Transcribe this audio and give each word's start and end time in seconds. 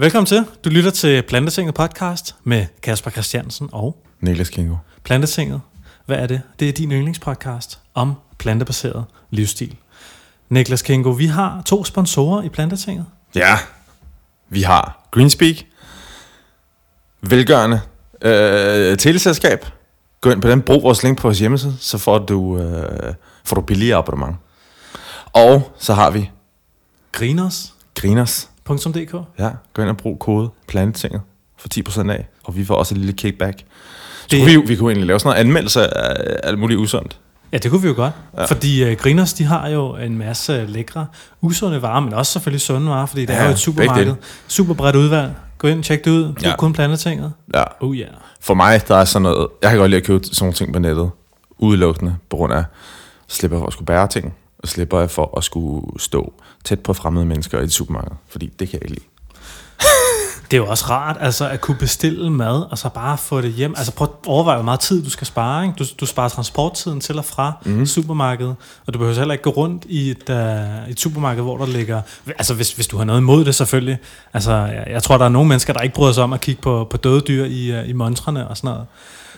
Velkommen 0.00 0.26
til. 0.26 0.46
Du 0.64 0.70
lytter 0.70 0.90
til 0.90 1.22
Plantetinget 1.22 1.74
podcast 1.74 2.34
med 2.44 2.66
Kasper 2.82 3.10
Christiansen 3.10 3.68
og 3.72 4.04
Niklas 4.20 4.48
Kingo. 4.48 4.76
Plantetinget. 5.04 5.60
Hvad 6.06 6.16
er 6.16 6.26
det? 6.26 6.42
Det 6.60 6.68
er 6.68 6.72
din 6.72 6.92
yndlingspodcast 6.92 7.78
om 7.94 8.14
plantebaseret 8.38 9.04
livsstil. 9.30 9.76
Niklas 10.48 10.82
Kingo, 10.82 11.10
vi 11.10 11.26
har 11.26 11.62
to 11.66 11.84
sponsorer 11.84 12.42
i 12.42 12.48
Plantetinget. 12.48 13.06
Ja, 13.34 13.58
vi 14.48 14.62
har 14.62 15.08
Greenspeak, 15.10 15.56
velgørende 17.20 17.80
øh, 18.22 18.98
teleselskab. 18.98 19.66
Gå 20.20 20.30
ind 20.30 20.42
på 20.42 20.48
den, 20.50 20.62
brug 20.62 20.82
vores 20.82 21.02
link 21.02 21.18
på 21.18 21.22
vores 21.22 21.38
hjemmeside, 21.38 21.76
så 21.80 21.98
får 21.98 22.18
du, 22.18 22.58
øh, 22.58 23.14
får 23.44 23.54
du 23.54 23.60
billigere 23.62 23.98
abonnement. 23.98 24.36
Og 25.32 25.72
så 25.78 25.94
har 25.94 26.10
vi 26.10 26.30
Griners. 27.12 27.74
Griners. 27.94 28.50
.dk. 28.76 29.14
Ja, 29.38 29.50
gå 29.74 29.82
ind 29.82 29.90
og 29.90 29.96
brug 29.96 30.18
kode 30.18 30.50
Plantetinget 30.68 31.20
for 31.58 31.68
10% 32.06 32.10
af, 32.10 32.28
og 32.44 32.56
vi 32.56 32.64
får 32.64 32.74
også 32.74 32.94
et 32.94 32.98
lille 32.98 33.12
kickback. 33.12 33.58
Så 33.58 33.64
Det- 34.30 34.40
kunne 34.40 34.50
vi, 34.50 34.66
vi 34.66 34.76
kunne 34.76 34.90
egentlig 34.90 35.06
lave 35.06 35.20
sådan 35.20 35.28
noget 35.30 35.40
anmeldelse 35.40 35.96
af 35.96 36.36
alt 36.42 36.58
muligt 36.58 36.78
usundt. 36.80 37.18
Ja, 37.52 37.58
det 37.58 37.70
kunne 37.70 37.82
vi 37.82 37.88
jo 37.88 37.94
godt. 37.94 38.12
Ja. 38.38 38.44
Fordi 38.44 38.90
uh, 38.92 38.96
Griners, 38.98 39.32
de 39.32 39.44
har 39.44 39.68
jo 39.68 39.96
en 39.96 40.18
masse 40.18 40.66
lækre, 40.66 41.06
usunde 41.40 41.82
varer, 41.82 42.00
men 42.00 42.14
også 42.14 42.32
selvfølgelig 42.32 42.60
sunde 42.60 42.90
varer, 42.90 43.06
fordi 43.06 43.20
det 43.20 43.30
Ja, 43.34 43.38
er 43.38 43.44
jo 43.44 43.50
et 43.50 43.58
supermarked. 43.58 44.14
Super 44.48 44.74
bredt 44.74 44.96
udvalg. 44.96 45.32
Gå 45.58 45.68
ind, 45.68 45.82
tjek 45.84 46.04
det 46.04 46.10
ud. 46.10 46.24
Brug 46.32 46.42
ja. 46.42 46.56
Kun 46.56 46.72
Plantetinget. 46.72 47.32
Ja. 47.54 47.62
Oh. 47.80 47.96
Yeah. 47.96 48.10
For 48.40 48.54
mig, 48.54 48.88
der 48.88 48.96
er 48.96 49.04
sådan 49.04 49.22
noget... 49.22 49.46
Jeg 49.62 49.70
kan 49.70 49.78
godt 49.78 49.90
lide 49.90 50.00
at 50.00 50.06
købe 50.06 50.24
sådan 50.24 50.36
nogle 50.40 50.54
ting 50.54 50.72
på 50.72 50.78
nettet. 50.78 51.10
Udelukkende 51.58 52.16
på 52.30 52.36
grund 52.36 52.52
af... 52.52 52.64
Slipper 53.28 53.58
for 53.58 53.66
at 53.66 53.72
skulle 53.72 53.86
bære 53.86 54.08
ting. 54.08 54.34
Og 54.58 54.68
slipper 54.68 55.00
jeg 55.00 55.10
for 55.10 55.34
at 55.38 55.44
skulle 55.44 55.86
stå 56.00 56.32
tæt 56.64 56.80
på 56.80 56.92
fremmede 56.92 57.26
mennesker 57.26 57.60
i 57.60 57.64
et 57.64 57.72
supermarked. 57.72 58.16
Fordi 58.28 58.46
det 58.46 58.68
kan 58.68 58.80
jeg 58.80 58.90
ikke 58.90 58.94
lide. 58.94 59.06
Det 60.50 60.56
er 60.56 60.60
jo 60.60 60.66
også 60.66 60.84
rart 60.90 61.16
altså, 61.20 61.48
at 61.48 61.60
kunne 61.60 61.76
bestille 61.76 62.30
mad, 62.30 62.66
og 62.70 62.78
så 62.78 62.88
bare 62.88 63.18
få 63.18 63.40
det 63.40 63.52
hjem. 63.52 63.74
Altså 63.76 63.92
prøv 63.92 64.08
at 64.22 64.28
overveje, 64.28 64.56
hvor 64.56 64.64
meget 64.64 64.80
tid 64.80 65.04
du 65.04 65.10
skal 65.10 65.26
spare. 65.26 65.64
Ikke? 65.64 65.74
Du, 65.78 65.84
du 66.00 66.06
sparer 66.06 66.28
transporttiden 66.28 67.00
til 67.00 67.18
og 67.18 67.24
fra 67.24 67.52
mm. 67.64 67.86
supermarkedet, 67.86 68.56
og 68.86 68.94
du 68.94 68.98
behøver 68.98 69.18
heller 69.18 69.32
ikke 69.32 69.44
gå 69.44 69.50
rundt 69.50 69.84
i 69.88 70.10
et, 70.10 70.30
uh, 70.30 70.90
et 70.90 71.00
supermarked, 71.00 71.42
hvor 71.42 71.58
der 71.58 71.66
ligger... 71.66 72.02
Altså 72.26 72.54
hvis, 72.54 72.72
hvis 72.72 72.86
du 72.86 72.96
har 72.96 73.04
noget 73.04 73.20
imod 73.20 73.44
det 73.44 73.54
selvfølgelig. 73.54 73.98
Altså 74.34 74.52
jeg, 74.52 74.86
jeg 74.90 75.02
tror, 75.02 75.18
der 75.18 75.24
er 75.24 75.28
nogle 75.28 75.48
mennesker, 75.48 75.72
der 75.72 75.80
ikke 75.80 75.94
bryder 75.94 76.12
sig 76.12 76.24
om 76.24 76.32
at 76.32 76.40
kigge 76.40 76.62
på, 76.62 76.86
på 76.90 76.96
døde 76.96 77.20
dyr 77.20 77.44
i, 77.44 77.80
uh, 77.80 77.88
i 77.88 77.92
montrene 77.92 78.48
og 78.48 78.56
sådan 78.56 78.68
noget. 78.68 78.86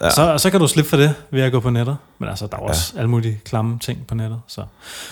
Ja. 0.01 0.05
Ja. 0.05 0.11
Så, 0.11 0.39
så 0.39 0.51
kan 0.51 0.61
du 0.61 0.69
slippe 0.69 0.91
for 0.91 0.97
det 0.97 1.15
ved 1.31 1.43
at 1.43 1.53
gå 1.53 1.61
på 1.61 1.71
nettet. 1.71 1.97
Men 2.19 2.29
altså, 2.29 2.47
der 2.47 2.57
er 2.57 2.61
også 2.61 2.93
alle 2.97 3.11
mulige 3.11 3.41
klamme 3.45 3.79
ting 3.79 4.07
på 4.07 4.15
nettet. 4.15 4.41
Så. 4.47 4.65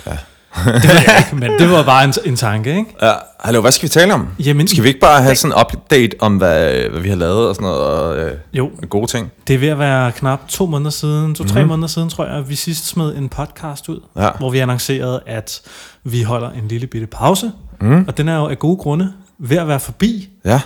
Ja. 0.06 0.16
Det 0.64 0.66
ved 0.66 0.94
jeg 1.06 1.24
ikke, 1.26 1.36
men 1.36 1.58
det 1.58 1.70
var 1.70 1.84
bare 1.84 2.04
en, 2.04 2.12
en 2.24 2.36
tanke, 2.36 2.70
ikke? 2.70 2.94
Ja, 3.02 3.12
hallo, 3.40 3.60
hvad 3.60 3.72
skal 3.72 3.82
vi 3.82 3.88
tale 3.88 4.14
om? 4.14 4.28
Jamen, 4.38 4.68
Skal 4.68 4.82
vi 4.84 4.88
ikke 4.88 5.00
bare 5.00 5.22
have 5.22 5.34
sådan 5.36 5.52
en 5.56 5.60
update 5.60 6.16
om, 6.20 6.36
hvad, 6.36 6.88
hvad 6.90 7.00
vi 7.00 7.08
har 7.08 7.16
lavet 7.16 7.48
og 7.48 7.54
sådan 7.54 7.68
noget, 7.68 7.80
og 7.80 8.18
øh, 8.18 8.32
Jo, 8.52 8.70
gode 8.90 9.06
ting? 9.06 9.32
Det 9.48 9.54
er 9.54 9.58
ved 9.58 9.68
at 9.68 9.78
være 9.78 10.12
knap 10.12 10.48
to 10.48 10.66
måneder 10.66 10.90
siden, 10.90 11.34
to-tre 11.34 11.62
mm. 11.62 11.68
måneder 11.68 11.88
siden, 11.88 12.08
tror 12.08 12.24
jeg, 12.26 12.34
at 12.34 12.48
vi 12.48 12.54
sidst 12.54 12.86
smed 12.86 13.16
en 13.16 13.28
podcast 13.28 13.88
ud, 13.88 14.00
Ja. 14.16 14.28
hvor 14.38 14.50
vi 14.50 14.58
annoncerede, 14.58 15.20
at 15.26 15.60
vi 16.04 16.22
holder 16.22 16.50
en 16.50 16.68
lille 16.68 16.86
bitte 16.86 17.06
pause. 17.06 17.52
Mm. 17.80 18.04
Og 18.08 18.16
den 18.16 18.28
er 18.28 18.36
jo 18.36 18.46
af 18.48 18.58
gode 18.58 18.76
grunde 18.76 19.12
ved 19.38 19.56
at 19.56 19.68
være 19.68 19.80
forbi, 19.80 20.28
Ja, 20.44 20.60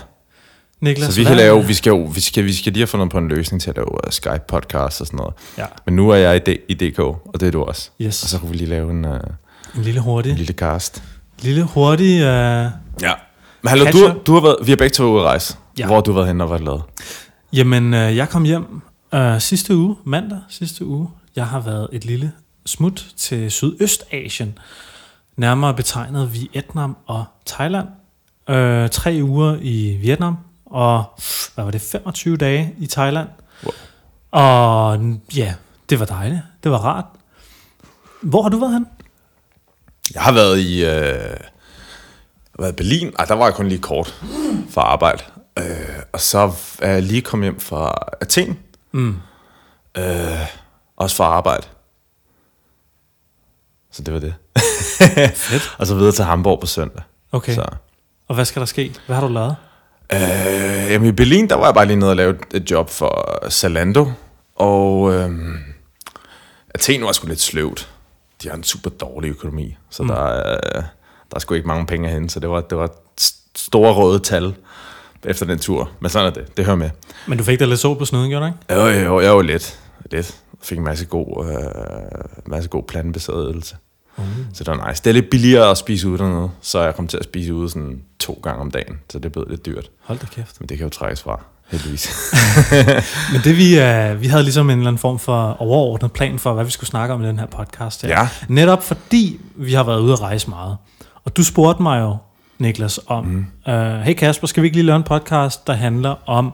Niklas. 0.81 1.15
så 1.15 1.21
vi 1.21 1.25
kan 1.25 1.37
lave, 1.37 1.67
vi 1.67 1.75
skal 1.75 1.91
jo, 1.91 1.97
vi 2.15 2.21
skal, 2.21 2.45
vi 2.45 2.53
skal 2.55 2.73
lige 2.73 2.81
have 2.81 2.87
fundet 2.87 3.11
på 3.11 3.19
en 3.19 3.29
løsning 3.29 3.63
til 3.63 3.71
at 3.71 3.77
lave 3.77 3.93
uh, 3.93 3.99
Skype-podcast 4.11 5.01
og 5.01 5.07
sådan 5.07 5.17
noget. 5.17 5.35
Ja, 5.59 5.65
Men 5.87 5.97
nu 5.97 6.11
er 6.11 6.17
jeg 6.17 6.37
i, 6.37 6.39
D, 6.39 6.57
i 6.69 6.75
DK, 6.75 6.99
og 6.99 7.35
det 7.41 7.43
er 7.47 7.51
du 7.51 7.63
også. 7.63 7.91
yes. 8.01 8.23
Og 8.23 8.29
så 8.29 8.39
kunne 8.39 8.51
vi 8.51 8.57
lige 8.57 8.69
lave 8.71 8.91
en, 8.91 9.05
uh, 9.05 9.13
En 9.77 9.83
lille 9.83 10.01
hurtig, 10.01 10.31
en 10.31 10.37
lille 10.39 10.53
cast. 10.55 11.03
lille 11.43 11.63
hurtig... 11.63 12.15
Uh, 12.21 12.71
Ja. 13.03 13.13
Men 13.63 13.69
hallo, 13.69 13.85
du, 13.93 14.15
du 14.27 14.35
har 14.35 14.41
været, 14.41 14.57
vi 14.65 14.71
har 14.71 14.77
begge 14.77 14.95
to 14.95 15.05
ude 15.05 15.21
at 15.21 15.27
rejse. 15.27 15.57
Ja. 15.79 15.87
Hvor 15.87 15.95
har 15.95 16.03
du 16.03 16.13
været 16.13 16.27
henne 16.27 16.45
og 16.45 16.49
hvad 16.49 16.59
har 16.59 16.65
du 16.65 16.71
lavet? 16.71 16.83
jamen, 17.53 17.95
uh, 17.95 18.17
jeg 18.17 18.29
kom 18.29 18.45
hjem 18.45 18.83
uh, 19.13 19.39
sidste 19.39 19.77
uge, 19.77 19.97
mandag 20.05 20.39
sidste 20.49 20.87
uge. 20.87 21.09
Jeg 21.37 21.47
har 21.47 21.61
været 21.61 21.89
et 21.93 22.05
lille 22.05 22.33
smut 22.67 23.07
til 23.17 23.51
Sydøstasien. 23.51 24.59
Nærmere 25.37 25.75
betegnet 25.75 26.31
Vietnam 26.35 26.97
og 27.07 27.25
Thailand. 27.47 27.89
Uh, 28.51 28.91
tre 28.91 29.19
uger 29.23 29.57
i 29.61 29.99
Vietnam, 30.01 30.37
og 30.67 31.05
hvad 31.55 31.65
var 31.65 31.71
det, 31.71 31.81
25 31.81 32.37
dage 32.37 32.75
i 32.79 32.87
Thailand. 32.87 33.29
Wow. 33.65 33.73
Og 34.31 35.01
ja, 35.37 35.55
det 35.91 36.01
var 36.01 36.07
dejligt. 36.07 36.41
Det 36.65 36.71
var 36.71 36.79
rart. 36.79 37.05
Hvor 38.23 38.43
har 38.43 38.49
du 38.49 38.59
været 38.59 38.73
hen? 38.73 38.87
Jeg 40.15 40.23
har 40.23 40.33
været 40.33 40.59
i 40.59 40.85
øh, 40.85 41.37
været 42.59 42.73
i 42.73 42.77
Berlin. 42.77 43.13
Ej, 43.19 43.25
der 43.25 43.35
var 43.35 43.45
jeg 43.45 43.55
kun 43.55 43.69
lige 43.69 43.81
kort 43.81 44.23
for 44.71 44.81
arbejde. 44.81 45.23
Øh, 45.59 45.65
og 46.13 46.21
så 46.21 46.53
er 46.83 46.93
jeg 46.93 47.03
lige 47.03 47.23
kommet 47.23 47.47
hjem 47.47 47.61
fra 47.61 48.09
Athen. 48.21 48.59
Mm. 48.93 49.17
Øh, 49.99 50.47
også 50.97 51.17
for 51.17 51.25
arbejde. 51.25 51.67
Så 53.93 54.03
det 54.03 54.15
var 54.15 54.21
det. 54.21 54.35
Fedt. 55.37 55.71
og 55.79 55.87
så 55.87 55.95
videre 55.95 56.13
til 56.13 56.25
Hamburg 56.25 56.61
på 56.61 56.67
søndag. 56.67 57.03
Okay, 57.33 57.55
Så. 57.55 57.67
og 58.29 58.35
hvad 58.35 58.45
skal 58.45 58.61
der 58.61 58.67
ske? 58.67 58.95
Hvad 59.07 59.17
har 59.17 59.27
du 59.27 59.33
lavet? 59.33 59.57
Øh, 60.13 60.21
jamen 60.93 61.09
i 61.09 61.13
Berlin, 61.13 61.49
der 61.49 61.55
var 61.55 61.65
jeg 61.65 61.75
bare 61.75 61.87
lige 61.87 61.97
nede 61.97 62.11
og 62.11 62.17
lave 62.17 62.31
et- 62.31 62.63
et 62.63 62.71
job 62.71 62.91
for 62.91 63.39
Zalando. 63.51 64.13
Og 64.57 65.13
øh, 65.15 65.31
Athen 66.75 67.05
var 67.05 67.13
sgu 67.13 67.27
lidt 67.27 67.41
sløvt. 67.41 67.94
De 68.45 68.49
har 68.49 68.57
en 68.57 68.65
super 68.65 68.91
dårlig 68.91 69.29
økonomi, 69.29 69.77
så 69.91 70.03
mm. 70.03 70.09
der, 70.09 70.17
er, 70.17 70.61
der 71.31 71.37
er 71.37 71.39
sgu 71.39 71.55
ikke 71.55 71.69
mange 71.69 71.87
penge 71.87 72.09
hen, 72.09 72.29
så 72.29 72.41
det 72.41 72.51
var, 72.51 72.61
det 72.61 72.79
var 72.79 72.89
st- 73.21 73.51
store 73.57 73.93
røde 73.93 74.19
tal 74.19 74.55
efter 75.25 75.47
den 75.47 75.59
tur. 75.59 75.91
Men 76.01 76.11
sådan 76.11 76.27
er 76.27 76.31
det, 76.35 76.57
det 76.57 76.65
hører 76.65 76.77
med. 76.77 76.91
Men 77.29 77.39
du 77.39 77.45
fik 77.45 77.61
da 77.61 77.65
lidt 77.65 77.81
sol 77.81 77.99
på 77.99 78.05
snuden, 78.05 78.31
gjorde 78.31 78.47
du 78.47 78.53
ikke? 78.53 78.83
Jo, 78.83 79.05
jo, 79.05 79.21
jeg 79.21 79.37
var 79.37 79.43
lidt. 79.43 79.81
lidt. 80.11 80.41
Fik 80.63 80.79
en 80.79 80.85
masse 80.85 81.07
god, 81.07 81.47
øh, 81.47 82.25
masse 82.47 82.69
god 82.69 82.83
plantebaseret 82.83 83.51
ydelse. 83.55 83.77
Mm. 84.17 84.25
Så 84.55 84.65
det 84.65 84.79
var 84.79 84.89
nice. 84.89 85.03
Det 85.03 85.11
er 85.11 85.15
lidt 85.15 85.31
billigere 85.31 85.71
at 85.71 85.79
spise 85.79 86.09
ude 86.09 86.19
dernede, 86.19 86.51
så 86.61 86.81
jeg 86.81 86.95
kom 86.95 87.09
til 87.09 87.17
at 87.17 87.25
spise 87.25 87.55
ude 87.55 87.69
sådan 87.69 88.03
to 88.19 88.41
gange 88.43 88.61
om 88.61 88.71
dagen, 88.71 89.01
så 89.11 89.19
det 89.19 89.33
blev 89.33 89.47
lidt 89.49 89.67
dyrt. 89.67 89.91
Hold 90.01 90.19
da 90.19 90.27
kæft. 90.27 90.61
Men 90.61 90.69
det 90.69 90.79
kan 90.79 90.85
jo 90.85 90.91
trækkes 90.91 91.23
fra, 91.23 91.41
heldigvis. 91.71 92.33
Men 93.33 93.41
det 93.45 93.57
vi, 93.57 93.79
uh, 93.79 94.21
vi 94.21 94.27
havde 94.27 94.43
ligesom 94.43 94.71
en 94.71 94.79
eller 94.79 94.89
anden 94.89 94.99
form 94.99 95.19
for 95.19 95.57
overordnet 95.63 96.13
plan 96.13 96.39
for, 96.39 96.53
hvad 96.55 96.65
vi 96.65 96.71
skulle 96.71 96.91
snakke 96.91 97.15
om 97.15 97.25
i 97.25 97.27
den 97.27 97.39
her 97.39 97.47
podcast. 97.47 98.03
Her. 98.03 98.09
Ja. 98.09 98.29
Netop 98.49 98.83
fordi 98.83 99.41
vi 99.57 99.73
har 99.73 99.83
været 99.83 100.01
ude 100.01 100.13
at 100.13 100.21
rejse 100.21 100.51
meget. 100.51 100.77
Og 101.25 101.37
du 101.37 101.45
spurgte 101.45 101.83
mig 101.83 102.01
jo, 102.01 102.17
Niklas, 102.59 103.01
om, 103.07 103.25
mm. 103.25 103.47
uh, 103.69 103.75
hey 104.01 104.15
Kasper, 104.15 104.47
skal 104.47 104.63
vi 104.63 104.67
ikke 104.67 104.77
lige 104.77 104.87
lave 104.87 104.97
en 104.97 105.03
podcast, 105.03 105.67
der 105.67 105.73
handler 105.73 106.15
om, 106.29 106.53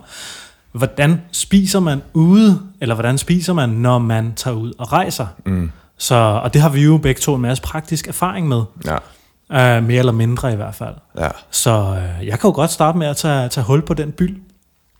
hvordan 0.72 1.20
spiser 1.32 1.80
man 1.80 2.02
ude, 2.14 2.60
eller 2.80 2.94
hvordan 2.94 3.18
spiser 3.18 3.52
man, 3.52 3.68
når 3.68 3.98
man 3.98 4.32
tager 4.36 4.56
ud 4.56 4.72
og 4.78 4.92
rejser? 4.92 5.26
Mm. 5.46 5.70
Så, 5.98 6.14
og 6.14 6.54
det 6.54 6.62
har 6.62 6.68
vi 6.68 6.82
jo 6.84 6.96
begge 6.98 7.20
to 7.20 7.34
en 7.34 7.40
masse 7.42 7.62
praktisk 7.62 8.08
erfaring 8.08 8.48
med, 8.48 8.62
Ja, 9.50 9.78
uh, 9.78 9.84
mere 9.84 9.98
eller 9.98 10.12
mindre 10.12 10.52
i 10.52 10.56
hvert 10.56 10.74
fald. 10.74 10.94
ja. 11.18 11.28
Så 11.50 11.80
uh, 12.20 12.26
jeg 12.26 12.40
kan 12.40 12.48
jo 12.50 12.54
godt 12.54 12.70
starte 12.70 12.98
med 12.98 13.06
at 13.06 13.16
tage, 13.16 13.48
tage 13.48 13.64
hul 13.64 13.82
på 13.82 13.94
den 13.94 14.12
byld, 14.12 14.36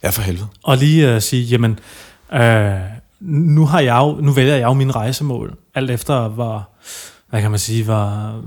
Ja, 0.02 0.10
for 0.10 0.22
helvede. 0.22 0.46
og 0.62 0.76
lige 0.76 1.14
uh, 1.16 1.20
sige, 1.22 1.42
jamen, 1.44 1.78
uh, 2.34 2.40
nu, 3.20 3.66
har 3.66 3.80
jeg 3.80 3.96
jo, 3.98 4.18
nu 4.20 4.32
vælger 4.32 4.54
jeg 4.56 4.64
jo 4.64 4.72
mine 4.72 4.92
rejsemål, 4.92 5.56
alt 5.74 5.90
efter 5.90 6.28
hvor, 6.28 6.68
hvad 7.30 7.40
kan 7.40 7.50
man 7.50 7.58
sige, 7.60 7.84
hvor, 7.84 8.40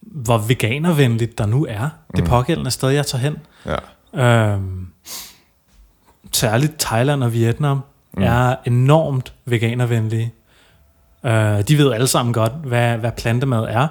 hvor 0.00 0.38
veganervenligt 0.38 1.38
der 1.38 1.46
nu 1.46 1.66
er, 1.68 1.88
det 2.16 2.24
Mm. 2.24 2.28
pågældende 2.30 2.70
sted, 2.70 2.88
jeg 2.88 3.06
tager 3.06 3.22
hen. 3.22 3.36
Ja. 4.14 4.52
Øhm, 4.52 4.86
særligt 6.32 6.72
Thailand 6.78 7.24
og 7.24 7.32
Vietnam 7.32 7.80
mm. 8.16 8.22
er 8.22 8.54
enormt 8.66 9.32
veganervenlige. 9.44 10.32
Øh, 11.26 11.60
de 11.68 11.78
ved 11.78 11.92
alle 11.92 12.06
sammen 12.06 12.32
godt, 12.32 12.52
hvad, 12.64 12.96
hvad 12.98 13.12
plantemad 13.12 13.64
er. 13.68 13.88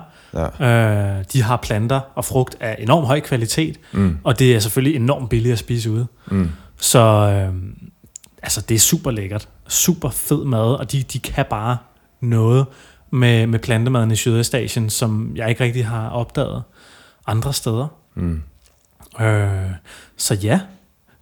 ja. 0.60 0.66
Øh, 1.20 1.24
de 1.34 1.44
har 1.44 1.58
planter 1.58 2.00
og 2.16 2.26
frugt 2.26 2.56
af 2.60 2.76
enorm 2.80 3.04
høj 3.04 3.20
kvalitet, 3.20 3.78
Mm. 3.92 4.18
og 4.24 4.40
det 4.40 4.56
er 4.56 4.60
selvfølgelig 4.60 4.96
enormt 4.96 5.30
billigt 5.30 5.54
at 5.54 5.60
spise 5.60 5.92
ude. 5.92 6.08
Mm. 6.32 6.50
Så 6.78 7.00
øh, 7.00 7.54
altså, 8.44 8.62
det 8.62 8.76
er 8.76 8.80
super 8.80 9.12
lækkert. 9.12 9.48
Super 9.68 10.10
fed 10.10 10.46
mad, 10.46 10.74
og 10.76 10.92
de, 10.92 11.04
de 11.04 11.20
kan 11.20 11.46
bare 11.50 11.78
noget 12.22 12.66
med, 13.12 13.48
med 13.48 13.60
plantemaden 13.60 14.12
i 14.12 14.16
Sydøstasien, 14.16 14.90
som 14.90 15.32
jeg 15.36 15.50
ikke 15.50 15.64
rigtig 15.64 15.88
har 15.88 16.10
opdaget 16.10 16.64
andre 17.28 17.54
steder. 17.54 17.88
Mm. 18.16 18.42
Øh, 19.22 19.70
så 20.18 20.34
ja, 20.34 20.60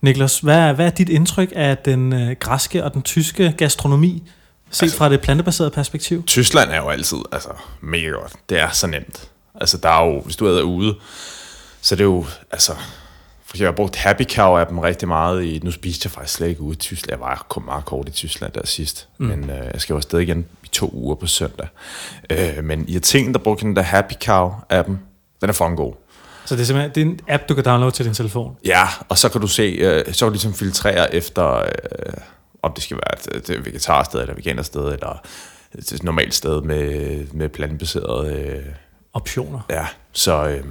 Niklas, 0.01 0.39
hvad, 0.39 0.57
er- 0.57 0.73
hvad 0.73 0.85
er 0.85 0.89
dit 0.89 1.09
indtryk 1.09 1.51
af 1.55 1.77
den 1.77 2.13
øh, 2.13 2.35
græske 2.39 2.83
og 2.83 2.93
den 2.93 3.01
tyske 3.01 3.53
gastronomi, 3.57 4.23
set 4.71 4.83
altså, 4.83 4.97
fra 4.97 5.09
det 5.09 5.21
plantebaserede 5.21 5.71
perspektiv? 5.71 6.23
Tyskland 6.23 6.71
er 6.71 6.77
jo 6.77 6.89
altid 6.89 7.17
altså, 7.31 7.49
mega 7.81 8.07
godt. 8.07 8.33
Det 8.49 8.59
er 8.59 8.69
så 8.69 8.87
nemt. 8.87 9.29
Altså, 9.55 9.77
der 9.77 9.89
er 9.89 10.05
jo, 10.05 10.21
hvis 10.21 10.35
du 10.35 10.45
er 10.45 10.61
ude, 10.61 10.95
så 11.81 11.95
er 11.95 11.97
det 11.97 12.03
jo, 12.03 12.25
altså, 12.51 12.73
jeg 13.59 13.67
har 13.67 13.71
brugt 13.71 13.95
Happy 13.95 14.23
Cow 14.23 14.57
appen 14.57 14.83
rigtig 14.83 15.07
meget 15.07 15.43
i, 15.43 15.59
nu 15.63 15.71
spiste 15.71 16.07
jeg 16.07 16.11
faktisk 16.11 16.33
slet 16.33 16.47
ikke 16.47 16.61
ude 16.61 16.73
i 16.73 16.75
Tyskland. 16.75 17.21
Jeg 17.21 17.29
var 17.29 17.45
kun 17.49 17.65
meget 17.65 17.85
kort 17.85 18.07
i 18.07 18.11
Tyskland 18.11 18.53
der 18.53 18.65
sidst, 18.65 19.07
mm. 19.17 19.25
men 19.25 19.49
øh, 19.49 19.69
jeg 19.73 19.81
skal 19.81 19.93
jo 19.93 19.97
afsted 19.97 20.19
igen 20.19 20.45
i 20.63 20.67
to 20.67 20.89
uger 20.93 21.15
på 21.15 21.27
søndag. 21.27 21.67
Øh, 22.29 22.63
men 22.63 22.85
i 22.87 22.95
Athen, 22.95 23.33
der 23.33 23.39
brugte 23.39 23.65
den 23.65 23.75
der 23.75 23.81
Happy 23.81 24.13
Cow 24.25 24.51
appen, 24.69 24.99
den 25.41 25.49
er 25.49 25.53
fucking 25.53 25.77
god. 25.77 25.93
Så 26.45 26.55
det 26.55 26.61
er 26.61 26.65
simpelthen 26.65 26.91
det 26.95 27.01
er 27.01 27.05
en 27.05 27.19
app, 27.27 27.49
du 27.49 27.55
kan 27.55 27.63
downloade 27.63 27.95
til 27.95 28.05
din 28.05 28.13
telefon. 28.13 28.57
Ja, 28.65 28.87
og 29.09 29.17
så 29.17 29.29
kan 29.29 29.41
du 29.41 29.47
se, 29.47 29.63
øh, 29.63 30.13
så 30.13 30.25
kan 30.25 30.27
du 30.27 30.33
ligesom 30.33 30.53
filtrere 30.53 31.15
efter, 31.15 31.57
øh, 31.57 31.65
om 32.61 32.73
det 32.73 32.83
skal 32.83 32.97
være 32.97 33.37
et, 33.37 33.49
et 33.49 33.65
vegetarsted, 33.65 34.21
eller 34.21 34.35
veganersted, 34.35 34.81
eller 34.81 35.21
et 35.75 36.03
normalt 36.03 36.33
sted 36.33 36.61
med, 36.61 37.27
med 37.33 37.49
plantebaseret... 37.49 38.35
Øh, 38.35 38.63
Optioner. 39.13 39.59
ja, 39.69 39.87
så, 40.11 40.47
øh, 40.47 40.63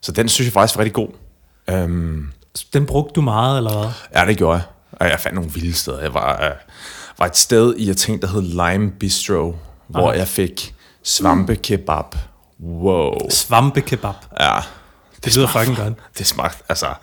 så 0.00 0.12
den 0.12 0.28
synes 0.28 0.46
jeg 0.46 0.52
faktisk 0.52 0.76
var 0.76 0.84
rigtig 0.84 0.94
god. 0.94 1.08
Øhm, 1.72 2.32
Den 2.72 2.86
brugte 2.86 3.12
du 3.14 3.20
meget, 3.20 3.56
eller 3.56 3.78
hvad? 3.78 3.90
Ja, 4.14 4.26
det 4.28 4.36
gjorde 4.38 4.56
jeg. 4.56 4.64
Og 4.92 5.08
jeg 5.08 5.20
fandt 5.20 5.34
nogle 5.34 5.50
vilde 5.50 5.74
steder. 5.74 6.00
Jeg 6.00 6.14
var, 6.14 6.44
øh, 6.44 6.50
var 7.18 7.26
et 7.26 7.36
sted 7.36 7.74
i, 7.76 7.86
jeg 7.88 7.96
tænkte, 7.96 8.26
der 8.26 8.32
hed 8.32 8.42
Lime 8.42 8.90
Bistro, 8.90 9.56
hvor 9.88 10.08
Aha. 10.08 10.18
jeg 10.18 10.28
fik 10.28 10.74
svampekebab. 11.02 12.14
Wow. 12.60 13.30
Svampekebab. 13.30 14.14
Ja. 14.40 14.58
Det 15.24 15.36
lyder 15.36 15.46
fucking 15.48 15.76
godt. 15.76 15.94
Det 16.18 16.26
smagte, 16.26 16.64
altså... 16.68 16.94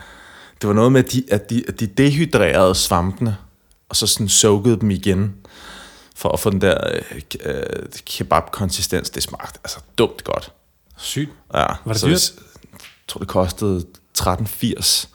Det 0.62 0.68
var 0.68 0.74
noget 0.74 0.92
med, 0.92 1.04
at 1.04 1.12
de, 1.12 1.24
at 1.31 1.50
de, 1.50 1.63
at 1.68 1.80
de 1.80 1.88
dehydrerede 1.88 2.75
svampene, 2.75 3.38
og 3.89 3.95
så 3.95 4.07
sådan 4.07 4.30
soakede 4.30 4.80
dem 4.80 4.92
igen, 4.92 5.36
for 6.16 6.30
at 6.30 6.39
få 6.39 6.50
den 6.50 6.62
der 6.62 6.77
øh, 7.12 7.21
øh, 7.45 7.63
kebab-konsistens. 8.06 9.10
Det 9.10 9.24
smagte 9.24 9.60
altså 9.63 9.80
dumt 9.98 10.24
godt. 10.24 10.51
Sygt. 10.98 11.31
Ja, 11.54 11.66
Var 11.86 11.92
det 11.94 12.00
så 12.00 12.07
dyrt? 12.07 12.33
Jeg 12.71 12.83
tror, 13.07 13.19
det 13.19 13.27
kostede 13.27 13.86
13,80. 14.21 15.07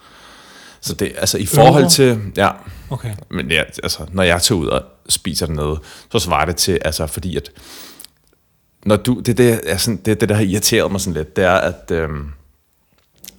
Så 0.80 0.94
det, 0.94 1.12
altså 1.18 1.38
i 1.38 1.46
forhold 1.46 1.90
til, 1.90 2.20
ja, 2.36 2.50
Okay. 2.90 3.14
men 3.30 3.50
ja, 3.50 3.62
altså, 3.82 4.06
når 4.12 4.22
jeg 4.22 4.42
tager 4.42 4.58
ud 4.58 4.66
og 4.66 4.82
spiser 5.08 5.46
dernede, 5.46 5.80
så 6.12 6.18
svarer 6.18 6.44
det 6.44 6.56
til, 6.56 6.78
altså 6.84 7.06
fordi 7.06 7.36
at, 7.36 7.50
når 8.84 8.96
du, 8.96 9.20
det, 9.20 9.38
det, 9.38 9.60
er 9.66 9.76
sådan, 9.76 9.96
det, 9.96 10.20
det 10.20 10.28
der 10.28 10.34
har 10.34 10.42
irriteret 10.42 10.92
mig 10.92 11.00
sådan 11.00 11.14
lidt, 11.14 11.36
det 11.36 11.44
er, 11.44 11.54
at 11.54 11.90
øhm, 11.90 12.32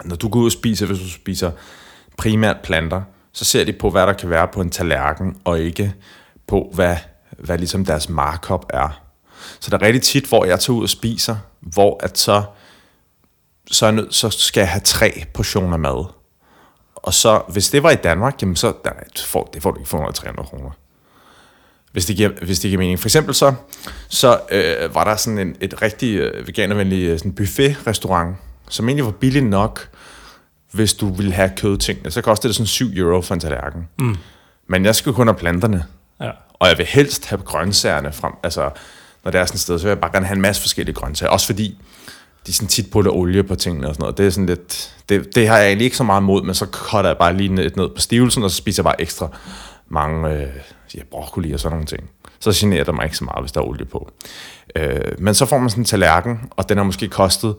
når 0.06 0.16
du 0.16 0.30
går 0.30 0.40
ud 0.40 0.46
og 0.46 0.52
spiser, 0.52 0.86
hvis 0.86 1.00
du 1.00 1.10
spiser 1.10 1.52
primært 2.18 2.58
planter, 2.64 3.02
så 3.34 3.46
ser 3.46 3.64
de 3.64 3.74
på, 3.74 3.90
hvad 3.90 4.08
der 4.08 4.14
kan 4.14 4.30
være 4.30 4.48
på 4.48 4.62
en 4.62 4.70
tallerken, 4.70 5.38
og 5.44 5.60
ikke 5.60 5.94
på, 6.48 6.72
hvad, 6.74 6.98
hvad 7.40 7.58
ligesom 7.58 7.86
deres 7.86 8.10
markup 8.10 8.66
er. 8.70 9.02
Så 9.60 9.72
der 9.72 9.78
er 9.78 9.82
rigtig 9.82 10.02
tit, 10.02 10.26
hvor 10.26 10.46
jeg 10.46 10.60
tager 10.60 10.78
ud 10.78 10.84
og 10.84 10.90
spiser, 10.90 11.36
hvor 11.60 12.00
at 12.04 12.18
så, 12.18 12.44
så, 13.72 13.86
er 13.86 13.92
nødt, 13.92 14.16
så 14.16 14.30
skal 14.30 14.62
jeg 14.62 14.70
have 14.70 14.82
tre 14.82 15.24
portioner 15.34 15.78
mad. 15.78 16.06
Og 16.96 17.14
så, 17.14 17.42
hvis 17.50 17.70
det 17.70 17.84
var 17.84 17.92
i 17.92 17.96
Danmark, 17.96 18.42
jamen 18.42 18.56
så 18.56 18.74
der, 18.86 18.92
får, 19.26 19.50
det 19.54 19.62
får 19.62 19.72
du 19.72 19.80
ikke 19.80 19.90
for 19.90 19.98
under 19.98 20.12
300 20.12 20.48
kroner. 20.48 20.70
Hvis 21.92 22.06
det, 22.06 22.16
giver, 22.16 22.30
hvis 22.42 22.60
det 22.60 22.70
giver 22.70 22.80
mening. 22.80 23.00
For 23.00 23.08
eksempel 23.08 23.36
så, 23.36 23.54
så 24.10 24.40
øh, 24.52 24.96
var 24.96 25.04
der 25.04 25.16
sådan 25.16 25.40
en, 25.40 25.56
et 25.62 25.82
rigtig 25.82 26.16
øh, 26.16 26.48
veganervenlig 26.48 27.08
øh, 27.08 27.20
sådan 27.20 27.34
buffet-restaurant, 27.34 28.36
som 28.70 28.90
egentlig 28.90 29.06
var 29.06 29.12
billig 29.12 29.44
nok, 29.44 29.90
hvis 30.72 30.94
du 30.94 31.14
ville 31.14 31.34
have 31.34 31.52
kødtingene. 31.58 32.12
Så 32.12 32.22
kostede 32.22 32.48
det 32.48 32.56
sådan 32.56 32.68
7 32.68 32.92
euro 32.96 33.22
for 33.22 33.34
en 33.34 33.40
tallerken. 33.40 33.88
Mm. 34.00 34.16
Men 34.68 34.86
jeg 34.86 34.96
skulle 34.96 35.16
kun 35.16 35.28
have 35.28 35.38
planterne. 35.38 35.86
Ja. 36.22 36.32
Og 36.54 36.68
jeg 36.68 36.78
vil 36.78 36.86
helst 36.86 37.26
have 37.26 37.42
grøntsagerne 37.42 38.14
frem. 38.14 38.34
Altså, 38.44 38.70
når 39.24 39.32
det 39.32 39.42
er 39.42 39.46
sådan 39.46 39.56
et 39.56 39.62
sted, 39.62 39.80
så 39.80 39.84
vil 39.84 39.90
jeg 39.90 40.00
bare 40.00 40.12
gerne 40.12 40.26
have 40.26 40.36
en 40.36 40.42
masse 40.42 40.62
forskellige 40.62 40.96
grøntsager. 40.96 41.32
Også 41.32 41.46
fordi 41.46 41.78
de 42.48 42.54
sådan 42.54 42.68
tit 42.68 42.92
putter 42.92 43.12
olie 43.12 43.44
på 43.44 43.56
tingene 43.56 43.88
og 43.88 43.96
sådan 43.96 44.04
noget. 44.04 44.18
Det 44.18 44.26
er 44.26 44.30
sådan 44.30 44.46
lidt... 44.46 44.96
Det, 45.10 45.36
det 45.36 45.48
har 45.48 45.58
jeg 45.58 45.68
egentlig 45.68 45.86
ikke 45.86 45.98
så 45.98 46.04
meget 46.04 46.22
imod, 46.22 46.44
men 46.44 46.56
så 46.56 46.66
cutter 46.66 47.10
jeg 47.10 47.18
bare 47.18 47.38
lige 47.38 47.50
ned, 47.50 47.72
ned 47.76 47.90
på 47.90 48.02
stivelsen, 48.02 48.44
og 48.44 48.52
så 48.52 48.58
spiser 48.58 48.84
jeg 48.84 48.86
bare 48.86 49.02
ekstra 49.02 49.30
mange 49.90 50.30
øh, 50.30 50.48
ja, 50.96 51.02
broccoli 51.12 51.52
og 51.52 51.60
sådan 51.60 51.74
nogle 51.74 51.86
ting. 51.86 52.10
Så 52.40 52.52
generer 52.56 52.84
det 52.84 52.96
mig 52.96 53.04
ikke 53.04 53.18
så 53.18 53.24
meget, 53.24 53.44
hvis 53.44 53.52
der 53.52 53.62
er 53.62 53.66
olie 53.66 53.86
på. 53.86 54.12
Øh, 54.76 55.00
men 55.18 55.34
så 55.34 55.46
får 55.46 55.58
man 55.58 55.70
sådan 55.70 55.82
en 55.82 55.86
tallerken, 55.86 56.40
og 56.52 56.70
den 56.70 56.78
har 56.78 56.84
måske 56.84 57.08
kostet 57.08 57.56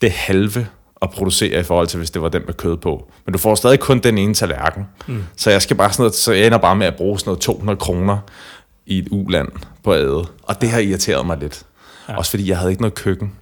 det 0.00 0.10
halve 0.10 0.66
at 1.02 1.10
producere 1.10 1.60
i 1.60 1.62
forhold 1.62 1.86
til, 1.86 1.98
hvis 1.98 2.10
det 2.10 2.22
var 2.22 2.28
den 2.28 2.42
med 2.46 2.54
kød 2.54 2.76
på. 2.76 3.10
Men 3.26 3.32
du 3.32 3.38
får 3.38 3.54
stadig 3.54 3.80
kun 3.80 3.98
den 3.98 4.18
ene 4.18 4.34
tallerken. 4.34 4.86
Mm. 5.06 5.24
Så 5.36 5.50
jeg 5.50 5.62
skal 5.62 5.76
bare 5.76 5.92
sådan 5.92 6.02
noget, 6.02 6.14
så 6.14 6.32
jeg 6.32 6.46
ender 6.46 6.58
bare 6.58 6.76
med 6.76 6.86
at 6.86 6.96
bruge 6.96 7.18
sådan 7.18 7.28
noget 7.28 7.40
200 7.40 7.78
kroner 7.78 8.18
i 8.86 8.98
et 8.98 9.08
uland 9.10 9.48
på 9.84 9.94
æde. 9.94 10.26
Og 10.42 10.60
det 10.60 10.70
har 10.70 10.78
irriteret 10.78 11.26
mig 11.26 11.38
lidt. 11.38 11.62
Ja. 12.08 12.16
Også 12.16 12.30
fordi 12.30 12.48
jeg 12.48 12.58
havde 12.58 12.70
ikke 12.70 12.82
noget 12.82 12.94
køkken. 12.94 13.32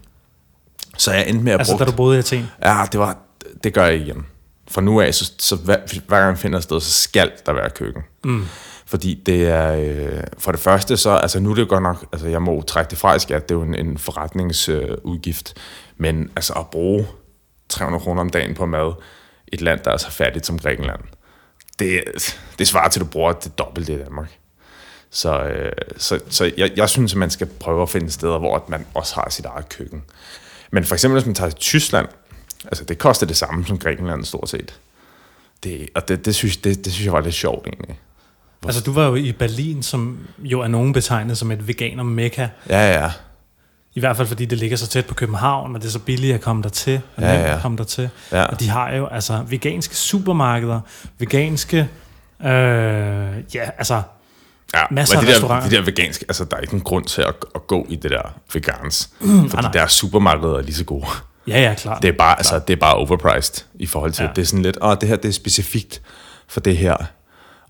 Så 0.98 1.12
jeg 1.12 1.28
endte 1.28 1.44
med 1.44 1.52
at 1.52 1.58
Altså, 1.58 1.72
bruge... 1.72 1.84
da 1.84 1.90
du 1.90 1.96
boede 1.96 2.16
i 2.16 2.18
Athen. 2.18 2.46
Ja, 2.64 2.84
det, 2.92 3.00
var, 3.00 3.18
det 3.64 3.74
gør 3.74 3.84
jeg 3.84 3.96
igen. 3.96 4.26
For 4.70 4.80
nu 4.80 5.00
af, 5.00 5.14
så, 5.14 5.32
så 5.38 5.56
hver, 5.56 5.76
hver 6.08 6.18
gang 6.18 6.30
jeg 6.30 6.38
finder 6.38 6.58
et 6.58 6.62
sted, 6.64 6.80
så 6.80 6.90
skal 6.90 7.32
der 7.46 7.52
være 7.52 7.70
køkken. 7.70 8.02
Mm. 8.24 8.46
Fordi 8.86 9.22
det 9.26 9.48
er, 9.48 9.74
øh, 9.74 10.22
for 10.38 10.52
det 10.52 10.60
første 10.60 10.96
så, 10.96 11.10
altså 11.10 11.40
nu 11.40 11.50
er 11.50 11.54
det 11.54 11.68
godt 11.68 11.82
nok, 11.82 12.04
altså 12.12 12.28
jeg 12.28 12.42
må 12.42 12.62
trække 12.62 12.90
det 12.90 12.98
fra 12.98 13.14
i 13.14 13.18
skat, 13.18 13.48
det 13.48 13.54
er 13.54 13.58
jo 13.58 13.64
en, 13.64 13.74
en 13.74 13.98
forretningsudgift, 13.98 15.52
øh, 15.56 15.62
men 15.96 16.30
altså 16.36 16.52
at 16.52 16.66
bruge 16.66 17.06
300 17.68 18.02
kroner 18.02 18.20
om 18.20 18.30
dagen 18.30 18.54
på 18.54 18.66
mad 18.66 18.92
et 19.48 19.60
land, 19.60 19.80
der 19.84 19.90
er 19.90 19.96
så 19.96 20.10
fattigt 20.10 20.46
som 20.46 20.58
Grækenland, 20.58 21.00
det, 21.78 22.00
det 22.58 22.68
svarer 22.68 22.88
til, 22.88 23.00
at 23.00 23.06
du 23.06 23.10
bruger 23.10 23.32
det 23.32 23.58
dobbelte 23.58 23.94
i 23.94 23.98
Danmark. 23.98 24.38
Så, 25.10 25.42
øh, 25.42 25.72
så, 25.96 26.20
så 26.30 26.52
jeg, 26.56 26.70
jeg 26.76 26.88
synes, 26.88 27.12
at 27.12 27.18
man 27.18 27.30
skal 27.30 27.46
prøve 27.46 27.82
at 27.82 27.88
finde 27.88 28.10
steder, 28.10 28.38
hvor 28.38 28.64
man 28.68 28.86
også 28.94 29.14
har 29.14 29.26
sit 29.30 29.44
eget 29.44 29.68
køkken. 29.68 30.02
Men 30.72 30.84
for 30.84 30.94
eksempel, 30.94 31.20
hvis 31.20 31.26
man 31.26 31.34
tager 31.34 31.50
til 31.50 31.58
Tyskland, 31.58 32.08
altså 32.64 32.84
det 32.84 32.98
koster 32.98 33.26
det 33.26 33.36
samme 33.36 33.66
som 33.66 33.78
Grækenland 33.78 34.24
stort 34.24 34.48
set. 34.48 34.80
Det, 35.64 35.88
og 35.94 36.08
det, 36.08 36.24
det, 36.24 36.34
synes, 36.34 36.56
det, 36.56 36.84
det 36.84 36.92
synes 36.92 37.04
jeg 37.04 37.12
var 37.12 37.20
lidt 37.20 37.34
sjovt 37.34 37.66
egentlig. 37.66 38.00
Altså, 38.64 38.80
du 38.82 38.92
var 38.92 39.06
jo 39.06 39.14
i 39.14 39.32
Berlin, 39.32 39.82
som 39.82 40.18
jo 40.38 40.60
er 40.60 40.68
nogen 40.68 40.92
betegnet 40.92 41.38
som 41.38 41.50
et 41.50 41.68
veganer 41.68 42.02
mekka. 42.02 42.48
Ja, 42.68 43.00
ja. 43.02 43.10
I 43.94 44.00
hvert 44.00 44.16
fald 44.16 44.28
fordi 44.28 44.44
det 44.44 44.58
ligger 44.58 44.76
så 44.76 44.86
tæt 44.86 45.06
på 45.06 45.14
København, 45.14 45.74
og 45.74 45.80
det 45.82 45.88
er 45.88 45.92
så 45.92 45.98
billigt 45.98 46.34
at 46.34 46.40
komme 46.40 46.62
dertil. 46.62 47.00
Og 47.16 47.22
Ja, 47.22 47.32
ja. 47.32 47.54
at 47.56 47.62
komme 47.62 47.78
dertil. 47.78 48.10
Ja. 48.32 48.44
Og 48.44 48.60
de 48.60 48.68
har 48.68 48.92
jo 48.94 49.06
altså 49.06 49.44
veganske 49.48 49.96
supermarkeder, 49.96 50.80
veganske, 51.18 51.78
øh, 52.40 52.48
ja, 53.54 53.70
altså, 53.78 54.02
ja 54.74 54.82
Masser 54.90 55.14
men 55.14 55.18
af 55.18 55.26
det 55.26 55.28
der, 55.28 55.34
restauranter. 55.34 55.68
det 55.68 55.78
der 55.78 55.84
veganske, 55.84 56.24
altså 56.28 56.44
der 56.44 56.56
er 56.56 56.60
ikke 56.60 56.72
nogen 56.74 56.84
grund 56.84 57.04
til 57.04 57.22
at, 57.22 57.34
at 57.54 57.66
gå 57.66 57.86
i 57.88 57.96
det 57.96 58.10
der 58.10 58.34
vegans. 58.52 59.10
fordi 59.20 59.28
nej, 59.32 59.62
nej. 59.62 59.72
deres 59.72 59.92
supermarkeder 59.92 60.54
er 60.58 60.62
lige 60.62 60.74
så 60.74 60.84
gode. 60.84 61.06
ja, 61.46 61.60
ja, 61.62 61.74
klart. 61.74 62.02
Det 62.02 62.08
er 62.08 62.12
bare, 62.18 62.38
altså, 62.38 62.58
det 62.58 62.72
er 62.72 62.80
bare 62.80 62.94
overpriced 62.94 63.64
i 63.74 63.86
forhold 63.86 64.12
til, 64.12 64.22
Ja. 64.22 64.30
det 64.36 64.42
er 64.42 64.46
sådan 64.46 64.62
lidt, 64.62 64.78
åh, 64.82 64.96
det 65.00 65.08
her 65.08 65.16
det 65.16 65.28
er 65.28 65.32
specifikt 65.32 66.02
for 66.48 66.60
det 66.60 66.76
her. 66.76 66.96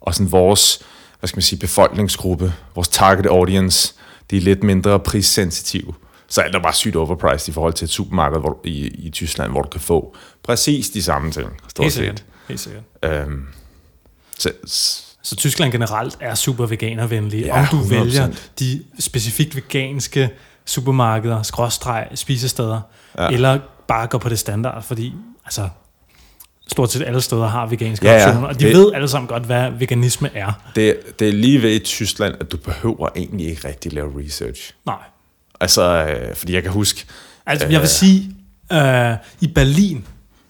Og 0.00 0.14
sådan 0.14 0.32
vores, 0.32 0.80
hvad 1.20 1.28
skal 1.28 1.36
man 1.36 1.42
sige, 1.42 1.58
befolkningsgruppe, 1.58 2.54
vores 2.74 2.88
target 2.88 3.26
audience, 3.26 3.94
de 4.30 4.36
er 4.36 4.40
lidt 4.40 4.62
mindre 4.62 5.00
prissensitive. 5.00 5.94
Så 6.28 6.40
alt 6.40 6.54
er 6.54 6.60
bare 6.62 6.72
sygt 6.74 6.96
overpriced 6.96 7.48
i 7.48 7.52
forhold 7.52 7.72
til 7.72 7.84
et 7.84 7.90
supermarked 7.90 8.40
hvor, 8.40 8.60
i, 8.64 8.86
i 8.86 9.10
Tyskland, 9.10 9.50
hvor 9.50 9.62
du 9.62 9.68
kan 9.68 9.80
få 9.80 10.16
præcis 10.42 10.90
de 10.90 11.02
samme 11.02 11.30
ting. 11.30 11.50
Stort 11.68 11.84
Helt 11.84 11.92
set. 11.94 11.98
sikkert. 12.00 12.24
Helt 12.48 12.60
sikkert. 12.60 12.82
Øhm, 13.04 13.46
så, 14.38 14.50
Så 15.28 15.36
Tyskland 15.36 15.72
generelt 15.72 16.16
er 16.20 16.34
super 16.34 16.66
veganervenlige. 16.66 17.46
Ja, 17.46 17.60
Om 17.60 17.66
du 17.70 17.76
100%. 17.84 17.88
vælger 17.98 18.28
de 18.58 18.82
specifikt 19.00 19.56
veganske 19.56 20.30
supermarkeder, 20.64 21.42
skråstreg, 21.42 22.08
spisesteder, 22.14 22.80
ja. 23.18 23.28
Eller 23.28 23.58
bare 23.88 24.06
går 24.06 24.18
på 24.18 24.28
det 24.28 24.38
standard, 24.38 24.82
fordi 24.82 25.12
altså, 25.44 25.68
stort 26.68 26.92
set 26.92 27.02
alle 27.06 27.20
steder 27.20 27.46
har 27.48 27.66
veganske 27.66 28.06
Ja, 28.06 28.12
ja. 28.16 28.26
optioner, 28.28 28.48
og 28.48 28.60
de 28.60 28.64
Det- 28.64 28.76
ved 28.76 28.92
alle 28.94 29.08
sammen 29.08 29.28
godt, 29.28 29.42
hvad 29.42 29.70
veganisme 29.70 30.30
er. 30.34 30.52
det, 30.76 30.96
det 31.18 31.28
er 31.28 31.32
lige 31.32 31.62
ved 31.62 31.70
i 31.70 31.78
Tyskland, 31.78 32.34
at 32.40 32.52
du 32.52 32.56
behøver 32.56 33.08
egentlig 33.16 33.48
ikke 33.48 33.68
rigtig 33.68 33.92
lave 33.92 34.22
research. 34.26 34.72
Nej. 34.86 34.96
Altså, 35.60 35.82
øh, 36.06 36.36
fordi 36.36 36.54
jeg 36.54 36.62
kan 36.62 36.72
huske, 36.72 37.04
Altså, 37.46 37.66
jeg 37.68 37.80
vil 37.80 37.88
sige, 37.88 38.34
øh, 38.72 39.16
i 39.40 39.46
Berlin, 39.46 40.04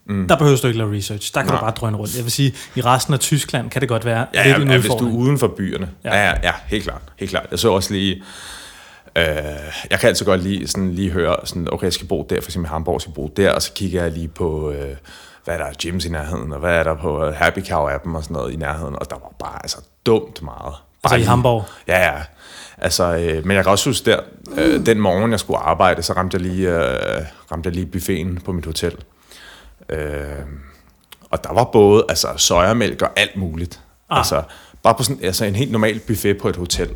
mm. 0.09 0.29
der 0.29 0.37
behøver 0.37 0.57
du 0.57 0.67
ikke 0.67 0.79
lave 0.79 0.97
research. 0.97 1.35
Der 1.35 1.41
kan 1.41 1.51
Nej. 1.51 1.57
du 1.57 1.61
bare 1.61 1.71
drøne 1.71 1.97
rundt. 1.97 2.17
Jeg 2.17 2.25
vil 2.25 2.33
sige, 2.33 2.55
i 2.75 2.81
resten 2.81 3.15
af 3.15 3.21
Tyskland 3.21 3.71
kan 3.71 3.81
det 3.81 3.89
godt 3.89 4.05
være 4.05 4.27
Ja, 4.35 4.59
lidt 4.59 4.69
ja, 4.69 4.73
ja 4.73 4.79
hvis 4.81 4.91
du 4.91 5.09
er 5.09 5.17
uden 5.17 5.39
for 5.39 5.49
byerne. 5.49 5.91
Ja. 6.05 6.17
Ja, 6.17 6.35
ja, 6.43 6.53
helt 6.67 6.85
klart. 6.85 7.03
Helt 7.19 7.31
klart. 7.31 7.47
Jeg 7.51 7.59
så 7.59 7.73
også 7.73 7.93
lige... 7.93 8.23
Øh, 9.17 9.25
jeg 9.91 10.01
kan 10.01 10.09
altid 10.09 10.27
godt 10.27 10.43
lige, 10.43 10.69
sådan, 10.69 10.95
lige 10.95 11.11
høre, 11.11 11.37
sådan, 11.45 11.69
okay, 11.73 11.85
jeg 11.85 11.93
skal 11.93 12.07
bo 12.07 12.27
der, 12.31 12.41
for 12.41 12.49
eksempel 12.49 12.69
i 12.69 12.73
Hamburg, 12.73 13.01
skal 13.01 13.13
bo 13.13 13.33
der, 13.37 13.53
og 13.53 13.63
så 13.63 13.73
kigger 13.73 14.03
jeg 14.03 14.13
lige 14.13 14.29
på, 14.29 14.71
øh, 14.71 14.97
hvad 15.45 15.55
er 15.55 15.59
der 15.59 15.73
gyms 15.83 16.05
i 16.05 16.09
nærheden, 16.09 16.53
og 16.53 16.59
hvad 16.59 16.73
er 16.73 16.83
der 16.83 16.95
på 16.95 17.25
øh, 17.25 17.35
Happy 17.35 17.59
Cow-appen 17.59 18.17
og 18.17 18.23
sådan 18.23 18.35
noget 18.35 18.53
i 18.53 18.57
nærheden, 18.57 18.95
og 18.95 19.11
der 19.11 19.17
var 19.17 19.33
bare 19.39 19.59
altså 19.63 19.79
dumt 20.07 20.43
meget. 20.43 20.75
Altså 21.05 21.17
i 21.17 21.23
Hamburg? 21.23 21.65
Ja, 21.89 22.07
ja. 22.07 22.23
Altså, 22.79 23.17
øh, 23.17 23.47
men 23.47 23.57
jeg 23.57 23.65
kan 23.65 23.71
også 23.71 23.91
huske 23.91 24.11
der, 24.11 24.21
øh, 24.57 24.87
den 24.87 25.01
morgen, 25.01 25.31
jeg 25.31 25.41
skulle 25.41 25.59
arbejde, 25.59 26.03
så 26.03 26.13
ramte 26.13 26.35
jeg 26.35 26.43
lige, 26.43 26.69
øh, 26.69 27.23
ramte 27.53 27.67
jeg 27.67 27.75
lige 27.75 27.87
buffeten 27.87 28.41
på 28.45 28.53
mit 28.53 28.67
hotel. 28.67 28.93
Øh, 29.89 30.47
og 31.31 31.45
der 31.45 31.53
var 31.53 31.65
både 31.65 32.05
altså, 32.09 32.35
sojamælk 32.37 33.03
og 33.03 33.11
alt 33.17 33.37
muligt. 33.37 33.81
Ah. 34.11 34.19
Altså, 34.19 34.43
bare 34.83 34.95
på 34.95 35.03
sådan 35.03 35.25
altså, 35.25 35.45
en 35.45 35.55
helt 35.55 35.73
normal 35.73 36.01
buffet 36.01 36.39
på 36.39 36.49
et 36.49 36.57
hotel. 36.57 36.91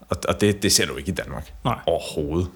Og, 0.00 0.16
og 0.28 0.40
det, 0.40 0.62
det 0.62 0.72
ser 0.72 0.86
du 0.86 0.96
ikke 0.96 1.12
i 1.12 1.14
Danmark. 1.14 1.52
Nej. 1.64 1.78
Overhovedet. 1.86 2.50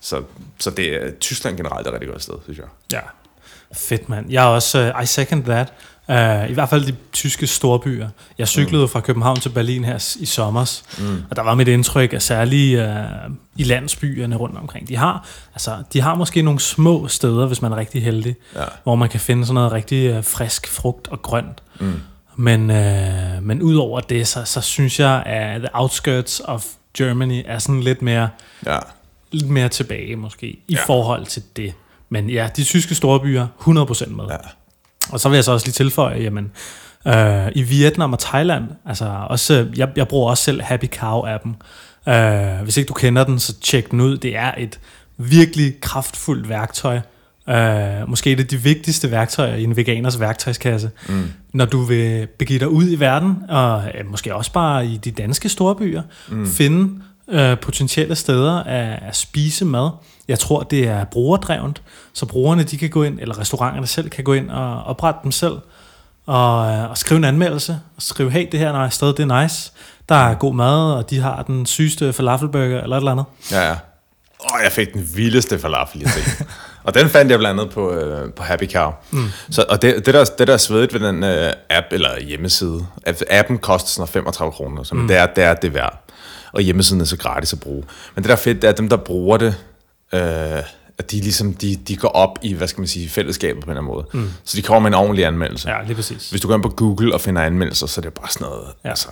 Så, 0.00 0.22
så 0.58 0.70
det 0.70 0.94
er, 0.94 1.10
Tyskland 1.20 1.56
generelt 1.56 1.86
er 1.86 1.90
et 1.90 1.94
rigtig 1.94 2.10
godt 2.10 2.22
sted, 2.22 2.34
synes 2.44 2.58
jeg. 2.58 2.66
Ja. 2.92 3.00
Fedt, 3.72 4.08
mand. 4.08 4.30
Jeg 4.30 4.44
er 4.44 4.48
også, 4.48 4.92
uh, 4.96 5.02
I 5.02 5.06
second 5.06 5.44
that. 5.44 5.72
Uh, 6.08 6.50
I 6.50 6.52
hvert 6.52 6.68
fald 6.68 6.84
de 6.86 6.94
tyske 7.12 7.46
storbyer. 7.46 8.08
Jeg 8.38 8.48
cyklede 8.48 8.82
mm. 8.82 8.88
fra 8.88 9.00
København 9.00 9.40
til 9.40 9.48
Berlin 9.48 9.84
her 9.84 10.16
i 10.20 10.26
sommer, 10.26 10.80
mm. 10.98 11.22
og 11.30 11.36
der 11.36 11.42
var 11.42 11.54
mit 11.54 11.68
indtryk, 11.68 12.12
at 12.12 12.22
særligt 12.22 12.80
uh, 12.80 12.86
i 13.56 13.64
landsbyerne 13.64 14.36
rundt 14.36 14.58
omkring, 14.58 14.88
de 14.88 14.96
har, 14.96 15.26
altså, 15.54 15.76
de 15.92 16.00
har 16.00 16.14
måske 16.14 16.42
nogle 16.42 16.60
små 16.60 17.08
steder, 17.08 17.46
hvis 17.46 17.62
man 17.62 17.72
er 17.72 17.76
rigtig 17.76 18.02
heldig, 18.02 18.36
Ja. 18.54 18.64
hvor 18.82 18.94
man 18.94 19.08
kan 19.08 19.20
finde 19.20 19.46
sådan 19.46 19.54
noget 19.54 19.72
rigtig 19.72 20.18
uh, 20.18 20.24
frisk 20.24 20.68
frugt 20.68 21.08
og 21.08 21.22
grønt. 21.22 21.62
Mm. 21.80 21.92
Men, 22.36 22.60
uh, 22.70 23.42
men 23.42 23.62
udover 23.62 24.00
det, 24.00 24.28
så, 24.28 24.44
så 24.44 24.60
synes 24.60 25.00
jeg, 25.00 25.22
at 25.26 25.60
the 25.60 25.68
outskirts 25.72 26.42
of 26.44 26.64
Germany 26.98 27.42
er 27.46 27.58
sådan 27.58 27.80
lidt 27.82 28.02
mere 28.02 28.28
Ja. 28.66 28.78
lidt 29.32 29.50
mere 29.50 29.68
tilbage 29.68 30.16
måske, 30.16 30.46
i 30.46 30.62
Ja. 30.74 30.84
forhold 30.86 31.26
til 31.26 31.42
det. 31.56 31.72
Men 32.08 32.30
ja, 32.30 32.48
de 32.56 32.64
tyske 32.64 32.94
store 32.94 33.20
byer, 33.20 33.46
100% 33.60 34.08
med. 34.10 34.24
Ja. 34.30 34.36
Og 35.10 35.20
så 35.20 35.28
vil 35.28 35.36
jeg 35.36 35.44
så 35.44 35.52
også 35.52 35.66
lige 35.66 35.72
tilføje, 35.72 36.22
jamen, 36.22 36.50
øh, 37.06 37.48
i 37.54 37.62
Vietnam 37.62 38.12
og 38.12 38.18
Thailand, 38.18 38.64
altså 38.86 39.04
også, 39.28 39.66
jeg, 39.76 39.88
jeg 39.96 40.08
bruger 40.08 40.30
også 40.30 40.44
selv 40.44 40.62
Happy 40.62 40.86
Cow-appen. 40.96 41.50
Øh, 42.12 42.62
hvis 42.62 42.76
ikke 42.76 42.88
du 42.88 42.94
kender 42.94 43.24
den, 43.24 43.38
så 43.38 43.60
tjek 43.60 43.90
den 43.90 44.00
ud. 44.00 44.16
Det 44.16 44.36
er 44.36 44.52
et 44.58 44.80
virkelig 45.18 45.80
kraftfuldt 45.80 46.48
værktøj. 46.48 47.00
Øh, 47.48 48.08
måske 48.08 48.32
et 48.32 48.40
af 48.40 48.46
de 48.46 48.56
vigtigste 48.56 49.10
værktøjer 49.10 49.54
i 49.54 49.64
en 49.64 49.76
veganers 49.76 50.20
værktøjskasse. 50.20 50.90
Mm. 51.08 51.24
Når 51.52 51.64
du 51.64 51.82
vil 51.82 52.26
begive 52.38 52.58
dig 52.58 52.68
ud 52.68 52.90
i 52.90 53.00
verden, 53.00 53.36
og 53.48 53.84
øh, 53.94 54.10
måske 54.10 54.34
også 54.34 54.52
bare 54.52 54.86
i 54.86 54.96
de 54.96 55.10
danske 55.10 55.48
storbyer, 55.48 56.02
mm. 56.28 56.46
finde 56.46 57.02
øh, 57.28 57.58
potentielle 57.58 58.14
steder 58.14 58.62
at, 58.62 58.98
at 59.08 59.16
spise 59.16 59.64
mad. 59.64 59.90
Jeg 60.28 60.38
tror, 60.38 60.62
det 60.62 60.88
er 60.88 61.04
brugerdrevent, 61.04 61.82
så 62.12 62.26
brugerne 62.26 62.62
de 62.62 62.78
kan 62.78 62.90
gå 62.90 63.02
ind, 63.02 63.20
eller 63.20 63.38
restauranterne 63.38 63.86
selv 63.86 64.10
kan 64.10 64.24
gå 64.24 64.32
ind 64.32 64.50
og 64.50 64.82
oprette 64.82 65.20
dem 65.22 65.32
selv, 65.32 65.58
og, 66.26 66.72
øh, 66.72 66.90
og 66.90 66.98
skrive 66.98 67.18
en 67.18 67.24
anmeldelse, 67.24 67.80
og 67.96 68.02
skrive, 68.02 68.30
hey, 68.30 68.48
det 68.52 68.60
her 68.60 68.88
sted, 68.88 69.08
det 69.08 69.30
er 69.30 69.42
nice, 69.42 69.72
der 70.08 70.14
er 70.14 70.34
god 70.34 70.54
mad, 70.54 70.92
og 70.92 71.10
de 71.10 71.20
har 71.20 71.42
den 71.42 71.66
sygeste 71.66 72.12
falafelburger, 72.12 72.82
eller 72.82 72.96
et 72.96 73.00
eller 73.00 73.12
andet. 73.12 73.24
Ja, 73.52 73.68
ja. 73.68 73.76
Åh, 74.44 74.60
jeg 74.64 74.72
fik 74.72 74.94
den 74.94 75.08
vildeste 75.14 75.58
falafel, 75.58 76.00
jeg 76.00 76.10
set. 76.10 76.46
og 76.84 76.94
den 76.94 77.08
fandt 77.08 77.30
jeg 77.30 77.38
blandt 77.38 77.60
andet 77.60 77.74
på, 77.74 77.92
øh, 77.92 78.32
på 78.32 78.42
Happy 78.42 78.72
Cow. 78.72 78.92
Mm. 79.10 79.28
Så, 79.50 79.64
og 79.68 79.82
det, 79.82 80.06
det, 80.06 80.14
der, 80.14 80.24
det, 80.24 80.46
der 80.46 80.52
er 80.52 80.58
svedigt 80.58 80.94
ved 80.94 81.00
den 81.00 81.24
øh, 81.24 81.52
app, 81.70 81.86
eller 81.90 82.20
hjemmeside, 82.20 82.86
appen 83.30 83.58
koster 83.58 83.88
sådan 83.88 84.00
noget 84.00 84.10
35 84.10 84.52
kroner, 84.52 84.82
så 84.82 84.94
mm. 84.94 85.08
det, 85.08 85.16
er, 85.16 85.26
det 85.26 85.44
er 85.44 85.54
det 85.54 85.74
værd. 85.74 86.02
Og 86.52 86.60
hjemmesiden 86.62 87.00
er 87.00 87.04
så 87.04 87.16
gratis 87.16 87.52
at 87.52 87.60
bruge. 87.60 87.84
Men 88.14 88.24
det 88.24 88.28
der 88.28 88.34
er 88.34 88.40
fedt, 88.40 88.62
det 88.62 88.68
er, 88.68 88.72
at 88.72 88.78
dem, 88.78 88.88
der 88.88 88.96
bruger 88.96 89.36
det, 89.36 89.54
øh, 90.14 90.20
at 90.98 91.10
de 91.10 91.20
ligesom, 91.20 91.54
de, 91.54 91.76
de 91.88 91.96
går 91.96 92.08
op 92.08 92.38
i, 92.42 92.52
hvad 92.52 92.68
skal 92.68 92.80
man 92.80 92.88
sige, 92.88 93.08
fællesskabet 93.08 93.64
på 93.64 93.70
en 93.70 93.76
eller 93.76 93.80
anden 93.82 93.94
måde. 93.94 94.24
Mm. 94.24 94.30
Så 94.44 94.56
de 94.56 94.62
kommer 94.62 94.90
med 94.90 94.98
en 94.98 95.02
ordentlig 95.04 95.26
anmeldelse. 95.26 95.70
Ja, 95.70 95.82
lige 95.82 95.94
præcis. 95.94 96.30
Hvis 96.30 96.40
du 96.40 96.48
går 96.48 96.54
ind 96.54 96.62
på 96.62 96.68
Google 96.68 97.14
og 97.14 97.20
finder 97.20 97.42
anmeldelser, 97.42 97.86
så 97.86 98.00
er 98.00 98.02
det 98.02 98.12
bare 98.12 98.28
sådan 98.30 98.44
noget, 98.44 98.64
ja. 98.84 98.88
Altså, 98.88 99.08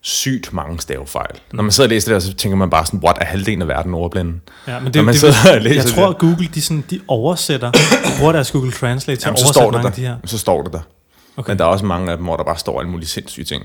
sygt 0.00 0.52
mange 0.52 0.80
stavefejl. 0.80 1.30
Mm. 1.34 1.56
Når 1.56 1.62
man 1.62 1.72
sidder 1.72 1.88
og 1.88 1.90
læser 1.90 2.14
det 2.14 2.22
der, 2.22 2.30
så 2.30 2.34
tænker 2.36 2.56
man 2.56 2.70
bare 2.70 2.86
sådan, 2.86 3.00
what, 3.04 3.18
er 3.20 3.24
halvdelen 3.24 3.62
af 3.62 3.68
verden 3.68 3.94
ordblinde? 3.94 4.32
Ja, 4.66 4.74
men 4.74 4.84
Når 4.84 4.90
det, 4.90 5.04
man 5.04 5.12
det, 5.12 5.20
sidder 5.20 5.34
og 5.48 5.54
det, 5.54 5.62
læser 5.62 5.82
jeg 5.82 5.90
tror, 5.94 6.08
at 6.08 6.18
Google 6.18 6.48
de, 6.54 6.62
sådan, 6.62 6.84
de 6.90 7.00
oversætter, 7.08 7.70
bruger 8.18 8.32
deres 8.32 8.50
Google 8.50 8.72
Translate 8.72 9.20
til 9.20 9.26
Jamen, 9.26 9.36
at 9.38 9.44
oversætte 9.44 9.70
mange 9.70 9.82
der. 9.82 9.88
af 9.88 9.92
de 9.94 10.00
her. 10.00 10.16
Så 10.24 10.38
står 10.38 10.62
det 10.62 10.72
der. 10.72 10.80
Okay. 11.38 11.50
Men 11.50 11.58
der 11.58 11.64
er 11.64 11.68
også 11.68 11.84
mange 11.84 12.10
af 12.10 12.16
dem, 12.16 12.26
hvor 12.26 12.36
der 12.36 12.44
bare 12.44 12.58
står 12.58 12.80
alle 12.80 12.90
mulige 12.90 13.08
sindssyge 13.08 13.44
ting. 13.44 13.64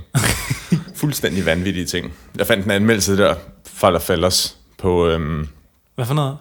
Fuldstændig 0.96 1.46
vanvittige 1.46 1.86
ting. 1.86 2.14
Jeg 2.38 2.48
fandt 2.48 2.66
en 2.66 2.72
anmeldelse 2.72 3.18
der, 3.18 3.36
falafellers, 3.66 4.58
på, 4.78 5.08
øhm, 5.08 5.48
Hvad 5.96 6.06
for 6.06 6.14
noget? 6.14 6.38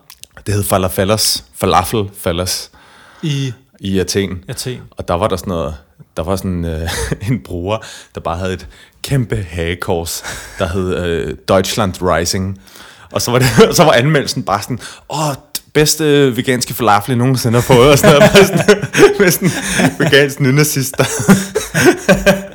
det 0.47 0.55
hed 0.55 0.63
falafellers, 0.63 1.45
falafelfellers 1.55 2.71
I 3.23 3.53
i 3.81 3.99
Athen. 3.99 4.45
Athen. 4.49 4.81
Og 4.91 5.09
der 5.09 5.15
var 5.15 5.29
der 5.29 5.37
sådan 5.37 5.51
noget, 5.51 5.75
der 6.17 6.23
var 6.23 6.37
sådan 6.37 6.65
øh, 6.65 6.91
en 7.31 7.43
bruger, 7.43 7.79
der 8.15 8.21
bare 8.21 8.37
havde 8.37 8.53
et 8.53 8.69
kæmpe 9.03 9.37
hagekors, 9.37 10.25
der 10.59 10.67
hed 10.67 11.05
øh, 11.05 11.37
Deutschland 11.49 11.95
Rising. 12.03 12.61
Og 13.13 13.23
så 13.23 13.31
var, 13.31 13.39
det, 13.39 13.49
så 13.77 13.85
var 13.85 13.93
anmeldelsen 13.93 14.43
bare 14.43 14.63
sådan, 14.63 14.81
åh, 15.11 15.35
bedste 15.73 16.37
veganske 16.37 16.75
falafel, 16.75 17.11
jeg 17.13 17.17
nogensinde 17.19 17.55
har 17.55 17.63
fået, 17.63 17.91
og 17.93 17.99
sådan 17.99 18.15
noget, 18.19 18.33
med 18.35 18.45
sådan, 18.45 18.65
med 19.19 19.31
sådan 19.31 19.51
vegansk 19.99 20.41
nynazist. 20.41 20.95
der- 20.99 21.05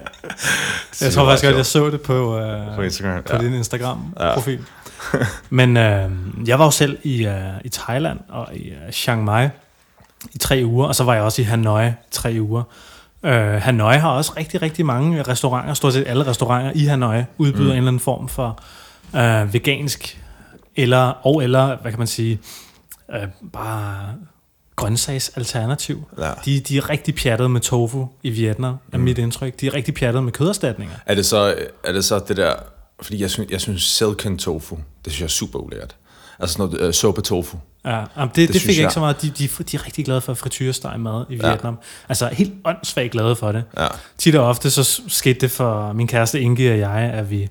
Jeg 1.02 1.14
tror 1.14 1.26
faktisk 1.26 1.44
godt, 1.46 1.56
jeg 1.58 1.66
så 1.66 1.90
det 1.90 2.02
på, 2.02 2.38
øh, 2.40 2.76
På 2.76 2.82
Instagram, 2.82 3.24
på 3.24 3.36
ja. 3.36 3.42
din 3.44 3.54
Instagram-profil. 3.54 4.60
Men 5.50 5.78
øh, 5.78 6.10
jeg 6.48 6.60
var 6.60 6.66
jo 6.66 6.72
selv 6.72 6.98
i, 7.04 7.26
øh, 7.26 7.34
i 7.66 7.70
Thailand 7.70 8.20
og 8.30 8.48
i 8.56 8.70
øh, 8.70 8.92
Chiang 8.92 9.24
Mai 9.24 9.48
i 10.34 10.38
tre 10.38 10.62
uger, 10.66 10.88
og 10.88 10.96
så 10.96 11.04
var 11.04 11.14
jeg 11.14 11.24
også 11.24 11.42
i 11.42 11.46
Hanoi 11.46 11.90
tre 12.12 12.38
uger. 12.40 12.64
Øh, 13.24 13.62
Hanoi 13.62 13.98
har 13.98 14.10
også 14.10 14.34
rigtig, 14.38 14.62
rigtig 14.62 14.86
mange 14.86 15.24
restauranter, 15.24 15.74
stort 15.74 15.94
set 15.94 16.04
alle 16.08 16.28
restauranter 16.28 16.72
i 16.76 16.86
Hanoi 16.86 17.24
udbyder 17.38 17.64
mm. 17.64 17.70
en 17.72 17.78
eller 17.78 17.88
anden 17.88 18.00
form 18.00 18.28
for 18.30 18.60
øh, 19.16 19.54
vegansk, 19.54 20.22
eller, 20.76 21.28
og 21.28 21.44
eller, 21.44 21.78
hvad 21.82 21.92
kan 21.92 22.00
man 22.00 22.08
sige, 22.08 22.40
øh, 23.14 23.28
bare 23.54 24.14
grøntsagsalternativ. 24.76 26.04
Ja. 26.18 26.32
De, 26.46 26.60
de 26.60 26.78
er 26.78 26.90
rigtig 26.90 27.16
pjattet 27.16 27.52
med 27.52 27.62
tofu 27.62 28.06
i 28.24 28.30
Vietnam, 28.30 28.76
er 28.92 28.98
mit 28.98 29.18
indtryk. 29.18 29.60
De 29.62 29.68
er 29.68 29.74
rigtig 29.74 29.94
pjattet 29.94 30.24
med 30.24 30.32
køderstatninger. 30.32 30.96
Er 31.06 31.16
det 31.16 31.26
så, 31.26 31.56
er 31.84 31.92
det, 31.92 32.06
så 32.06 32.20
det 32.28 32.38
der, 32.38 32.56
fordi 33.02 33.22
jeg 33.22 33.32
synes, 33.32 33.52
jeg 33.52 33.62
synes 33.62 33.84
silken 33.84 34.38
tofu, 34.38 34.76
det 34.76 35.14
synes 35.14 35.20
jeg 35.20 35.26
er 35.26 35.30
super 35.30 35.60
ulækkert. 35.60 35.96
Altså 36.40 36.54
sådan 36.54 36.70
noget 36.74 36.88
uh, 36.88 36.94
suppe 36.94 37.22
tofu. 37.22 37.58
Ja, 37.86 37.92
jamen 37.92 38.08
det, 38.18 38.36
det, 38.36 38.54
det 38.54 38.62
fik 38.62 38.76
jeg 38.76 38.80
ikke 38.80 38.94
så 38.94 39.00
meget. 39.00 39.22
De, 39.22 39.30
de, 39.30 39.48
de 39.48 39.78
er 39.78 39.86
rigtig 39.86 40.06
glade 40.06 40.22
for 40.22 40.34
frityresteg 40.34 41.00
mad 41.00 41.26
i 41.30 41.36
Vietnam. 41.36 41.80
Altså 42.10 42.28
helt 42.28 42.54
åndssvagt 42.66 43.12
glade 43.12 43.36
for 43.36 43.52
det. 43.52 43.64
Ja. 43.78 43.88
Tit 44.18 44.36
og 44.36 44.48
ofte 44.48 44.72
så 44.72 45.02
skete 45.08 45.40
det 45.40 45.52
for 45.52 45.94
min 45.94 46.08
kæreste 46.08 46.42
Inge 46.42 46.72
og 46.72 46.80
jeg, 46.80 47.12
at 47.14 47.30
vi 47.30 47.50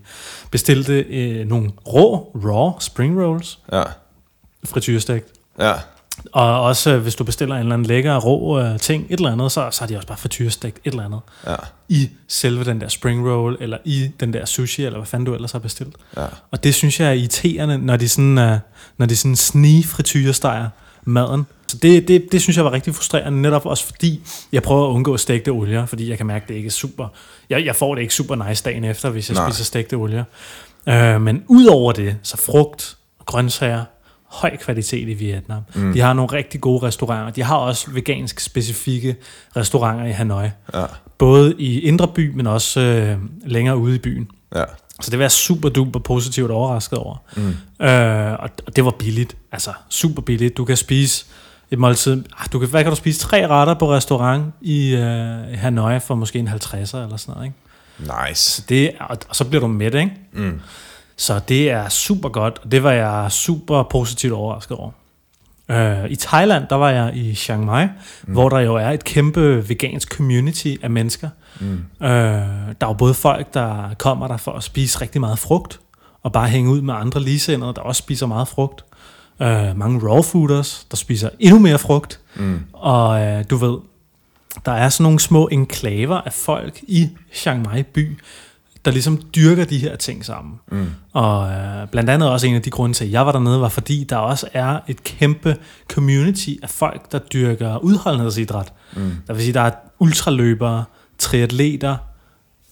bestilte 0.50 0.92
øh, 0.92 1.46
nogle 1.46 1.70
rå, 1.86 2.32
raw 2.34 2.78
spring 2.80 3.22
rolls, 3.22 3.58
Ja, 3.72 3.82
frityrestegt. 4.64 5.36
Ja, 5.58 5.72
Og 6.32 6.62
også 6.62 6.90
øh, 6.90 7.02
hvis 7.02 7.14
du 7.14 7.25
bestiller 7.25 7.54
en 7.54 7.60
eller 7.60 7.75
anden 7.75 7.86
lækker 7.86 8.16
rå 8.16 8.60
øh, 8.60 8.78
ting, 8.78 9.06
et 9.10 9.16
eller 9.18 9.32
andet, 9.32 9.52
så, 9.52 9.68
så 9.70 9.80
har 9.80 9.86
de 9.86 9.96
også 9.96 10.08
bare 10.08 10.18
frityrestegt 10.18 10.78
et 10.84 10.90
eller 10.90 11.04
andet. 11.04 11.20
ja, 11.46 11.54
I 11.88 12.10
selve 12.28 12.64
den 12.64 12.80
der 12.80 12.88
spring 12.88 13.28
roll, 13.28 13.56
eller 13.60 13.78
i 13.84 14.10
den 14.20 14.32
der 14.32 14.44
sushi, 14.44 14.84
eller 14.84 14.98
hvad 14.98 15.06
fanden 15.06 15.26
du 15.26 15.34
ellers 15.34 15.52
har 15.52 15.58
bestilt. 15.58 15.96
ja. 16.16 16.26
Og 16.50 16.64
det 16.64 16.75
synes 16.75 17.00
jeg 17.00 17.08
er 17.08 17.12
irriterende, 17.12 17.78
når 17.78 17.96
de 17.96 18.08
sådan, 18.08 18.38
uh, 18.38 18.58
når 18.98 19.06
de 19.06 19.16
sådan 19.16 19.36
snigfrityresteger 19.36 20.68
maden. 21.04 21.46
Så 21.68 21.76
det, 21.76 22.08
det, 22.08 22.28
det 22.32 22.42
synes 22.42 22.56
jeg 22.56 22.64
var 22.64 22.72
rigtig 22.72 22.94
frustrerende, 22.94 23.42
netop 23.42 23.66
også 23.66 23.84
fordi 23.84 24.22
jeg 24.52 24.62
prøver 24.62 24.88
at 24.88 24.92
undgå 24.92 25.16
stegte 25.16 25.48
olier, 25.48 25.86
fordi 25.86 26.10
jeg 26.10 26.16
kan 26.16 26.26
mærke, 26.26 26.42
at 26.42 26.48
det 26.48 26.54
ikke 26.54 26.66
er 26.66 26.70
super... 26.70 27.08
Jeg, 27.50 27.64
jeg 27.64 27.76
får 27.76 27.94
det 27.94 28.02
ikke 28.02 28.14
super 28.14 28.48
nice 28.48 28.64
dagen 28.64 28.84
efter, 28.84 29.10
hvis 29.10 29.30
jeg 29.30 29.34
Nej. 29.34 29.50
Spiser 29.50 29.64
stegte 29.64 29.94
olier. 29.94 30.25
Uh, 30.86 31.20
men 31.22 31.44
udover 31.48 31.92
det, 31.92 32.16
så 32.22 32.36
frugt, 32.36 32.96
grøntsager, 33.26 33.84
høj 34.40 34.57
kvalitet 34.57 35.09
i 35.09 35.14
Vietnam. 35.14 35.62
Mm. 35.75 35.93
De 35.93 36.00
har 36.00 36.12
nogle 36.12 36.33
rigtig 36.33 36.61
gode 36.61 36.87
restauranter. 36.87 37.33
De 37.33 37.43
har 37.43 37.57
også 37.57 37.90
vegansk 37.90 38.40
specifikke 38.40 39.16
restauranter 39.57 40.05
i 40.07 40.11
Hanoi. 40.11 40.49
Ja. 40.75 40.85
Både 41.19 41.55
i 41.59 41.81
indre 41.81 42.09
by, 42.09 42.31
men 42.35 42.47
også 42.47 42.81
øh, 42.81 43.19
længere 43.47 43.76
ude 43.76 43.95
i 43.95 43.99
byen. 43.99 44.28
ja. 44.55 44.64
Så 45.00 45.11
det 45.11 45.19
var 45.19 45.23
jeg 45.25 45.31
super 45.33 45.69
duper 45.69 46.00
positivt 46.00 46.50
overrasket 46.50 46.99
over. 46.99 47.16
Mm. 47.37 47.87
Øh, 47.87 48.33
og 48.38 48.76
det 48.76 48.85
var 48.85 48.90
billigt. 48.90 49.37
Altså 49.52 49.71
super 49.88 50.23
billigt. 50.23 50.57
Du 50.57 50.64
kan 50.64 50.76
spise 50.76 51.25
et 51.71 51.78
måltid. 51.78 52.25
ah, 52.38 52.47
Du 52.52 52.59
kan, 52.59 52.69
hvad 52.69 52.83
kan 52.83 52.90
du 52.93 52.97
spise? 52.97 53.21
Tre 53.21 53.47
retter 53.49 53.75
på 53.75 53.93
restaurant 53.93 54.45
i 54.61 54.95
øh, 54.95 55.59
Hanoi 55.59 56.00
for 56.00 56.14
måske 56.14 56.38
en 56.38 56.49
50'er 56.49 56.73
eller 56.97 57.16
sådan 57.16 57.35
noget. 57.35 57.45
Ikke? 57.47 57.57
Nice. 58.28 58.64
Det, 58.69 58.90
og, 59.00 59.19
og 59.28 59.37
så 59.37 59.45
bliver 59.45 59.61
du 59.61 59.66
mæt, 59.66 59.95
ikke? 59.95 60.12
Mm. 60.33 60.61
Så 61.16 61.40
det 61.49 61.70
er 61.70 61.88
super 61.88 62.28
godt, 62.28 62.58
og 62.64 62.73
det 62.73 62.82
var 62.82 62.92
jeg 62.92 63.32
super 63.32 63.82
positivt 63.82 64.32
overrasket 64.32 64.76
over. 64.76 64.90
Uh, 65.68 66.11
I 66.11 66.16
Thailand, 66.16 66.64
der 66.70 66.76
var 66.76 66.90
jeg 66.90 67.16
i 67.16 67.35
Chiang 67.35 67.64
Mai, 67.64 67.87
mm. 67.87 68.32
hvor 68.32 68.49
der 68.49 68.58
jo 68.58 68.75
er 68.75 68.90
et 68.90 69.04
kæmpe 69.04 69.68
vegansk 69.68 70.16
community 70.16 70.75
af 70.82 70.90
mennesker. 70.90 71.28
Mm. 71.61 71.85
Uh, 72.00 72.06
der 72.06 72.75
er 72.80 72.87
jo 72.87 72.92
både 72.92 73.14
folk, 73.14 73.54
der 73.54 73.94
kommer 73.99 74.28
der 74.28 74.37
for 74.37 74.52
at 74.52 74.62
spise 74.62 75.00
rigtig 75.00 75.20
meget 75.20 75.38
frugt, 75.38 75.80
og 76.23 76.32
bare 76.32 76.49
hænge 76.49 76.70
ud 76.70 76.80
med 76.80 76.94
andre 76.94 77.20
ligesindede, 77.20 77.75
der 77.75 77.80
også 77.80 77.99
spiser 77.99 78.26
meget 78.26 78.49
frugt. 78.49 78.85
Uh, 79.40 79.78
mange 79.78 80.08
raw 80.08 80.23
fooders, 80.23 80.87
der 80.90 80.96
spiser 80.96 81.28
endnu 81.38 81.58
mere 81.58 81.78
frugt. 81.78 82.20
Mm. 82.35 82.61
Og 82.73 83.08
uh, 83.20 83.44
du 83.50 83.56
ved, 83.56 83.78
der 84.66 84.73
er 84.73 84.88
sådan 84.88 85.02
nogle 85.02 85.20
små 85.20 85.49
enklaver 85.52 86.16
af 86.16 86.32
folk 86.32 86.80
i 86.82 87.08
Chiang 87.35 87.62
Mai 87.62 87.82
by, 87.82 88.18
der 88.87 88.93
ligesom 88.93 89.23
dyrker 89.37 89.64
de 89.64 89.78
her 89.78 89.97
ting 89.97 90.25
sammen. 90.25 90.55
Mm. 90.71 90.87
Og 91.12 91.50
øh, 91.50 91.88
blandt 91.88 92.11
andet 92.11 92.31
også 92.31 92.47
en 92.47 92.55
af 92.55 92.62
de 92.62 92.71
grunde 92.71 92.95
til, 92.95 93.05
at 93.05 93.12
jeg 93.12 93.26
var 93.26 93.33
dernede, 93.33 93.61
var 93.61 93.69
fordi 93.69 94.05
der 94.05 94.16
også 94.16 94.49
er 94.52 94.81
et 94.88 95.05
kæmpe 95.05 95.57
community 95.88 96.50
af 96.62 96.71
folk, 96.71 97.12
der 97.12 97.19
dyrker 97.19 97.78
udholdenhedsidræt. 97.78 98.73
Mm. 98.97 99.12
Der 99.26 99.33
vil 99.33 99.43
sige, 99.43 99.55
der 99.55 99.61
er 99.61 99.71
ultraløbere, 99.99 100.85
triatleter, 101.19 101.97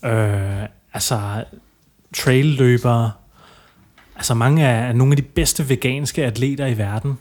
øh, 0.04 0.62
altså 0.92 1.44
trailløbere, 2.16 3.11
altså 4.16 4.35
mange 4.35 4.66
af, 4.66 4.88
af 4.88 4.97
nogle 4.97 5.12
af 5.12 5.16
de 5.16 5.23
bedste 5.23 5.68
veganske 5.68 6.25
atleter 6.25 6.66
i 6.66 6.78
verden, 6.78 7.18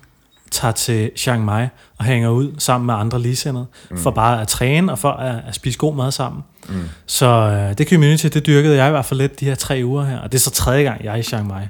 tager 0.54 0.72
til 0.72 1.12
Chiang 1.18 1.46
Mai 1.46 1.68
og 1.98 2.06
hænger 2.06 2.30
ud 2.30 2.52
sammen 2.58 2.86
med 2.86 2.94
andre 2.94 3.20
ligesindede, 3.20 3.66
mm. 3.92 3.98
for 3.98 4.12
bare 4.12 4.42
at 4.42 4.48
træne 4.48 4.92
og 4.92 5.00
for 5.00 5.10
at, 5.10 5.42
at 5.48 5.56
spise 5.56 5.78
god 5.78 5.96
mad 5.96 6.12
sammen. 6.12 6.44
Mm. 6.70 6.76
Så 7.06 7.26
øh, 7.26 7.78
det 7.78 7.90
community, 7.90 8.28
det 8.28 8.46
dyrkede 8.46 8.76
jeg 8.76 8.88
i 8.88 8.92
hvert 8.92 9.06
fald 9.06 9.20
lidt 9.20 9.40
de 9.40 9.46
her 9.46 9.56
tre 9.56 9.82
uger 9.86 10.06
her, 10.06 10.20
og 10.20 10.32
det 10.32 10.38
er 10.38 10.42
så 10.42 10.52
tredje 10.52 10.84
gang, 10.84 11.04
jeg 11.04 11.14
er 11.14 11.18
i 11.18 11.24
Chiang 11.24 11.48
Mai. 11.48 11.64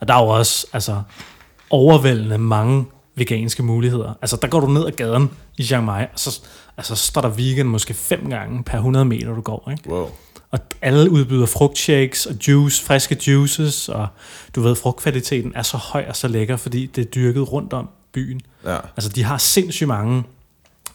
Og 0.00 0.08
der 0.08 0.14
er 0.14 0.22
jo 0.22 0.28
også 0.28 0.66
altså, 0.72 1.02
overvældende 1.70 2.38
mange 2.38 2.84
veganske 3.14 3.62
muligheder. 3.62 4.12
Altså, 4.22 4.38
der 4.42 4.48
går 4.48 4.60
du 4.60 4.66
ned 4.66 4.86
ad 4.86 4.92
gaden 4.92 5.30
i 5.58 5.62
Chiang 5.62 5.84
Mai, 5.84 6.02
og 6.12 6.18
så 6.18 6.40
altså, 6.76 6.96
står 6.96 7.20
der 7.20 7.28
vegan 7.28 7.66
måske 7.66 7.94
fem 7.94 8.30
gange 8.30 8.64
per 8.64 8.76
100 8.76 9.04
meter, 9.04 9.34
du 9.34 9.40
går. 9.40 9.70
Ikke? 9.70 9.90
Wow. 9.90 10.10
Og 10.50 10.58
alle 10.82 11.10
udbyder 11.10 11.46
frugtshakes 11.46 12.26
og 12.26 12.34
juice, 12.48 12.84
friske 12.84 13.16
juices, 13.26 13.88
og 13.88 14.06
du 14.54 14.60
ved, 14.60 14.74
frugtkvaliteten 14.74 15.52
er 15.54 15.62
så 15.62 15.76
høj 15.76 16.04
og 16.08 16.16
så 16.16 16.28
lækker, 16.28 16.56
fordi 16.56 16.86
det 16.86 17.06
er 17.06 17.10
dyrket 17.10 17.52
rundt 17.52 17.72
om 17.72 17.88
byen. 18.12 18.40
Ja. 18.64 18.76
Altså, 18.96 19.08
de 19.08 19.24
har 19.24 19.38
sindssygt 19.38 19.88
mange... 19.88 20.24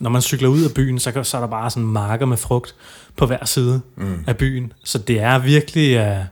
Når 0.00 0.10
man 0.10 0.22
cykler 0.22 0.48
ud 0.48 0.64
af 0.64 0.74
byen, 0.74 0.98
så, 0.98 1.22
så 1.22 1.36
er 1.36 1.40
der 1.40 1.48
bare 1.48 1.70
sådan 1.70 1.86
marker 1.86 2.26
med 2.26 2.36
frugt 2.36 2.74
på 3.16 3.26
hver 3.26 3.44
side 3.44 3.80
mm. 3.96 4.24
af 4.26 4.36
byen. 4.36 4.72
Så 4.84 4.98
det 4.98 5.20
er 5.20 5.38
virkelig 5.38 6.10
uh, 6.10 6.24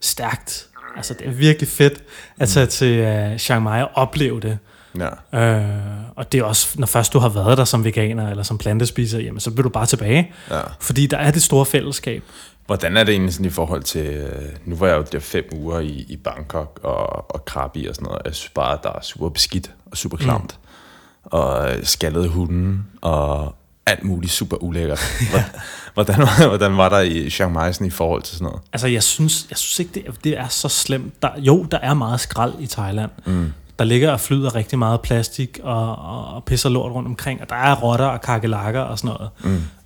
stærkt. 0.00 0.66
Altså, 0.96 1.14
det 1.18 1.26
er 1.26 1.30
virkelig 1.30 1.68
fedt 1.68 2.02
at 2.38 2.48
tage 2.48 2.66
til 2.66 3.00
uh, 3.32 3.38
Chiang 3.38 3.62
Mai 3.62 3.82
og 3.82 3.90
opleve 3.94 4.40
det. 4.40 4.58
Ja. 4.98 5.38
Øh, 5.44 6.12
og 6.16 6.32
det 6.32 6.40
er 6.40 6.44
også, 6.44 6.68
når 6.78 6.86
først 6.86 7.12
du 7.12 7.18
har 7.18 7.28
været 7.28 7.58
der 7.58 7.64
som 7.64 7.84
veganer 7.84 8.30
eller 8.30 8.42
som 8.42 8.58
plantespiser, 8.58 9.18
jamen, 9.18 9.40
så 9.40 9.50
vil 9.50 9.64
du 9.64 9.68
bare 9.68 9.86
tilbage. 9.86 10.32
Ja. 10.50 10.60
Fordi 10.80 11.06
der 11.06 11.16
er 11.16 11.30
det 11.30 11.42
store 11.42 11.66
fællesskab. 11.66 12.22
Hvordan 12.66 12.96
er 12.96 13.04
det 13.04 13.12
egentlig 13.12 13.34
sådan 13.34 13.46
i 13.46 13.50
forhold 13.50 13.82
til, 13.82 14.06
øh, 14.06 14.48
nu 14.64 14.76
var 14.76 14.86
jeg 14.86 14.96
jo 14.96 15.04
der 15.12 15.20
fem 15.20 15.44
uger 15.52 15.80
i, 15.80 16.06
i 16.08 16.16
Bangkok 16.16 16.80
og, 16.82 17.30
og 17.30 17.44
Krabi 17.44 17.86
og 17.86 17.94
sådan 17.94 18.06
noget, 18.06 18.22
jeg 18.24 18.34
synes 18.34 18.50
bare, 18.50 18.78
der 18.82 18.92
er 18.92 19.02
super 19.02 19.28
beskidt 19.28 19.70
og 19.92 19.98
super 19.98 20.16
klamt. 20.16 20.58
Mm. 20.62 21.28
Og 21.30 21.70
skaldede 21.82 22.28
hunden 22.28 22.86
og 23.00 23.54
alt 23.86 24.04
muligt 24.04 24.32
super 24.32 24.56
ulækkert. 24.56 25.00
ja. 25.32 25.44
hvordan, 25.94 26.14
hvordan, 26.16 26.48
hvordan 26.48 26.76
var 26.76 26.88
der 26.88 27.00
i 27.00 27.30
Chiang 27.30 27.52
Mai 27.52 27.72
i 27.84 27.90
forhold 27.90 28.22
til 28.22 28.34
sådan 28.34 28.44
noget? 28.44 28.60
Altså, 28.72 28.86
jeg 28.86 29.02
synes, 29.02 29.46
jeg 29.50 29.58
synes 29.58 29.78
ikke, 29.78 29.90
det, 29.94 30.24
det 30.24 30.38
er 30.38 30.48
så 30.48 30.68
slemt. 30.68 31.22
Der, 31.22 31.28
jo, 31.38 31.66
der 31.70 31.78
er 31.78 31.94
meget 31.94 32.20
skrald 32.20 32.54
i 32.60 32.66
Thailand. 32.66 33.10
Mm. 33.26 33.52
Der 33.78 33.84
ligger 33.84 34.12
og 34.12 34.20
flyder 34.20 34.54
rigtig 34.54 34.78
meget 34.78 35.00
plastik 35.00 35.60
og, 35.62 35.96
og, 35.96 36.34
og 36.34 36.44
pisser 36.44 36.68
lort 36.68 36.92
rundt 36.92 37.08
omkring, 37.08 37.40
og 37.40 37.48
der 37.48 37.56
er 37.56 37.74
rotter 37.74 38.06
og 38.06 38.20
kakelakker 38.20 38.80
og 38.80 38.98
sådan 38.98 39.16
noget. 39.16 39.30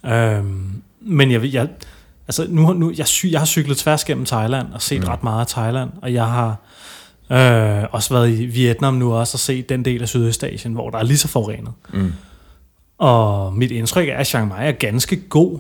Mm. 0.05 0.11
Øhm, 0.11 0.83
men 1.01 1.31
jeg, 1.33 1.55
jeg, 1.55 1.69
altså 2.29 2.47
nu, 2.49 2.73
nu 2.73 2.93
jeg, 2.97 3.07
jeg 3.31 3.41
har 3.41 3.47
cyklet 3.47 3.77
tværs 3.77 4.05
gennem 4.05 4.25
Thailand 4.25 4.73
og 4.73 4.83
set 4.83 5.01
mm. 5.01 5.09
ret 5.09 5.23
meget 5.23 5.41
af 5.41 5.47
Thailand, 5.47 5.91
og 6.03 6.13
jeg 6.13 6.27
har 6.27 6.57
øh, 7.31 7.85
også 7.93 8.15
været 8.15 8.31
i 8.31 8.47
Vietnam 8.47 8.95
nu 8.95 9.15
også 9.15 9.35
og 9.35 9.41
set 9.41 9.69
den 9.69 9.85
del 9.85 10.03
af 10.03 10.09
Sydøstasien, 10.09 10.75
hvor 10.75 10.91
der 10.91 10.99
er 10.99 11.03
lige 11.03 11.19
så 11.19 11.29
forurenet. 11.29 11.73
Mm. 11.93 12.13
Og 12.99 13.55
mit 13.55 13.71
indtryk 13.71 14.09
er, 14.09 14.17
at 14.17 14.27
Chiang 14.27 14.49
Mai 14.49 14.69
er 14.69 14.73
ganske 14.73 15.17
god. 15.17 15.59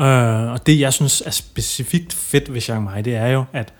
Øh, 0.00 0.52
og 0.52 0.66
det, 0.66 0.80
jeg 0.80 0.92
synes 0.92 1.22
er 1.26 1.30
specifikt 1.30 2.12
fedt 2.12 2.54
ved 2.54 2.60
Chiang 2.60 2.84
Mai, 2.84 3.02
det 3.02 3.14
er 3.14 3.26
jo, 3.26 3.44
at 3.52 3.72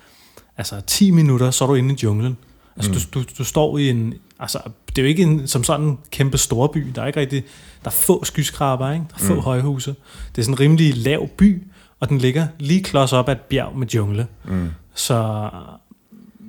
altså 0.56 0.80
10 0.86 1.10
minutter, 1.10 1.50
så 1.50 1.64
er 1.64 1.68
du 1.68 1.74
inde 1.74 1.94
i 1.94 1.98
junglen. 2.02 2.36
Altså, 2.76 2.90
mm. 2.90 2.96
du, 2.96 3.20
du, 3.20 3.24
du 3.38 3.44
står 3.44 3.78
i 3.78 3.90
en... 3.90 4.14
Altså, 4.38 4.58
det 4.88 4.98
er 4.98 5.02
jo 5.02 5.08
ikke 5.08 5.22
en, 5.22 5.48
som 5.48 5.64
sådan 5.64 5.86
en 5.86 5.98
kæmpe 6.10 6.38
storby. 6.38 6.92
Der 6.94 7.02
er 7.02 7.06
ikke 7.06 7.20
rigtig... 7.20 7.44
Der 7.84 7.90
er 7.90 7.94
få 7.94 8.24
skyskraber, 8.24 8.92
ikke? 8.92 9.04
Der 9.10 9.24
er 9.24 9.26
få 9.26 9.34
mm. 9.34 9.40
højhuse. 9.40 9.94
Det 10.34 10.38
er 10.38 10.44
sådan 10.44 10.54
en 10.54 10.60
rimelig 10.60 10.96
lav 10.96 11.28
by, 11.28 11.62
og 12.00 12.08
den 12.08 12.18
ligger 12.18 12.46
lige 12.58 12.82
klods 12.82 13.12
op 13.12 13.28
ad 13.28 13.34
et 13.34 13.40
bjerg 13.40 13.78
med 13.78 13.86
jungle. 13.86 14.26
Mm. 14.44 14.70
Så 14.94 15.50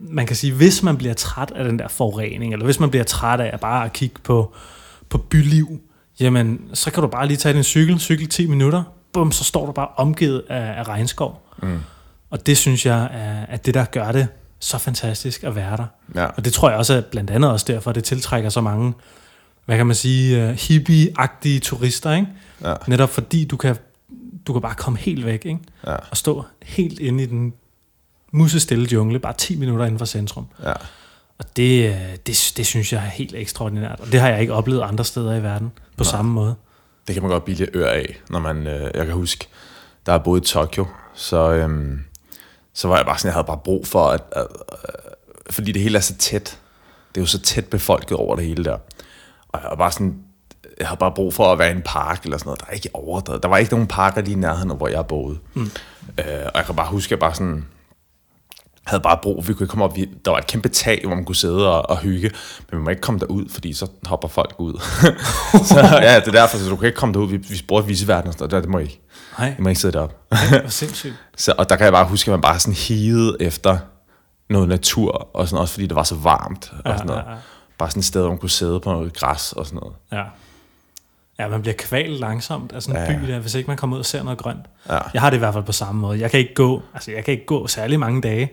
man 0.09 0.27
kan 0.27 0.35
sige, 0.35 0.53
hvis 0.53 0.83
man 0.83 0.97
bliver 0.97 1.13
træt 1.13 1.51
af 1.55 1.65
den 1.65 1.79
der 1.79 1.88
forurening, 1.88 2.53
eller 2.53 2.65
hvis 2.65 2.79
man 2.79 2.89
bliver 2.89 3.03
træt 3.03 3.39
af 3.39 3.50
at 3.53 3.59
bare 3.59 3.85
at 3.85 3.93
kigge 3.93 4.15
på, 4.24 4.53
på 5.09 5.17
byliv, 5.17 5.79
jamen, 6.19 6.62
så 6.74 6.91
kan 6.91 7.03
du 7.03 7.07
bare 7.07 7.27
lige 7.27 7.38
tage 7.38 7.53
din 7.53 7.63
cykel, 7.63 8.00
cykel 8.00 8.27
10 8.27 8.47
minutter, 8.47 8.83
bum, 9.13 9.31
så 9.31 9.43
står 9.43 9.65
du 9.65 9.71
bare 9.71 9.88
omgivet 9.97 10.43
af, 10.50 10.79
af 10.79 10.88
regnskov. 10.88 11.50
Mm. 11.63 11.79
Og 12.29 12.45
det 12.45 12.57
synes 12.57 12.85
jeg 12.85 13.09
er, 13.13 13.45
at 13.45 13.65
det, 13.65 13.74
der 13.74 13.85
gør 13.85 14.12
det 14.12 14.27
så 14.59 14.77
fantastisk 14.77 15.43
at 15.43 15.55
være 15.55 15.77
der. 15.77 15.85
Ja. 16.15 16.25
Og 16.25 16.45
det 16.45 16.53
tror 16.53 16.69
jeg 16.69 16.77
også 16.77 16.93
er 16.93 17.01
blandt 17.01 17.31
andet 17.31 17.51
også 17.51 17.65
derfor, 17.69 17.89
at 17.89 17.95
det 17.95 18.03
tiltrækker 18.03 18.50
så 18.50 18.62
mange, 18.62 18.93
hvad 19.65 19.77
kan 19.77 19.85
man 19.85 19.95
sige, 19.95 20.43
uh, 20.43 20.50
hippie-agtige 20.50 21.59
turister, 21.59 22.13
ikke? 22.13 22.27
Ja. 22.63 22.74
Netop 22.88 23.09
fordi 23.09 23.45
du 23.45 23.57
kan, 23.57 23.75
du 24.47 24.53
kan 24.53 24.62
bare 24.62 24.75
komme 24.75 25.00
helt 25.00 25.25
væk, 25.25 25.45
ikke? 25.45 25.59
Ja. 25.88 25.95
Og 25.95 26.17
stå 26.17 26.43
helt 26.63 27.00
inde 27.00 27.24
i 27.24 27.25
den 27.25 27.53
musestille 28.31 28.88
jungle, 28.94 29.20
bare 29.20 29.33
10 29.33 29.55
minutter 29.59 29.85
inden 29.85 30.00
for 30.00 30.05
centrum. 30.05 30.46
Ja. 30.64 30.74
Og 31.38 31.46
det, 31.55 31.90
øh, 31.90 32.16
det, 32.27 32.53
det 32.57 32.66
synes 32.66 32.94
jeg 32.94 33.03
er 33.05 33.09
helt 33.09 33.35
ekstraordinært. 33.35 34.00
Og 34.00 34.11
det 34.11 34.20
har 34.20 34.29
jeg 34.29 34.42
ikke 34.42 34.53
oplevet 34.53 34.81
andre 34.81 35.05
steder 35.05 35.35
i 35.35 35.44
verden 35.44 35.72
på 35.98 36.03
Nej. 36.03 36.11
samme 36.11 36.31
måde. 36.31 36.55
Det 37.07 37.14
kan 37.14 37.24
man 37.24 37.31
godt 37.31 37.46
blive 37.46 37.57
lidt 37.57 37.70
ør 37.74 37.90
af, 37.90 38.22
når 38.29 38.40
man, 38.40 38.68
øh, 38.68 38.92
jeg 38.94 39.05
kan 39.05 39.16
huske, 39.16 39.48
der 40.05 40.14
er 40.14 40.18
boet 40.18 40.42
i 40.50 40.51
Tokyo, 40.51 40.85
så, 41.14 41.51
øhm, 41.51 42.00
så 42.74 42.88
var 42.88 42.98
jeg 42.98 43.05
bare 43.05 43.18
sådan, 43.18 43.27
jeg 43.27 43.33
havde 43.33 43.48
bare 43.48 43.59
brug 43.64 43.88
for, 43.88 44.07
at, 44.07 44.22
at, 44.31 44.48
at, 44.70 44.77
fordi 45.50 45.72
det 45.72 45.81
hele 45.81 45.98
er 45.98 46.01
så 46.01 46.18
tæt. 46.18 46.59
Det 47.16 47.22
er 47.22 47.22
jo 47.22 47.27
så 47.27 47.42
tæt 47.42 47.66
befolket 47.66 48.18
over 48.18 48.35
det 48.35 48.46
hele 48.46 48.64
der. 48.64 48.77
Og 49.48 49.59
jeg 49.61 49.70
var 49.70 49.75
bare 49.75 49.92
sådan, 49.92 50.16
jeg 50.79 50.88
havde 50.88 51.00
bare 51.00 51.11
brug 51.11 51.33
for 51.33 51.51
at 51.51 51.59
være 51.59 51.70
i 51.70 51.75
en 51.75 51.81
park 51.85 52.24
eller 52.24 52.38
sådan 52.38 52.48
noget. 52.48 52.59
Der 52.61 52.66
er 52.68 52.72
ikke 52.72 52.90
overdrevet. 52.94 53.44
Der 53.44 53.50
var 53.50 53.57
ikke 53.57 53.72
nogen 53.72 53.88
parker 53.88 54.22
lige 54.22 54.35
i 54.35 54.40
nærheden 54.40 54.77
hvor 54.77 54.88
jeg 54.88 55.07
boede. 55.07 55.38
Mm. 55.53 55.72
Øh, 56.20 56.25
og 56.46 56.51
jeg 56.55 56.66
kan 56.66 56.75
bare 56.75 56.88
huske, 56.88 57.07
at 57.07 57.11
jeg 57.11 57.20
bare 57.20 57.35
sådan, 57.35 57.66
havde 58.85 59.01
bare 59.01 59.19
brug 59.21 59.48
vi 59.48 59.53
kunne 59.53 59.67
komme 59.67 59.85
op, 59.85 59.95
vi, 59.95 60.09
der 60.25 60.31
var 60.31 60.37
et 60.37 60.48
kæmpe 60.48 60.69
tag, 60.69 61.01
hvor 61.05 61.15
man 61.15 61.25
kunne 61.25 61.35
sidde 61.35 61.71
og, 61.75 61.89
og 61.89 61.98
hygge, 61.98 62.29
men 62.71 62.77
man 62.77 62.81
må 62.83 62.89
ikke 62.89 63.01
komme 63.01 63.19
derud, 63.19 63.50
fordi 63.50 63.74
så 63.74 63.87
hopper 64.05 64.27
folk 64.27 64.55
ud. 64.57 64.74
så 65.74 65.79
ja, 66.01 66.19
det 66.19 66.27
er 66.27 66.31
derfor, 66.31 66.57
så 66.57 66.69
du 66.69 66.75
kan 66.75 66.85
ikke 66.87 66.98
komme 66.98 67.13
derud, 67.13 67.27
vi, 67.29 67.37
vi 67.37 67.61
bruger 67.67 67.81
viseverden, 67.81 68.33
og 68.41 68.51
det, 68.51 68.63
det 68.63 68.69
må 68.71 68.79
I 68.79 68.81
ikke. 68.81 69.01
Nej. 69.39 69.55
I 69.59 69.61
må 69.61 69.69
ikke 69.69 69.81
sidde 69.81 69.93
deroppe. 69.93 70.15
Hvor 70.61 70.69
sindssygt. 70.69 71.13
så, 71.37 71.53
og 71.57 71.69
der 71.69 71.75
kan 71.75 71.83
jeg 71.83 71.93
bare 71.93 72.05
huske, 72.05 72.31
at 72.31 72.33
man 72.33 72.41
bare 72.41 72.59
sådan 72.59 72.74
higede 72.74 73.37
efter 73.39 73.77
noget 74.50 74.69
natur, 74.69 75.29
og 75.33 75.48
sådan 75.48 75.61
også 75.61 75.74
fordi 75.74 75.87
det 75.87 75.95
var 75.95 76.03
så 76.03 76.15
varmt, 76.15 76.71
og 76.85 76.91
Ja, 76.91 76.98
sådan 76.98 77.07
noget. 77.07 77.24
ja, 77.25 77.31
ja. 77.31 77.37
Bare 77.77 77.89
sådan 77.89 78.00
et 78.00 78.05
sted, 78.05 78.21
hvor 78.21 78.29
man 78.29 78.37
kunne 78.37 78.50
sidde 78.50 78.79
på 78.79 78.91
noget 78.91 79.13
græs 79.13 79.53
og 79.53 79.65
sådan 79.65 79.79
noget. 79.79 79.95
Ja. 80.11 80.24
Ja, 81.39 81.48
man 81.48 81.61
bliver 81.61 81.75
kvalt 81.77 82.19
langsomt 82.19 82.71
af 82.71 82.81
sådan 82.83 83.01
en 83.01 83.11
Ja, 83.15 83.19
by 83.19 83.31
der, 83.31 83.39
hvis 83.39 83.55
ikke 83.55 83.67
man 83.67 83.77
kommer 83.77 83.95
ud 83.95 84.00
og 84.00 84.05
ser 84.05 84.24
noget 84.24 84.39
grønt. 84.39 84.65
Ja. 84.89 85.00
Jeg 85.13 85.21
har 85.21 85.29
det 85.29 85.37
i 85.37 85.39
hvert 85.39 85.53
fald 85.53 85.63
på 85.63 85.71
samme 85.71 86.01
måde. 86.01 86.19
Jeg 86.19 86.31
kan 86.31 86.39
ikke 86.39 86.53
gå, 86.53 86.81
altså 86.93 87.11
jeg 87.11 87.24
kan 87.25 87.31
ikke 87.31 87.45
gå 87.45 87.67
særlig 87.67 88.00
mange 88.00 88.21
dage, 88.21 88.51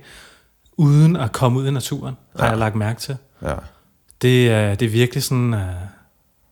uden 0.77 1.17
at 1.17 1.33
komme 1.33 1.59
ud 1.59 1.67
i 1.67 1.71
naturen, 1.71 2.17
har 2.39 2.45
Ja. 2.45 2.51
jeg 2.51 2.59
lagt 2.59 2.75
mærke 2.75 3.01
til. 3.01 3.17
Ja, 3.43 3.55
Det, 4.23 4.51
er- 4.51 4.75
det 4.75 4.87
er 4.87 4.91
virkelig 4.91 5.23
sådan, 5.23 5.55
uh, 5.55 5.61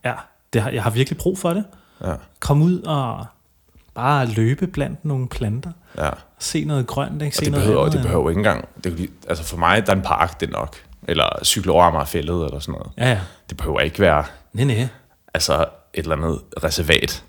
ja, 0.05 0.15
det 0.53 0.63
har, 0.63 0.71
jeg 0.71 0.83
har 0.83 0.91
virkelig 0.91 1.19
brug 1.19 1.39
for 1.39 1.51
det. 1.51 1.65
ja, 2.05 2.15
Kom 2.41 2.63
ud 2.63 2.81
og 2.83 3.27
bare 3.95 4.27
løbe 4.27 4.67
blandt 4.67 5.05
nogle 5.05 5.29
planter. 5.29 5.71
ja. 5.99 6.11
Se 6.39 6.65
noget 6.65 6.87
grønt, 6.87 7.23
ikke? 7.23 7.37
Se 7.37 7.41
Og 7.41 7.45
det 7.45 7.53
noget 7.53 7.65
behøver, 7.67 7.83
andet 7.85 7.93
det 7.99 8.03
behøver 8.03 8.29
ikke 8.31 8.39
engang, 8.39 8.69
det, 8.85 9.11
altså 9.29 9.45
for 9.45 9.57
mig, 9.57 9.87
der 9.87 9.93
er 9.93 9.97
en 9.97 10.03
park, 10.03 10.41
det 10.41 10.49
er 10.49 10.53
nok. 10.53 10.77
Eller 11.09 11.29
cykle 11.45 11.73
over 11.73 11.85
Amagerfællet 11.85 12.45
eller 12.45 12.59
sådan 12.59 12.73
noget. 12.73 12.91
Ja, 12.99 13.09
ja. 13.11 13.21
Det 13.51 13.57
behøver 13.57 13.81
ikke 13.81 14.01
være 14.01 14.25
Nej, 14.53 14.65
nej. 14.65 14.89
altså 15.35 15.65
et 15.95 16.03
eller 16.03 16.17
andet 16.17 16.41
reservat. 16.65 17.23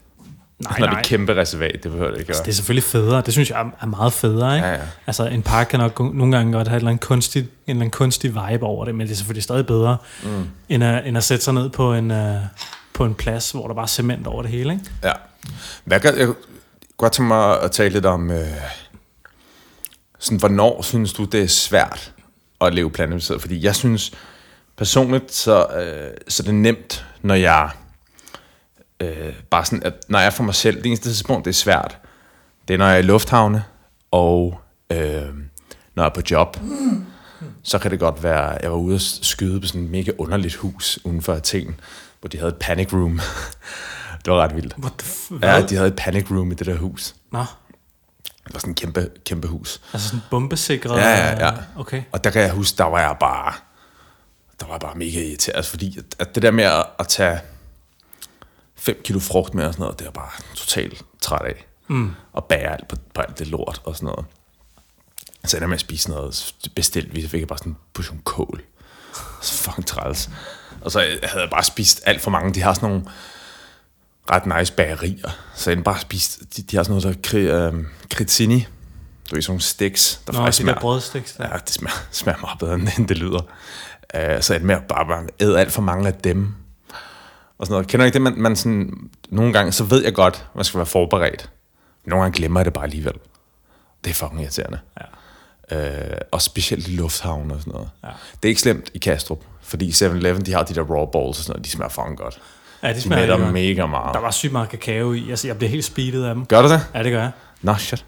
Nej, 0.60 0.80
Når 0.80 0.86
det 0.86 0.91
nej. 0.91 0.95
er 0.95 1.00
et 1.02 1.06
kæmpe 1.06 1.36
reservat, 1.36 1.71
det 1.84 1.91
behøver 1.91 2.12
det 2.12 2.19
ikke 2.19 2.28
Det 2.34 2.38
gøre. 2.38 2.47
er 2.47 2.52
selvfølgelig 2.52 2.84
federe. 2.84 3.21
Det 3.26 3.34
synes 3.34 3.50
jeg 3.50 3.62
er- 3.62 3.71
er 3.82 3.86
meget 3.86 4.13
federe, 4.13 4.56
ikke? 4.56 4.67
Ja, 4.67 4.74
ja. 4.74 4.80
Altså, 5.08 5.26
en 5.28 5.41
park 5.41 5.67
kan 5.69 5.80
nok 5.80 6.00
nogle 6.00 6.38
gange 6.38 6.54
godt 6.54 6.67
have 6.67 6.76
et 6.78 6.80
eller 6.80 6.89
andet 6.91 7.06
kunstig, 7.08 7.41
en 7.41 7.47
eller 7.67 7.82
anden 7.82 7.91
kunstig 7.91 8.30
vibe 8.30 8.65
over 8.65 8.86
det, 8.86 8.95
men 8.95 9.08
det 9.08 9.13
er 9.13 9.17
selvfølgelig 9.17 9.43
stadig 9.43 9.65
bedre, 9.67 9.97
mm. 10.24 10.47
end, 10.69 10.84
at, 10.84 11.08
end 11.08 11.17
at 11.17 11.24
sætte 11.24 11.43
sig 11.43 11.54
ned 11.54 11.69
på 11.69 11.93
en, 11.93 12.12
uh, 12.12 12.36
på 12.93 13.06
en 13.06 13.13
plads, 13.15 13.52
hvor 13.52 13.67
der 13.67 13.74
bare 13.74 13.84
er 13.84 13.88
cement 13.88 14.28
over 14.28 14.41
det 14.41 14.52
hele, 14.52 14.74
ikke? 14.74 14.86
Ja. 15.04 15.12
Hvad 15.84 16.00
gør, 16.00 16.12
jeg 16.12 16.28
godt 16.97 17.13
tænke 17.13 17.28
mig 17.28 17.62
at 17.62 17.71
tale 17.71 17.89
lidt 17.93 18.06
om, 18.06 18.32
øh, 18.32 18.47
sådan, 20.19 20.39
hvornår 20.39 20.82
synes 20.82 21.13
du, 21.13 21.24
det 21.24 21.43
er 21.43 21.47
svært 21.47 22.13
at 22.62 22.74
leve 22.74 22.91
plantebaseret? 22.91 23.41
Fordi 23.41 23.63
jeg 23.65 23.76
synes 23.76 24.12
personligt, 24.78 25.34
så, 25.34 25.65
øh, 25.65 26.12
så 26.28 26.43
er 26.43 26.45
det 26.45 26.56
nemt, 26.56 27.06
når 27.21 27.36
jeg 27.36 27.69
øh, 29.01 29.33
bare 29.49 29.65
sådan, 29.65 29.83
at 29.83 29.93
når 30.07 30.19
jeg 30.19 30.25
er 30.25 30.29
for 30.29 30.43
mig 30.43 30.55
selv, 30.55 30.77
det 30.77 30.85
eneste 30.85 31.09
tidspunkt, 31.09 31.45
det 31.45 31.51
er 31.51 31.55
svært, 31.55 31.97
det 32.67 32.73
er, 32.73 32.77
når 32.77 32.85
jeg 32.85 32.93
er 32.95 32.99
i 32.99 33.01
lufthavne, 33.01 33.63
og 34.11 34.59
øh, 34.91 34.99
når 35.95 36.03
jeg 36.03 36.09
er 36.09 36.13
på 36.13 36.21
job, 36.31 36.57
så 37.63 37.79
kan 37.79 37.91
det 37.91 37.99
godt 37.99 38.23
være, 38.23 38.57
jeg 38.61 38.71
var 38.71 38.77
ude 38.77 38.95
og 38.95 39.01
skyde 39.01 39.61
på 39.61 39.67
sådan 39.67 39.83
et 39.83 39.89
mega 39.89 40.11
underligt 40.17 40.55
hus 40.55 40.99
uden 41.03 41.21
for 41.21 41.33
Athen, 41.33 41.79
hvor 42.19 42.27
de 42.27 42.37
havde 42.37 42.49
et 42.49 42.57
panic 42.59 42.93
room. 42.93 43.19
det 44.25 44.33
var 44.33 44.39
ret 44.43 44.55
vildt. 44.55 44.75
What 44.79 44.93
the 44.99 45.07
f- 45.11 45.39
Ja, 45.47 45.61
de 45.61 45.75
havde 45.75 45.87
et 45.87 45.95
panic 45.95 46.31
room 46.31 46.51
i 46.51 46.55
det 46.55 46.65
der 46.67 46.75
hus. 46.77 47.15
Nå, 47.31 47.39
Det 48.47 48.53
var 48.53 48.59
sådan 48.59 48.71
et 48.71 48.77
kæmpe, 48.77 49.09
kæmpe 49.25 49.47
hus. 49.47 49.81
altså 49.93 50.07
sådan 50.07 50.21
bombesikret... 50.29 50.97
Ja, 50.97 51.09
ja, 51.09 51.45
ja. 51.45 51.53
Okay. 51.77 52.03
Og 52.11 52.23
der 52.23 52.29
kan 52.29 52.41
jeg 52.41 52.51
huske, 52.51 52.77
der 52.77 52.83
var 52.83 52.99
jeg 52.99 53.15
bare, 53.19 53.53
der 54.59 54.65
var 54.65 54.73
jeg 54.73 54.79
bare 54.81 54.95
mega 54.95 55.19
irriteret, 55.27 55.65
fordi 55.65 55.97
at, 55.99 56.05
at 56.19 56.35
det 56.35 56.43
der 56.43 56.51
med 56.51 56.63
at, 56.63 56.85
at 56.99 57.07
tage 57.07 57.39
5 58.81 59.01
kilo 59.03 59.19
frugt 59.19 59.53
med 59.53 59.65
og 59.65 59.73
sådan 59.73 59.81
noget, 59.83 59.99
det 59.99 60.05
er 60.05 60.09
jeg 60.09 60.13
bare 60.13 60.29
totalt 60.55 61.05
træt 61.21 61.41
af. 61.45 61.65
Mm. 61.87 62.11
Og 62.33 62.45
bære 62.45 62.73
alt 62.73 62.87
på, 62.87 62.95
på 63.15 63.21
alt 63.21 63.39
det 63.39 63.47
lort 63.47 63.81
og 63.83 63.95
sådan 63.95 64.05
noget. 64.05 64.25
Så 65.45 65.57
ender 65.57 65.63
jeg 65.63 65.69
med 65.69 65.75
at 65.75 65.81
spise 65.81 66.09
noget 66.09 66.53
bestilt, 66.75 67.15
vi 67.15 67.27
fik 67.27 67.47
bare 67.47 67.57
sådan 67.57 67.71
en 67.71 67.77
portion 67.93 68.21
kål. 68.23 68.61
Så 69.41 69.53
fucking 69.53 69.87
træls. 69.87 70.29
Og 70.81 70.91
så 70.91 70.99
havde 70.99 71.41
jeg 71.41 71.49
bare 71.49 71.63
spist 71.63 72.01
alt 72.05 72.21
for 72.21 72.31
mange. 72.31 72.53
De 72.53 72.61
har 72.61 72.73
sådan 72.73 72.89
nogle 72.89 73.05
ret 74.31 74.59
nice 74.59 74.73
bagerier. 74.73 75.29
Så 75.55 75.71
jeg 75.71 75.83
bare 75.83 75.99
spist, 75.99 76.39
de, 76.57 76.61
de 76.61 76.75
har 76.75 76.83
sådan 76.83 77.01
noget, 77.01 77.15
der 77.15 77.29
kri, 77.29 77.39
øh, 77.39 77.73
kritini. 78.09 78.67
Du 79.29 79.35
ved, 79.35 79.41
sådan 79.41 79.51
nogle 79.51 79.61
sticks, 79.61 80.21
der 80.27 80.33
Nå, 80.33 80.39
faktisk 80.39 80.57
de 80.57 80.63
smager, 80.63 80.79
brødstiks 80.79 81.33
der. 81.33 81.47
ja, 81.51 81.57
det 81.57 81.69
smager, 81.69 82.05
smager 82.11 82.39
meget 82.41 82.59
bedre, 82.59 82.73
end 82.97 83.07
det 83.07 83.17
lyder. 83.17 83.41
Uh, 84.15 84.41
så 84.41 84.53
jeg 84.53 84.61
med 84.61 84.77
bare, 84.89 85.05
bare 85.05 85.27
æde 85.39 85.59
alt 85.59 85.71
for 85.71 85.81
mange 85.81 86.07
af 86.07 86.13
dem. 86.13 86.55
Og 87.62 87.67
sådan 87.67 87.74
noget. 87.74 87.88
Kender 87.88 88.04
du 88.04 88.06
ikke 88.06 88.13
det, 88.13 88.21
man, 88.21 88.34
man 88.38 88.56
sådan, 88.56 88.93
nogle 89.30 89.54
gange, 89.54 89.71
så 89.71 89.84
ved 89.84 90.04
jeg 90.04 90.13
godt, 90.13 90.45
man 90.56 90.63
skal 90.65 90.78
være 90.78 90.86
forberedt. 90.86 91.50
Nogle 92.06 92.24
gange 92.24 92.38
glemmer 92.38 92.60
jeg 92.60 92.65
det 92.65 92.74
bare 92.74 92.84
alligevel. 92.84 93.13
Det 94.04 94.10
er 94.10 94.13
fucking 94.13 94.41
irriterende. 94.41 94.80
Ja. 95.71 95.78
Øh, 96.12 96.17
og 96.32 96.41
specielt 96.41 96.88
i 96.88 96.91
lufthavnen 96.95 97.52
og 97.52 97.60
sådan 97.60 97.74
noget. 97.74 97.89
Ja. 98.04 98.08
Det 98.08 98.45
er 98.45 98.50
ikke 98.50 98.62
slemt 98.62 98.91
i 98.93 98.97
Kastrup, 98.97 99.39
fordi 99.62 99.89
7-Eleven, 99.91 100.41
de 100.41 100.54
har 100.54 100.63
de 100.63 100.76
der 100.76 100.82
raw 100.84 101.06
balls 101.06 101.38
og 101.39 101.43
sådan 101.43 101.52
noget, 101.54 101.65
de 101.65 101.69
smager 101.69 101.89
fucking 101.89 102.17
godt. 102.17 102.39
Ja, 102.84 102.88
det 102.88 102.95
De 102.95 103.02
smager 103.02 103.38
godt. 103.38 103.54
mega 103.54 103.86
meget. 103.86 104.13
Der 104.13 104.19
var 104.19 104.32
sygt 104.32 104.52
meget 104.52 104.69
kakao 104.69 105.13
i. 105.13 105.30
Altså, 105.30 105.47
jeg 105.47 105.58
bliver 105.58 105.69
helt 105.69 105.86
speedet 105.86 106.26
af 106.26 106.36
dem. 106.36 106.45
Gør 106.45 106.62
du 106.62 106.69
det? 106.69 106.88
Ja, 106.93 107.04
det 107.04 107.12
gør 107.12 107.21
jeg. 107.21 107.32
Nå, 107.62 107.76
shit. 107.76 108.06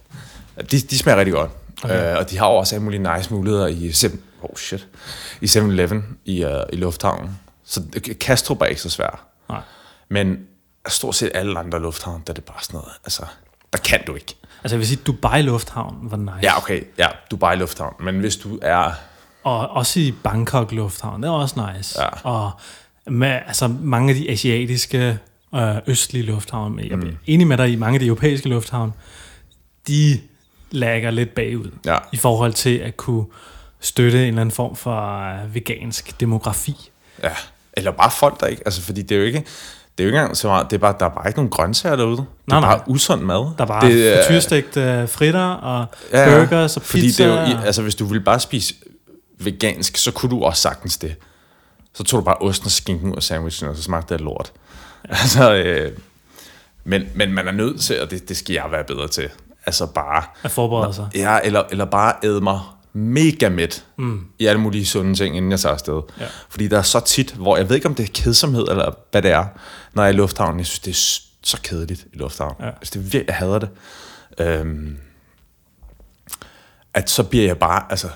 De, 0.72 0.80
de 0.80 0.98
smager 0.98 1.18
rigtig 1.18 1.34
godt. 1.34 1.52
Okay. 1.84 2.12
Øh, 2.12 2.18
og 2.18 2.30
de 2.30 2.38
har 2.38 2.46
også 2.46 2.76
alle 2.76 2.84
mulige 2.84 3.16
nice 3.16 3.34
muligheder 3.34 3.68
i 3.68 3.92
7, 3.92 4.08
oh 4.42 4.56
shit, 4.58 4.88
i 5.42 5.46
7-Eleven 5.46 6.04
i, 6.26 6.46
uh, 6.46 6.52
i 6.74 6.76
lufthavnen. 6.76 7.40
Så 7.66 7.82
Kastrup 8.20 8.62
er 8.62 8.66
ikke 8.66 8.82
så 8.82 8.90
svær. 8.90 9.28
Nej. 9.50 9.62
Men 10.10 10.38
stort 10.88 11.16
set 11.16 11.32
alle 11.34 11.60
andre 11.60 11.80
lufthavne, 11.82 12.24
der 12.28 12.34
er 12.34 12.36
det 12.36 12.44
bare 12.44 12.58
sådan 12.62 12.78
noget. 12.78 12.94
Altså, 13.04 13.26
der 13.74 13.80
kan 13.80 14.00
du 14.08 14.16
ikke. 14.16 14.36
Altså, 14.64 14.76
jeg 14.76 14.80
vil 14.80 14.88
sige, 14.88 15.02
Dubai 15.08 15.42
Lufthavn 15.42 15.98
var 16.02 16.18
nice. 16.18 16.38
Ja, 16.44 16.58
okay. 16.58 16.84
Ja, 16.98 17.08
Dubai 17.32 17.56
Lufthavn. 17.56 17.96
Men 18.00 18.20
hvis 18.20 18.36
du 18.36 18.60
er... 18.62 18.92
Og 19.44 19.70
også 19.70 20.00
i 20.00 20.14
Bangkok 20.24 20.72
Lufthavn, 20.72 21.24
det 21.24 21.30
er 21.30 21.34
også 21.34 21.72
nice. 21.76 22.02
Ja. 22.02 22.08
Og 22.24 22.52
med, 23.08 23.40
altså, 23.48 23.68
mange 23.68 24.10
af 24.10 24.16
de 24.16 24.30
asiatiske 24.32 25.20
øh, 25.56 25.76
østlige 25.88 26.24
lufthavne, 26.26 26.82
jeg 26.82 26.92
er 26.92 27.12
enig 27.26 27.48
med 27.48 27.58
dig 27.58 27.70
i, 27.72 27.76
mange 27.76 27.96
af 27.96 28.00
de 28.00 28.06
europæiske 28.06 28.50
lufthavne, 28.50 28.92
de 29.88 30.22
lægger 30.72 31.12
lidt 31.12 31.36
bagud 31.36 31.72
Ja. 31.86 31.98
i 32.12 32.18
forhold 32.18 32.54
til 32.54 32.78
at 32.78 32.98
kunne 32.98 33.26
støtte 33.80 34.22
en 34.22 34.28
eller 34.28 34.42
anden 34.42 34.56
form 34.56 34.76
for 34.76 35.20
øh, 35.44 35.56
vegansk 35.56 36.20
demografi. 36.20 36.90
Ja, 37.24 37.32
eller 37.74 37.92
bare 37.92 38.12
folk, 38.12 38.40
der 38.40 38.48
ikke... 38.48 38.62
Altså, 38.66 38.82
fordi 38.82 39.02
det 39.02 39.16
er 39.16 39.20
jo 39.20 39.26
ikke... 39.26 39.40
Det 39.98 40.04
er 40.04 40.04
jo 40.04 40.08
ikke 40.08 40.20
engang 40.20 40.38
så 40.38 40.48
meget... 40.48 40.70
Det 40.70 40.76
er 40.76 40.80
bare, 40.80 40.96
der 41.00 41.06
er 41.06 41.10
bare 41.10 41.28
ikke 41.28 41.40
nogen 41.40 41.50
grøntsager 41.52 41.96
derude. 41.96 42.18
Det 42.18 42.24
er 42.24 42.26
Nej, 42.48 42.60
nej. 42.60 42.70
bare 42.78 42.90
usund 42.90 43.22
mad. 43.22 43.38
Der 43.58 43.64
er 43.64 43.66
bare 43.66 43.88
det, 43.88 44.14
er- 44.14 45.02
øh, 45.04 45.10
fritter 45.10 45.40
og 45.50 45.86
Ja, 46.12 46.30
ja. 46.34 46.40
burgers 46.40 46.78
og 46.78 46.84
Fordi 46.84 47.02
pizza. 47.02 47.24
det 47.24 47.34
er 47.34 47.50
jo, 47.52 47.58
altså, 47.66 47.82
hvis 47.82 47.96
du 47.96 48.06
ville 48.06 48.24
bare 48.24 48.40
spise 48.40 48.74
vegansk, 49.40 49.98
så 49.98 50.12
kunne 50.12 50.30
du 50.30 50.44
også 50.44 50.62
sagtens 50.62 50.98
det. 50.98 51.16
Så 51.94 52.04
tog 52.04 52.20
du 52.20 52.24
bare 52.26 52.38
osten 52.38 52.66
og 52.66 52.72
skinken 52.72 53.12
ud 53.12 53.16
af 53.16 53.24
sandwichen, 53.24 53.70
og 53.70 53.76
så 53.76 53.84
smagte 53.84 54.14
det 54.14 54.22
lort. 54.22 54.52
Altså, 55.10 55.54
øh, 55.54 55.92
men, 56.84 57.04
men 57.16 57.34
man 57.34 57.48
er 57.48 57.52
nødt 57.52 57.82
til, 57.82 58.02
og 58.02 58.12
det, 58.12 58.30
det 58.30 58.38
skal 58.38 58.54
jeg 58.54 58.66
være 58.72 58.84
bedre 58.84 59.08
til, 59.08 59.30
altså 59.66 59.86
bare, 59.86 60.24
at 60.44 60.52
forberede 60.52 60.94
sig. 60.94 61.08
ja, 61.16 61.40
eller, 61.44 61.64
eller 61.72 61.86
bare 61.86 62.14
æde 62.24 62.42
mig 62.42 62.60
mega 62.94 63.50
mæt 63.50 63.86
mm. 63.98 64.26
i 64.40 64.46
alle 64.46 64.62
mulige 64.62 64.86
sunde 64.86 65.16
ting, 65.16 65.38
inden 65.38 65.52
jeg 65.52 65.60
tager 65.60 65.74
afsted. 65.74 66.02
Ja. 66.20 66.26
Fordi 66.50 66.68
der 66.68 66.78
er 66.78 66.82
så 66.82 67.00
tit, 67.00 67.32
hvor 67.32 67.58
jeg 67.58 67.70
ved 67.70 67.76
ikke, 67.76 67.88
om 67.88 67.96
det 67.96 68.04
er 68.04 68.12
kedsomhed, 68.14 68.68
eller 68.70 68.92
hvad 69.12 69.22
det 69.22 69.32
er, 69.32 69.46
når 69.94 70.04
jeg 70.04 70.10
er 70.10 70.14
i 70.14 70.18
lufthavnen. 70.18 70.60
Jeg 70.60 70.66
synes, 70.66 70.80
det 70.80 70.92
er 70.92 71.22
så 71.44 71.62
kedeligt 71.64 72.08
i 72.14 72.18
lufthavnen. 72.18 72.56
Ja. 72.60 72.68
Altså, 72.68 72.92
det 72.94 73.04
virkelig, 73.04 73.28
jeg 73.28 73.36
hader 73.36 73.60
det. 73.60 73.70
Øhm, 74.40 74.98
at 76.94 77.10
så 77.10 77.24
bliver 77.24 77.46
jeg 77.46 77.58
bare 77.58 77.84
altså, 77.90 78.10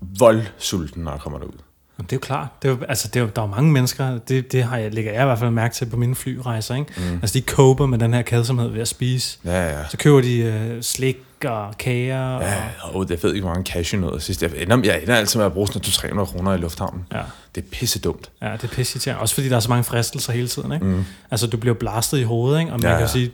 voldsulten, 0.00 1.02
når 1.02 1.10
jeg 1.10 1.20
kommer 1.20 1.38
derud. 1.38 1.58
Det 1.96 2.12
er 2.12 2.16
jo 2.16 2.20
klart. 2.20 2.48
Det 2.62 2.68
er 2.68 2.72
jo, 2.72 2.84
altså, 2.88 3.08
det 3.08 3.16
er 3.16 3.20
jo, 3.20 3.30
der 3.36 3.42
er 3.42 3.46
jo 3.46 3.50
mange 3.50 3.72
mennesker, 3.72 4.18
det, 4.18 4.52
det 4.52 4.64
har 4.64 4.76
jeg, 4.76 4.94
lægger 4.94 5.12
jeg 5.12 5.22
i 5.22 5.24
hvert 5.24 5.38
fald 5.38 5.50
mærke 5.50 5.74
til 5.74 5.86
på 5.86 5.96
mine 5.96 6.14
flyrejser. 6.14 6.74
Ikke? 6.74 6.92
Mm. 6.96 7.18
Altså, 7.22 7.38
de 7.38 7.42
koper 7.42 7.86
med 7.86 7.98
den 7.98 8.14
her 8.14 8.22
kedsomhed 8.22 8.68
ved 8.68 8.80
at 8.80 8.88
spise. 8.88 9.38
Ja, 9.44 9.78
ja. 9.78 9.88
Så 9.88 9.96
køber 9.96 10.20
de 10.20 10.38
øh, 10.38 10.82
slik 10.82 11.16
og 11.50 11.78
kager. 11.78 12.20
Og, 12.28 12.42
Ja, 12.42 12.62
og 12.82 13.06
jeg 13.10 13.18
ved 13.22 13.34
ikke, 13.34 13.44
hvor 13.44 13.54
mange 13.54 13.72
cashewnødder 13.72 14.18
sidst. 14.18 14.42
Jeg 14.42 14.50
ender, 14.56 14.80
jeg 14.84 15.02
ender 15.02 15.14
altid 15.16 15.38
med 15.38 15.46
at 15.46 15.52
bruge 15.52 15.66
sådan 15.68 15.82
200-300 16.20 16.24
kroner 16.24 16.54
i 16.54 16.56
lufthavnen. 16.58 17.02
Ja. 17.12 17.20
Det 17.54 17.64
er 17.64 17.66
pisse 17.72 17.98
dumt. 17.98 18.30
ja, 18.42 18.52
det 18.52 18.64
er 18.64 18.68
pisse 18.74 19.16
Også 19.16 19.34
fordi 19.34 19.48
der 19.48 19.56
er 19.56 19.60
så 19.60 19.68
mange 19.68 19.84
fristelser 19.84 20.32
hele 20.32 20.48
tiden. 20.48 20.72
Ikke? 20.72 20.84
Mm. 20.86 21.04
Altså, 21.30 21.46
du 21.46 21.56
bliver 21.56 21.74
blastet 21.74 22.18
i 22.18 22.22
hovedet, 22.22 22.60
ikke? 22.60 22.72
og 22.72 22.80
man 22.80 22.86
Ja, 22.88 22.92
ja, 22.92 22.98
kan 22.98 23.08
sige, 23.08 23.30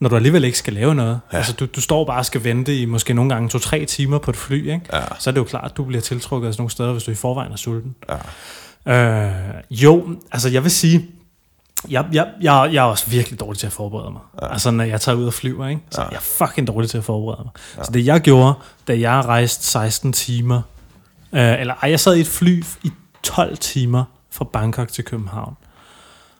når 0.00 0.08
du 0.08 0.16
alligevel 0.16 0.44
ikke 0.44 0.58
skal 0.58 0.72
lave 0.72 0.94
noget, 0.94 1.20
ja. 1.32 1.36
altså 1.36 1.52
du, 1.52 1.66
du 1.66 1.80
står 1.80 2.04
bare 2.04 2.18
og 2.18 2.26
skal 2.26 2.44
vente 2.44 2.76
i 2.76 2.84
måske 2.84 3.14
nogle 3.14 3.30
gange 3.34 3.48
to-tre 3.48 3.84
timer 3.84 4.18
på 4.18 4.30
et 4.30 4.36
fly, 4.36 4.56
ikke? 4.72 4.80
Ja. 4.92 5.00
så 5.18 5.30
er 5.30 5.32
det 5.34 5.38
jo 5.38 5.44
klart, 5.44 5.70
at 5.70 5.76
du 5.76 5.84
bliver 5.84 6.00
tiltrukket 6.00 6.48
af 6.48 6.54
sådan 6.54 6.60
nogle 6.62 6.70
steder, 6.70 6.92
hvis 6.92 7.02
du 7.04 7.10
i 7.10 7.14
forvejen 7.14 7.52
er 7.52 7.56
sulten. 7.56 7.94
Ja. 8.86 9.26
Øh, 9.26 9.32
jo, 9.70 10.16
altså 10.32 10.48
jeg 10.48 10.62
vil 10.62 10.70
sige, 10.70 11.06
jeg, 11.88 12.04
jeg, 12.12 12.28
jeg, 12.40 12.70
jeg 12.72 12.80
er 12.80 12.88
også 12.88 13.10
virkelig 13.10 13.40
dårlig 13.40 13.58
til 13.58 13.66
at 13.66 13.72
forberede 13.72 14.10
mig. 14.10 14.20
Ja. 14.42 14.52
Altså 14.52 14.70
når 14.70 14.84
jeg 14.84 15.00
tager 15.00 15.18
ud 15.18 15.26
og 15.26 15.32
flyver, 15.34 15.68
ikke? 15.68 15.82
så 15.90 16.00
Ja. 16.00 16.08
jeg 16.08 16.16
er 16.16 16.20
fucking 16.46 16.66
dårlig 16.66 16.90
til 16.90 16.98
at 16.98 17.04
forberede 17.04 17.42
mig. 17.44 17.52
Ja. 17.78 17.84
Så 17.84 17.90
det 17.90 18.06
jeg 18.06 18.20
gjorde, 18.20 18.54
da 18.88 18.98
jeg 18.98 19.24
rejste 19.24 19.64
16 19.64 20.12
timer, 20.12 20.62
øh, 21.32 21.60
eller 21.60 21.74
ej, 21.82 21.90
jeg 21.90 22.00
sad 22.00 22.16
i 22.16 22.20
et 22.20 22.26
fly 22.26 22.64
i 22.82 22.90
12 23.22 23.56
timer 23.56 24.04
fra 24.30 24.44
Bangkok 24.44 24.88
til 24.92 25.04
København. 25.04 25.56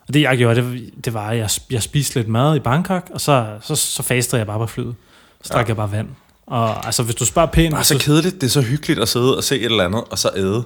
Og 0.09 0.15
det 0.15 0.23
jeg 0.23 0.39
gjorde, 0.39 0.63
det, 0.63 0.91
det 1.05 1.15
var, 1.15 1.29
at 1.29 1.39
jeg, 1.39 1.51
jeg 1.71 1.83
spiste 1.83 2.15
lidt 2.15 2.29
mad 2.29 2.57
i 2.57 2.59
Bangkok, 2.59 3.11
og 3.15 3.21
så, 3.21 3.47
så, 3.61 3.75
så 3.77 4.03
fastede 4.03 4.39
jeg 4.39 4.47
bare 4.47 4.59
på 4.59 4.67
flyet. 4.67 4.95
Så 5.43 5.53
drak 5.53 5.65
ja. 5.65 5.69
jeg 5.69 5.77
bare 5.77 5.93
vand. 5.93 6.09
Og 6.47 6.87
altså, 6.87 7.03
hvis 7.03 7.15
du 7.15 7.25
spørger 7.25 7.49
pænt... 7.49 7.75
Bare 7.75 7.85
så 7.85 7.99
kedeligt. 7.99 8.35
Det 8.35 8.43
er 8.47 8.51
så 8.51 8.61
hyggeligt 8.61 9.01
at 9.01 9.09
sidde 9.09 9.37
og 9.37 9.45
se 9.45 9.57
et 9.59 9.65
eller 9.65 9.85
andet, 9.85 10.05
og 10.11 10.19
så 10.19 10.31
æde. 10.37 10.65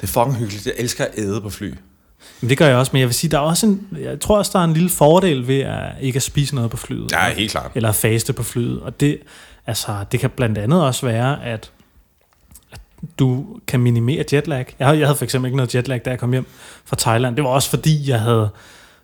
Det 0.00 0.02
er 0.02 0.06
fucking 0.06 0.36
hyggeligt. 0.36 0.66
Jeg 0.66 0.74
elsker 0.78 1.04
at 1.04 1.10
æde 1.18 1.40
på 1.40 1.50
fly. 1.50 1.74
Men 2.40 2.50
det 2.50 2.58
gør 2.58 2.66
jeg 2.66 2.76
også, 2.76 2.90
men 2.92 3.00
jeg 3.00 3.08
vil 3.08 3.14
sige, 3.14 3.30
der 3.30 3.36
er 3.38 3.42
også 3.42 3.66
en, 3.66 3.88
jeg 4.00 4.20
tror 4.20 4.38
også, 4.38 4.50
der 4.54 4.58
er 4.58 4.64
en 4.64 4.72
lille 4.72 4.90
fordel 4.90 5.46
ved 5.48 5.60
at 5.60 5.84
ikke 6.00 6.16
at 6.16 6.22
spise 6.22 6.54
noget 6.54 6.70
på 6.70 6.76
flyet. 6.76 7.12
Ja, 7.12 7.34
helt 7.34 7.50
klart. 7.50 7.70
Eller 7.74 7.88
at 7.88 7.94
faste 7.94 8.32
på 8.32 8.42
flyet. 8.42 8.80
Og 8.80 9.00
det, 9.00 9.18
altså, 9.66 10.04
det 10.12 10.20
kan 10.20 10.30
blandt 10.30 10.58
andet 10.58 10.84
også 10.84 11.06
være, 11.06 11.44
at, 11.44 11.70
du 13.18 13.46
kan 13.66 13.80
minimere 13.80 14.24
jetlag. 14.32 14.74
Jeg 14.78 14.86
havde, 14.86 14.98
jeg 14.98 15.06
havde 15.06 15.16
for 15.16 15.24
eksempel 15.24 15.48
ikke 15.48 15.56
noget 15.56 15.74
jetlag, 15.74 16.00
da 16.04 16.10
jeg 16.10 16.18
kom 16.18 16.32
hjem 16.32 16.46
fra 16.84 16.96
Thailand. 16.98 17.36
Det 17.36 17.44
var 17.44 17.50
også 17.50 17.70
fordi, 17.70 18.10
jeg 18.10 18.20
havde, 18.20 18.48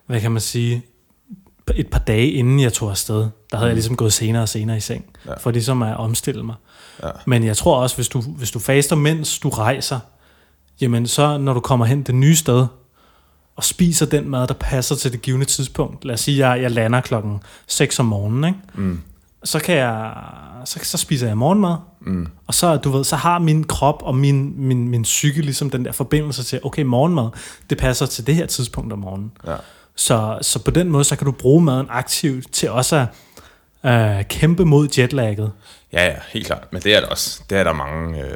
hvad 0.05 0.21
kan 0.21 0.31
man 0.31 0.41
sige, 0.41 0.81
et 1.75 1.87
par 1.87 1.99
dage 1.99 2.31
inden 2.31 2.59
jeg 2.59 2.73
tog 2.73 2.89
afsted, 2.89 3.27
der 3.51 3.57
havde 3.57 3.67
jeg 3.67 3.75
ligesom 3.75 3.95
gået 3.95 4.13
senere 4.13 4.41
og 4.41 4.49
senere 4.49 4.77
i 4.77 4.79
seng, 4.79 5.05
ja. 5.25 5.33
for 5.37 5.51
ligesom 5.51 5.81
at 5.81 5.97
omstille 5.97 6.43
mig. 6.43 6.55
Ja. 7.03 7.09
Men 7.25 7.43
jeg 7.43 7.57
tror 7.57 7.77
også, 7.77 7.95
hvis 7.95 8.07
du, 8.07 8.21
hvis 8.21 8.51
du 8.51 8.59
faster, 8.59 8.95
mens 8.95 9.39
du 9.39 9.49
rejser, 9.49 9.99
jamen 10.81 11.07
så 11.07 11.37
når 11.37 11.53
du 11.53 11.59
kommer 11.59 11.85
hen 11.85 12.03
det 12.03 12.15
nye 12.15 12.35
sted, 12.35 12.65
og 13.57 13.63
spiser 13.63 14.05
den 14.05 14.29
mad, 14.29 14.47
der 14.47 14.53
passer 14.53 14.95
til 14.95 15.11
det 15.11 15.21
givende 15.21 15.45
tidspunkt. 15.45 16.05
Lad 16.05 16.13
os 16.13 16.19
sige, 16.19 16.45
at 16.45 16.51
jeg, 16.51 16.61
jeg 16.61 16.71
lander 16.71 17.01
klokken 17.01 17.39
6 17.67 17.99
om 17.99 18.05
morgenen, 18.05 18.43
ikke? 18.43 18.59
Mm. 18.75 19.01
så 19.43 19.59
kan 19.59 19.75
jeg, 19.75 20.13
så, 20.65 20.79
så 20.83 20.97
spiser 20.97 21.27
jeg 21.27 21.37
morgenmad, 21.37 21.75
Mm. 22.01 22.27
og 22.47 22.53
så, 22.53 22.77
du 22.77 22.89
ved, 22.91 23.03
så 23.03 23.15
har 23.15 23.39
min 23.39 23.63
krop 23.63 24.01
og 24.05 24.15
min, 24.15 24.53
min, 24.67 24.87
min 24.89 25.01
psyke 25.03 25.41
ligesom 25.41 25.69
den 25.69 25.85
der 25.85 25.91
forbindelse 25.91 26.43
til, 26.43 26.59
okay, 26.63 26.83
morgenmad, 26.83 27.29
det 27.69 27.77
passer 27.77 28.05
til 28.05 28.27
det 28.27 28.35
her 28.35 28.45
tidspunkt 28.45 28.93
om 28.93 28.99
morgenen. 28.99 29.31
Ja. 29.47 29.55
Så, 29.95 30.37
så 30.41 30.59
på 30.63 30.71
den 30.71 30.89
måde, 30.89 31.03
så 31.03 31.15
kan 31.15 31.25
du 31.25 31.31
bruge 31.31 31.63
maden 31.63 31.87
aktivt 31.89 32.53
til 32.53 32.69
også 32.71 33.05
at 33.83 34.17
øh, 34.19 34.25
kæmpe 34.25 34.65
mod 34.65 34.87
jetlagget. 34.99 35.51
Ja, 35.93 36.05
ja, 36.05 36.15
helt 36.33 36.45
klart. 36.47 36.67
Men 36.71 36.81
det 36.81 36.95
er 36.95 36.99
der 36.99 37.07
også. 37.07 37.41
Det 37.49 37.57
er 37.57 37.63
der 37.63 37.73
mange... 37.73 38.21
Øh, 38.23 38.33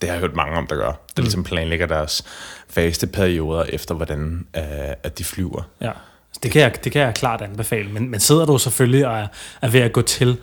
det 0.00 0.08
har 0.08 0.14
jeg 0.14 0.20
hørt 0.20 0.34
mange 0.36 0.56
om, 0.56 0.66
der 0.66 0.76
gør. 0.76 0.92
Der 1.16 1.22
ligesom 1.22 1.44
planlægger 1.44 1.86
deres 1.86 2.24
faste 2.68 3.06
perioder 3.06 3.64
efter, 3.64 3.94
hvordan 3.94 4.46
øh, 4.56 4.62
at 5.02 5.18
de 5.18 5.24
flyver. 5.24 5.62
Ja. 5.80 5.90
Så 6.32 6.40
Det 6.42 6.50
kan, 6.50 6.62
jeg, 6.62 6.84
det 6.84 6.92
kan 6.92 7.02
jeg 7.02 7.14
klart 7.14 7.42
anbefale, 7.42 7.88
men, 7.88 8.10
men 8.10 8.20
sidder 8.20 8.46
du 8.46 8.58
selvfølgelig 8.58 9.06
og 9.06 9.18
er, 9.18 9.26
er 9.62 9.68
ved 9.68 9.80
at 9.80 9.92
gå 9.92 10.02
til 10.02 10.36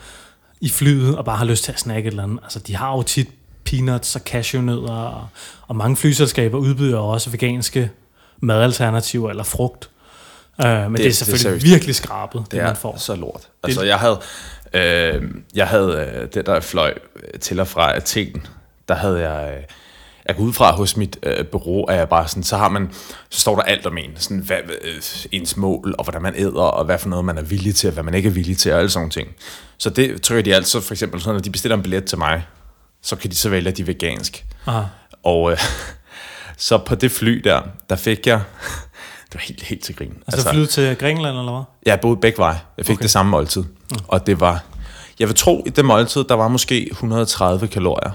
i 0.61 0.69
flyet 0.69 1.17
og 1.17 1.25
bare 1.25 1.37
har 1.37 1.45
lyst 1.45 1.63
til 1.63 1.71
at 1.71 1.79
snakke 1.79 2.07
et 2.07 2.11
eller 2.11 2.23
andet, 2.23 2.39
altså 2.43 2.59
de 2.59 2.75
har 2.75 2.91
jo 2.95 3.03
tit 3.03 3.27
peanuts 3.65 4.15
og 4.15 4.21
cashewnødder, 4.21 4.93
og, 4.93 5.27
og 5.67 5.75
mange 5.75 5.95
flyselskaber 5.97 6.57
udbyder 6.57 6.99
også 6.99 7.29
veganske 7.29 7.91
madalternativer 8.39 9.29
eller 9.29 9.43
frugt. 9.43 9.89
Uh, 10.57 10.65
men 10.65 10.73
det, 10.75 10.91
det 10.91 10.91
er 10.91 10.97
det 10.97 11.07
er 11.07 11.11
selvfølgelig 11.11 11.63
virkelig 11.63 11.95
skrabet, 11.95 12.41
det, 12.41 12.51
Det 12.51 12.63
man 12.63 12.75
får. 12.75 12.97
så 12.97 13.15
lort. 13.15 13.49
Altså, 13.63 13.83
jeg 13.83 13.97
havde, 13.97 14.19
øh, 14.73 15.23
jeg 15.55 15.67
havde 15.67 16.09
øh, 16.15 16.27
det, 16.33 16.45
der 16.45 16.59
fløj 16.59 16.93
øh, 17.15 17.39
til 17.39 17.59
og 17.59 17.67
fra 17.67 17.95
Athen, 17.95 18.45
der 18.87 18.95
havde 18.95 19.29
jeg... 19.29 19.57
Øh, 19.57 19.63
jeg 20.27 20.35
går 20.35 20.43
ud 20.43 20.53
fra 20.53 20.71
hos 20.71 20.97
mit 20.97 21.19
øh, 21.23 21.45
bureau, 21.45 21.85
er 21.85 21.95
jeg 21.95 22.09
bare 22.09 22.27
sådan, 22.27 22.43
så 22.43 22.57
har 22.57 22.69
man, 22.69 22.89
så 23.29 23.39
står 23.39 23.55
der 23.55 23.61
alt 23.61 23.85
om 23.85 23.97
en, 23.97 24.11
sådan, 24.15 24.37
hvad, 24.37 24.57
øh, 24.81 25.01
ens 25.31 25.57
mål, 25.57 25.95
og 25.97 26.03
hvordan 26.03 26.21
man 26.21 26.33
æder, 26.35 26.61
og 26.61 26.85
hvad 26.85 26.97
for 26.97 27.09
noget 27.09 27.25
man 27.25 27.37
er 27.37 27.41
villig 27.41 27.75
til, 27.75 27.87
og 27.87 27.93
hvad 27.93 28.03
man 28.03 28.13
ikke 28.13 28.29
er 28.29 28.33
villig 28.33 28.57
til, 28.57 28.73
og 28.73 28.79
alle 28.79 28.89
sådan 28.89 28.99
nogle 28.99 29.11
ting. 29.11 29.27
Så 29.77 29.89
det 29.89 30.21
trykker 30.21 30.43
de 30.43 30.55
altid, 30.55 30.81
for 30.81 30.93
eksempel, 30.93 31.21
sådan, 31.21 31.35
når 31.35 31.41
de 31.41 31.49
bestiller 31.49 31.75
en 31.75 31.83
billet 31.83 32.05
til 32.05 32.17
mig, 32.17 32.45
så 33.01 33.15
kan 33.15 33.31
de 33.31 33.35
så 33.35 33.49
vælge, 33.49 33.69
at 33.69 33.77
de 33.77 33.81
er 33.81 33.85
vegansk. 33.85 34.45
Aha. 34.65 34.83
Og 35.23 35.51
øh, 35.51 35.57
så 36.57 36.77
på 36.77 36.95
det 36.95 37.11
fly 37.11 37.41
der, 37.43 37.61
der 37.89 37.95
fik 37.95 38.27
jeg, 38.27 38.41
det 39.31 39.33
var 39.33 39.41
helt, 39.41 39.63
helt 39.63 39.83
til 39.83 39.95
grin. 39.95 40.13
Altså, 40.13 40.23
altså 40.31 40.49
flyet 40.49 40.69
til 40.69 40.95
Grækenland 40.95 41.37
eller 41.37 41.51
hvad? 41.51 41.63
Jeg 41.85 41.99
boede 41.99 42.17
begge 42.17 42.37
veje. 42.37 42.59
Jeg 42.77 42.85
fik. 42.85 42.93
Okay. 42.93 43.03
det 43.03 43.11
samme 43.11 43.29
måltid. 43.29 43.61
Mm. 43.61 43.97
Og 44.07 44.27
det 44.27 44.39
var... 44.39 44.63
Jeg 45.19 45.27
vil 45.27 45.35
tro, 45.35 45.63
i 45.65 45.69
det 45.69 45.85
måltid, 45.85 46.23
der 46.23 46.35
var 46.35 46.47
måske 46.47 46.87
130 46.91 47.67
kalorier. 47.67 48.11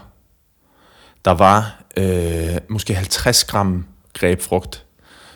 Der 1.25 1.31
var 1.31 1.75
øh, 1.97 2.57
måske 2.69 2.95
50 2.95 3.45
gram 3.45 3.85
grebfrugt, 4.15 4.85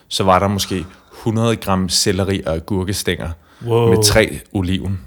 så 0.09 0.25
var 0.25 0.39
der 0.39 0.49
måske 0.49 0.87
100 1.19 1.57
gram 1.57 1.89
selleri 1.89 2.43
og 2.47 2.55
agurkestænger 2.55 3.31
Wow. 3.67 3.89
med 3.95 4.05
tre 4.05 4.41
oliven. 4.53 5.01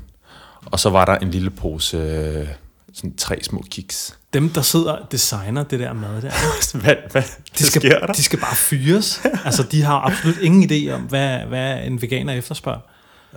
Og 0.66 0.80
så 0.80 0.90
var 0.90 1.06
der 1.06 1.16
en 1.16 1.32
lille 1.32 1.50
pose, 1.50 1.98
øh, 1.98 2.48
sådan 2.94 3.16
tre 3.18 3.40
små 3.44 3.64
kiks. 3.72 4.18
Dem, 4.34 4.50
der 4.50 4.62
sidder 4.62 4.92
og 4.92 5.12
designer 5.12 5.64
det 5.64 5.80
der 5.80 5.94
mad 5.94 6.22
der, 6.22 6.32
hvad, 6.84 6.96
hvad 7.12 7.24
de 7.60 7.66
skal, 7.66 8.02
de 8.18 8.24
skal 8.24 8.40
bare 8.40 8.56
fyres. 8.56 9.22
altså, 9.46 9.64
de 9.64 9.82
har 9.82 10.00
absolut 10.00 10.38
ingen 10.38 10.72
idé 10.72 10.92
om, 10.94 11.02
hvad, 11.02 11.40
hvad 11.40 11.84
en 11.86 12.02
veganer 12.02 12.34
efterspørger. 12.34 12.80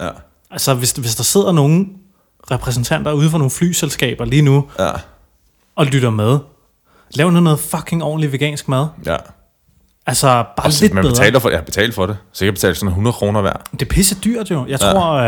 Ja, 0.01 0.11
Altså, 0.51 0.74
hvis, 0.74 0.92
hvis 0.92 1.14
der 1.14 1.22
sidder 1.24 1.53
nogle 1.53 1.87
repræsentanter 2.51 3.12
ude 3.12 3.31
for 3.31 3.38
nogle 3.38 3.51
flyselskaber 3.51 4.24
lige 4.24 4.42
nu 4.42 4.68
ja, 4.79 4.90
og 5.77 5.87
lytter 5.87 6.11
med, 6.11 6.38
lav 7.11 7.31
nu 7.31 7.40
noget 7.40 7.61
fucking 7.61 8.03
ordentligt 8.05 8.33
vegansk 8.33 8.68
mad. 8.68 8.87
ja. 9.07 9.16
Altså, 10.07 10.27
bare 10.27 10.66
Og 10.66 10.73
lidt 10.81 10.94
man 10.94 11.03
bedre. 11.03 11.12
betaler 11.14 11.38
for, 11.38 11.49
jeg 11.49 11.59
har 11.59 11.64
betalt 11.64 11.94
for 11.94 12.07
det. 12.07 12.16
Så 12.33 12.44
jeg 12.44 12.55
betaler 12.55 12.75
sådan 12.75 12.88
100 12.88 13.14
kroner 13.14 13.40
hver. 13.40 13.53
Det 13.73 13.83
er 13.83 13.87
pisse 13.87 14.14
dyrt 14.25 14.51
jo. 14.51 14.66
Jeg 14.68 14.81
tror, 14.81 15.12
øh, 15.12 15.27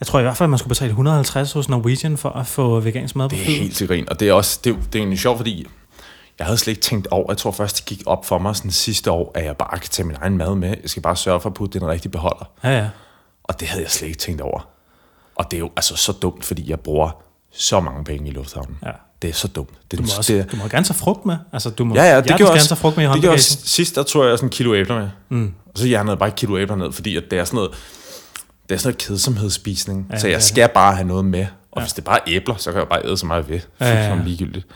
jeg 0.00 0.06
tror 0.06 0.18
i 0.18 0.22
hvert 0.22 0.36
fald, 0.36 0.48
man 0.48 0.58
skulle 0.58 0.68
betale 0.68 0.88
150 0.90 1.52
hos 1.52 1.68
Norwegian 1.68 2.16
for 2.16 2.28
at 2.28 2.46
få 2.46 2.80
vegansk 2.80 3.16
mad 3.16 3.28
på 3.28 3.34
Det 3.34 3.40
er 3.42 3.44
helt 3.46 3.76
til 3.76 3.88
grin. 3.88 4.08
Og 4.10 4.20
det 4.20 4.28
er 4.28 4.32
også, 4.32 4.60
det, 4.64 4.70
er- 4.72 4.76
det 4.76 4.94
er 4.94 4.98
egentlig 4.98 5.18
sjovt, 5.18 5.36
fordi 5.36 5.66
jeg 6.38 6.46
havde 6.46 6.58
slet 6.58 6.70
ikke 6.72 6.80
tænkt 6.82 7.06
over, 7.06 7.24
jeg 7.28 7.36
tror 7.38 7.50
først, 7.50 7.76
det 7.76 7.84
gik 7.84 8.02
op 8.06 8.24
for 8.26 8.38
mig 8.38 8.56
sådan 8.56 8.70
sidste 8.70 9.10
år, 9.10 9.32
at 9.34 9.44
jeg 9.44 9.56
bare 9.56 9.78
kan 9.78 9.88
tage 9.90 10.06
min 10.06 10.16
egen 10.22 10.36
mad 10.36 10.54
med. 10.54 10.68
Jeg 10.82 10.90
skal 10.90 11.02
bare 11.02 11.16
sørge 11.16 11.40
for 11.40 11.48
at 11.48 11.54
putte 11.54 11.78
den 11.80 11.88
rigtige 11.88 12.12
beholder. 12.12 12.50
Ja, 12.64 12.70
ja. 12.78 12.88
Og 13.44 13.60
det 13.60 13.68
havde 13.68 13.82
jeg 13.82 13.90
slet 13.90 14.08
ikke 14.08 14.18
tænkt 14.20 14.40
over. 14.40 14.68
Og 15.36 15.44
det 15.50 15.56
er 15.56 15.60
jo 15.60 15.70
altså 15.76 15.96
så 15.96 16.12
dumt, 16.12 16.44
fordi 16.44 16.70
jeg 16.70 16.80
bruger 16.80 17.22
så 17.52 17.80
mange 17.80 18.04
penge 18.04 18.28
i 18.28 18.32
lufthavnen. 18.32 18.76
Ja. 18.86 18.90
Det 19.22 19.30
er 19.30 19.34
så 19.34 19.48
dumt. 19.48 19.70
Det, 19.90 19.98
Du 19.98 20.02
må, 20.02 20.06
det, 20.08 20.18
også, 20.18 20.44
du 20.52 20.56
må 20.56 20.68
gerne 20.68 20.84
tage 20.84 20.94
frugt 20.98 21.26
med. 21.26 21.36
Altså, 21.52 21.70
du 21.70 21.84
må 21.84 21.94
Ja, 21.94 22.02
ja, 22.02 22.16
det 22.16 22.26
gjorde 22.26 22.42
gerne 22.42 22.50
også, 22.52 22.68
tage 22.68 22.78
frugt 22.78 22.96
med 22.96 23.04
i 23.04 23.08
det 23.12 23.20
gjorde 23.20 23.34
også, 23.34 23.58
sidst 23.64 23.94
der 23.94 24.02
tog 24.02 24.26
jeg 24.28 24.38
sådan 24.38 24.46
en 24.46 24.50
kilo 24.50 24.74
æbler 24.74 24.98
med. 25.00 25.08
Mm. 25.28 25.52
Og 25.66 25.78
så 25.78 25.86
hjernede 25.86 26.10
jeg 26.10 26.18
bare 26.18 26.28
et 26.28 26.36
kilo 26.36 26.58
æbler 26.58 26.76
ned, 26.76 26.92
fordi 26.92 27.16
at 27.16 27.22
det 27.30 27.38
er 27.38 27.44
sådan 27.44 27.56
noget, 27.56 27.70
det 28.68 28.74
er 28.74 28.78
sådan 28.78 28.88
noget 28.88 28.98
kedsomhedsspisning. 28.98 30.06
Ja, 30.10 30.14
Ja, 30.14 30.18
så 30.20 30.26
det 30.26 30.32
jeg 30.32 30.38
det. 30.40 30.44
skal 30.46 30.68
bare 30.74 30.94
have 30.94 31.06
noget 31.08 31.24
med. 31.24 31.40
Og 31.40 31.46
Ja. 31.76 31.80
ja. 31.80 31.84
hvis 31.84 31.92
det 31.92 32.04
bare 32.04 32.16
er 32.18 32.22
æbler, 32.26 32.54
så 32.56 32.70
kan 32.70 32.78
jeg 32.80 32.88
bare 32.88 33.06
æde 33.06 33.16
så 33.16 33.26
meget 33.26 33.48
vil. 33.48 33.62
Ja, 33.80 33.88
ja, 33.88 34.14
ja. 34.14 34.22
Ligegyldigt. 34.24 34.66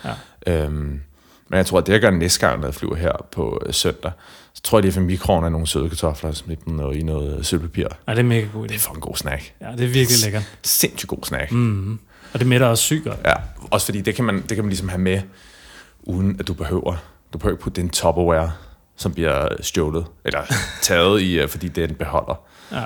Ja. 0.46 0.52
Øhm, 0.64 1.00
men 1.48 1.56
jeg 1.56 1.66
tror, 1.66 1.78
at 1.78 1.86
det 1.86 1.92
jeg 1.92 2.00
gør 2.00 2.10
næste 2.10 2.46
gang, 2.46 2.60
når 2.60 2.66
jeg 2.66 2.74
flyver 2.74 2.96
her 2.96 3.12
på 3.32 3.62
øh, 3.66 3.74
søndag, 3.74 4.12
så 4.54 4.62
tror 4.62 4.78
jeg, 4.78 4.82
det 4.82 4.88
er 4.88 4.92
for 4.92 5.00
mikroen 5.00 5.44
af 5.44 5.52
nogle 5.52 5.66
søde 5.66 5.88
kartofler, 5.88 6.30
og 6.30 6.36
smidt 6.36 6.64
dem 6.64 6.74
noget, 6.74 6.96
i 6.96 7.02
noget 7.02 7.46
sølvpapir. 7.46 7.86
Ja, 8.08 8.12
det 8.12 8.18
er 8.18 8.22
mega 8.22 8.46
god 8.52 8.64
idé. 8.64 8.68
Det 8.68 8.74
er 8.74 8.78
for 8.80 8.94
en 8.94 9.00
god 9.00 9.16
snack. 9.16 9.52
Ja, 9.60 9.66
det 9.72 9.84
er 9.84 9.88
virkelig 9.88 10.18
lækkert. 10.24 10.42
Sindssygt 10.62 11.08
god 11.08 11.18
snack. 11.24 11.52
Mm. 11.52 11.98
Og 12.36 12.40
det 12.40 12.48
mætter 12.48 12.66
også 12.66 13.00
godt. 13.04 13.16
Ja, 13.24 13.32
også 13.70 13.86
fordi 13.86 14.00
det 14.00 14.14
kan, 14.14 14.24
man, 14.24 14.34
det 14.42 14.48
kan 14.48 14.58
man 14.58 14.68
ligesom 14.68 14.88
have 14.88 15.00
med, 15.00 15.20
uden 16.02 16.36
at 16.40 16.48
du 16.48 16.54
behøver. 16.54 16.96
Du 17.32 17.38
behøver 17.38 17.54
ikke 17.54 17.62
putte 17.62 17.76
det 17.76 17.82
i 17.82 17.84
en 17.86 17.90
Tupperware, 17.90 18.52
som 18.96 19.12
bliver 19.12 19.48
stjålet, 19.60 20.06
eller 20.24 20.40
taget 20.82 21.20
i, 21.22 21.38
øh, 21.40 21.48
fordi 21.48 21.68
det 21.68 21.84
er 21.84 21.88
en 21.88 21.94
beholder. 21.94 22.40
Ja. 22.72 22.82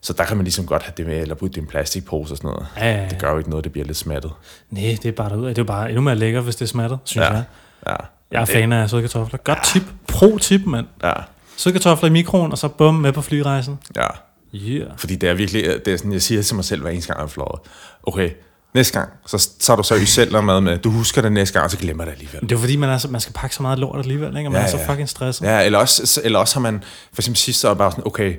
Så 0.00 0.12
der 0.12 0.24
kan 0.24 0.36
man 0.36 0.44
ligesom 0.44 0.66
godt 0.66 0.82
have 0.82 0.92
det 0.96 1.06
med, 1.06 1.20
eller 1.22 1.34
putte 1.34 1.54
det 1.54 1.56
i 1.56 1.60
en 1.60 1.66
plastikpose 1.66 2.32
og 2.32 2.36
sådan 2.36 2.48
noget. 2.50 2.66
Ja, 2.76 2.90
ja, 2.92 3.02
ja. 3.02 3.08
Det 3.08 3.18
gør 3.18 3.30
jo 3.32 3.38
ikke 3.38 3.50
noget, 3.50 3.64
det 3.64 3.72
bliver 3.72 3.86
lidt 3.86 3.96
smattet. 3.96 4.32
Nej, 4.70 4.96
det 5.02 5.06
er 5.08 5.12
bare 5.12 5.30
derud. 5.30 5.48
Det 5.48 5.58
er 5.58 5.62
jo 5.62 5.66
bare 5.66 5.88
endnu 5.88 6.02
mere 6.02 6.16
lækker, 6.16 6.40
hvis 6.40 6.56
det 6.56 6.62
er 6.64 6.68
smattet, 6.68 6.98
synes 7.04 7.26
Ja. 7.26 7.32
jeg. 7.32 7.44
Ja. 7.86 7.94
Jeg 8.30 8.40
er 8.40 8.44
fan 8.44 8.72
af 8.72 8.90
søde 8.90 9.02
kartofler. 9.02 9.38
Godt 9.38 9.64
tip. 9.64 9.82
Pro-tip, 10.12 10.60
mand. 10.66 10.86
Ja, 11.02 11.12
Søde 11.56 11.72
kartofler 11.72 12.08
i 12.08 12.12
mikroen, 12.12 12.52
og 12.52 12.58
så 12.58 12.68
bum 12.68 12.94
med 12.94 13.12
på 13.12 13.22
flyrejsen. 13.22 13.78
ja. 13.96 14.06
Yeah. 14.54 14.90
Fordi 14.96 15.14
det 15.16 15.28
er 15.28 15.34
virkelig, 15.34 15.64
det 15.84 15.92
er 15.92 15.96
sådan, 15.96 16.12
jeg 16.12 16.22
siger 16.22 16.42
til 16.42 16.54
mig 16.56 16.64
selv 16.64 16.82
hver 16.82 16.90
eneste 16.90 17.08
gang, 17.12 17.20
jeg 17.20 17.30
fløjet. 17.30 17.60
Okay, 18.02 18.30
næste 18.74 18.98
gang, 18.98 19.10
så 19.26 19.48
tager 19.60 19.76
du 19.76 19.82
seriøst 19.82 20.14
selv 20.14 20.30
noget 20.32 20.44
mad 20.44 20.60
med. 20.60 20.78
Du 20.78 20.90
husker 20.90 21.22
det 21.22 21.32
næste 21.32 21.52
gang, 21.52 21.64
og 21.64 21.70
så 21.70 21.78
glemmer 21.78 22.04
det 22.04 22.12
alligevel. 22.12 22.40
Det 22.40 22.52
er 22.52 22.58
fordi, 22.58 22.76
man, 22.76 22.88
er, 22.90 22.98
så- 22.98 23.08
man 23.08 23.20
skal 23.20 23.32
pakke 23.34 23.56
så 23.56 23.62
meget 23.62 23.78
lort 23.78 23.98
alligevel, 23.98 24.36
ikke? 24.36 24.48
Og 24.48 24.52
man 24.52 24.60
Ja, 24.60 24.66
er 24.66 24.70
så 24.70 24.78
ja. 24.78 24.88
fucking 24.92 25.08
stresset. 25.08 25.46
Ja, 25.46 25.64
eller 25.64 25.78
også, 25.78 26.20
eller 26.24 26.38
også 26.38 26.54
har 26.54 26.60
man, 26.60 26.82
for 27.12 27.22
eksempel 27.22 27.38
sidst, 27.38 27.60
så 27.60 27.68
er 27.68 27.74
bare 27.74 27.90
sådan, 27.90 28.06
okay, 28.06 28.34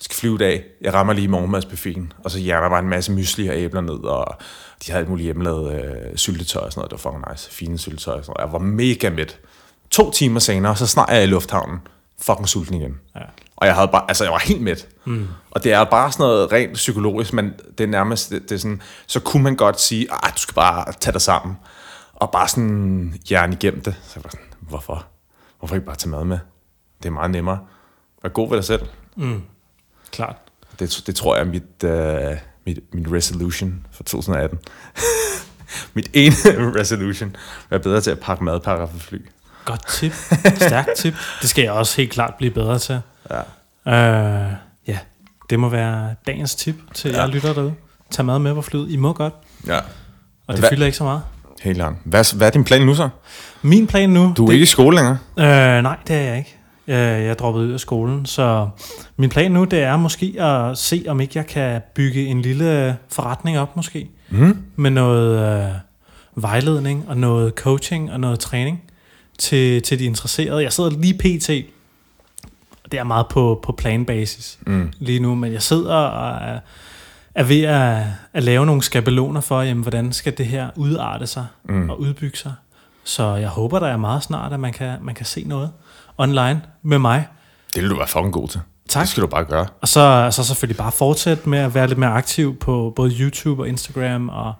skal 0.00 0.16
flyve 0.16 0.34
i 0.34 0.38
dag, 0.38 0.64
jeg 0.80 0.94
rammer 0.94 1.12
lige 1.12 1.28
morgenmadsbuffeten, 1.28 2.12
og 2.24 2.30
så 2.30 2.38
hjerner 2.38 2.68
bare 2.68 2.80
en 2.82 2.88
masse 2.88 3.12
mysli 3.12 3.48
og 3.48 3.56
æbler 3.56 3.80
ned, 3.80 4.04
og 4.04 4.26
de 4.86 4.92
havde 4.92 5.00
alt 5.00 5.08
muligt 5.08 5.24
hjemmelavet 5.24 5.72
øh, 5.74 6.16
syltetøj 6.16 6.62
og 6.62 6.72
sådan 6.72 6.80
noget, 6.80 6.90
det 6.90 7.04
var 7.04 7.10
fucking 7.10 7.32
nice, 7.32 7.50
fine 7.50 7.78
syltetøj 7.78 8.14
og 8.14 8.24
sådan 8.24 8.34
noget. 8.38 8.46
Jeg 8.48 8.52
var 8.52 8.58
mega 8.58 9.10
mæt. 9.10 9.38
To 9.90 10.10
timer 10.10 10.40
senere, 10.40 10.76
så 10.76 10.86
snart 10.86 11.08
jeg 11.08 11.18
er 11.18 11.22
i 11.22 11.26
lufthavnen, 11.26 11.78
fucking 12.20 12.48
sulten 12.48 12.74
igen. 12.74 13.00
Ja. 13.16 13.20
Og 13.56 13.66
jeg 13.66 13.74
havde 13.74 13.88
bare, 13.88 14.04
altså 14.08 14.24
jeg 14.24 14.32
var 14.32 14.38
helt 14.38 14.62
mæt. 14.62 14.88
Mm. 15.04 15.28
Og 15.50 15.64
det 15.64 15.72
er 15.72 15.84
bare 15.84 16.12
sådan 16.12 16.24
noget 16.24 16.52
rent 16.52 16.72
psykologisk, 16.74 17.32
men 17.32 17.52
det 17.78 17.84
er 17.84 17.88
nærmest, 17.88 18.30
det, 18.30 18.42
det 18.42 18.52
er 18.52 18.58
sådan, 18.58 18.82
så 19.06 19.20
kunne 19.20 19.42
man 19.42 19.56
godt 19.56 19.80
sige, 19.80 20.06
ah, 20.10 20.32
du 20.32 20.38
skal 20.38 20.54
bare 20.54 20.92
tage 21.00 21.12
dig 21.12 21.20
sammen. 21.20 21.56
Og 22.14 22.30
bare 22.30 22.48
sådan 22.48 23.14
hjerne 23.28 23.52
igennem 23.52 23.82
det. 23.82 23.94
Så 24.02 24.12
jeg 24.16 24.24
var 24.24 24.30
sådan, 24.30 24.46
hvorfor? 24.60 25.06
Hvorfor 25.58 25.74
ikke 25.74 25.86
bare 25.86 25.96
tage 25.96 26.10
mad 26.10 26.24
med? 26.24 26.38
Det 27.02 27.08
er 27.08 27.12
meget 27.12 27.30
nemmere. 27.30 27.58
Vær 28.22 28.28
god 28.28 28.48
ved 28.48 28.56
dig 28.56 28.64
selv. 28.64 28.82
Klart. 30.10 30.36
Det, 30.78 31.02
det 31.06 31.16
tror 31.16 31.36
jeg 31.36 31.46
er 31.46 31.50
mit, 31.50 31.84
uh, 31.84 32.38
mit, 32.66 32.94
mit 32.94 33.12
resolution 33.12 33.86
for 33.92 34.02
2018. 34.02 34.58
mit 35.94 36.10
ene 36.12 36.34
resolution. 36.80 37.36
Vær 37.70 37.78
bedre 37.78 38.00
til 38.00 38.10
at 38.10 38.20
pakke 38.20 38.44
madpakker 38.44 38.86
for 38.86 38.98
fly. 38.98 39.26
Godt 39.64 39.86
tip. 39.88 40.12
Stærkt 40.56 40.88
tip. 40.96 41.14
Det 41.42 41.50
skal 41.50 41.62
jeg 41.62 41.72
også 41.72 41.96
helt 41.96 42.12
klart 42.12 42.34
blive 42.34 42.50
bedre 42.50 42.78
til. 42.78 43.00
Ja. 43.30 43.38
Øh, 44.46 44.52
ja, 44.88 44.98
det 45.50 45.60
må 45.60 45.68
være 45.68 46.14
dagens 46.26 46.54
tip 46.54 46.76
til 46.94 47.10
ja. 47.10 47.20
Jer 47.20 47.26
lytter 47.26 47.52
derude. 47.52 47.74
Tag 48.10 48.24
mad 48.24 48.38
med 48.38 48.54
på 48.54 48.62
flyet. 48.62 48.90
I 48.90 48.96
må 48.96 49.12
godt. 49.12 49.34
ja. 49.66 49.78
Og 50.46 50.54
det 50.54 50.58
Hvad- 50.58 50.68
fylder 50.70 50.86
ikke 50.86 50.98
så 50.98 51.04
meget. 51.04 51.22
Helt 51.62 51.76
klart. 51.76 51.92
Hvad, 52.04 52.36
hvad 52.36 52.46
er 52.46 52.50
din 52.50 52.64
plan 52.64 52.82
nu 52.86 52.94
så? 52.94 53.08
Min 53.62 53.86
plan 53.86 54.10
nu... 54.10 54.32
Du 54.36 54.42
er 54.42 54.46
det, 54.46 54.52
ikke 54.54 54.62
i 54.62 54.66
skole 54.66 54.96
længere? 54.96 55.18
Øh, 55.38 55.82
nej, 55.82 55.96
det 56.08 56.16
er 56.16 56.20
jeg 56.20 56.38
ikke. 56.38 56.56
Jeg, 56.86 56.96
jeg 57.22 57.26
er 57.30 57.34
droppet 57.34 57.60
ud 57.60 57.72
af 57.72 57.80
skolen, 57.80 58.26
så 58.26 58.68
min 59.16 59.30
plan 59.30 59.50
nu, 59.50 59.64
det 59.64 59.82
er 59.82 59.96
måske 59.96 60.34
at 60.42 60.78
se, 60.78 61.04
om 61.08 61.20
ikke 61.20 61.32
jeg 61.38 61.46
kan 61.46 61.80
bygge 61.94 62.26
en 62.26 62.42
lille 62.42 62.96
forretning 63.08 63.58
op, 63.58 63.76
måske. 63.76 64.08
Mm. 64.30 64.58
Med 64.76 64.90
noget 64.90 65.58
øh, 65.64 65.70
vejledning 66.34 67.04
og 67.08 67.16
noget 67.16 67.52
coaching 67.54 68.12
og 68.12 68.20
noget 68.20 68.40
træning 68.40 68.82
til, 69.38 69.82
til 69.82 69.98
de 69.98 70.04
interesserede. 70.04 70.62
Jeg 70.62 70.72
sidder 70.72 70.90
lige 70.90 71.14
pt. 71.14 71.48
Det 72.92 72.98
er 73.00 73.04
meget 73.04 73.26
på, 73.30 73.60
på 73.62 73.72
planbasis 73.72 74.58
Mm. 74.66 74.92
lige 74.98 75.20
nu, 75.20 75.34
men 75.34 75.52
jeg 75.52 75.62
sidder 75.62 75.94
og 75.94 76.48
er, 76.48 76.58
er 77.34 77.42
ved 77.44 77.62
at, 77.62 78.02
at 78.32 78.42
lave 78.42 78.66
nogle 78.66 78.82
skabeloner 78.82 79.40
for, 79.40 79.62
jamen, 79.62 79.82
hvordan 79.82 80.12
skal 80.12 80.38
det 80.38 80.46
her 80.46 80.68
udarte 80.76 81.26
sig 81.26 81.46
Mm. 81.64 81.90
og 81.90 82.00
udbygge 82.00 82.36
sig. 82.38 82.52
Så 83.04 83.34
jeg 83.34 83.48
håber, 83.48 83.78
der 83.78 83.86
er 83.86 83.96
meget 83.96 84.22
snart, 84.22 84.52
at 84.52 84.60
man 84.60 84.72
kan, 84.72 84.98
man 85.02 85.14
kan 85.14 85.26
se 85.26 85.44
noget 85.46 85.70
online 86.18 86.62
med 86.82 86.98
mig. 86.98 87.26
Det 87.74 87.82
vil 87.82 87.90
du 87.90 87.96
være 87.96 88.08
fucking 88.08 88.32
god 88.32 88.48
til. 88.48 88.60
Tak. 88.88 89.00
Det 89.00 89.08
skal 89.08 89.22
du 89.22 89.26
bare 89.26 89.44
gøre. 89.44 89.66
Og 89.80 89.88
så, 89.88 90.28
så 90.32 90.44
selvfølgelig 90.44 90.76
bare 90.76 90.92
fortsætte 90.92 91.48
med 91.48 91.58
at 91.58 91.74
være 91.74 91.86
lidt 91.86 91.98
mere 91.98 92.10
aktiv 92.10 92.56
på 92.58 92.92
både 92.96 93.10
YouTube 93.10 93.62
og 93.62 93.68
Instagram 93.68 94.28
og 94.28 94.52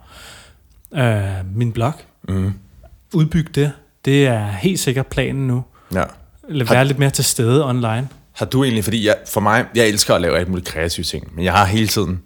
øh, 0.94 1.22
min 1.54 1.72
blog. 1.72 1.92
Mm. 2.28 2.54
Udbygge 3.14 3.50
det. 3.54 3.72
Det 4.04 4.26
er 4.26 4.46
helt 4.46 4.80
sikkert 4.80 5.06
planen 5.06 5.46
nu. 5.46 5.64
Ja. 5.94 6.02
Eller 6.48 6.66
Har- 6.66 6.74
være 6.74 6.84
lidt 6.84 6.98
mere 6.98 7.10
til 7.10 7.24
stede 7.24 7.68
online. 7.68 8.08
Har 8.32 8.46
du 8.46 8.64
egentlig, 8.64 8.84
fordi 8.84 9.06
jeg, 9.06 9.16
for 9.28 9.40
mig, 9.40 9.64
jeg 9.74 9.88
elsker 9.88 10.14
at 10.14 10.20
lave 10.20 10.38
alt 10.38 10.48
muligt 10.48 10.66
kreative 10.68 11.04
ting, 11.04 11.34
men 11.34 11.44
jeg 11.44 11.52
har 11.52 11.64
hele 11.64 11.88
tiden, 11.88 12.22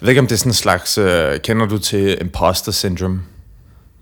jeg 0.00 0.06
ved 0.06 0.08
ikke 0.08 0.20
om 0.20 0.26
det 0.26 0.34
er 0.34 0.38
sådan 0.38 0.50
en 0.50 0.54
slags, 0.54 0.98
øh, 0.98 1.40
kender 1.40 1.66
du 1.66 1.78
til 1.78 2.18
imposter 2.20 2.72
syndrome? 2.72 3.20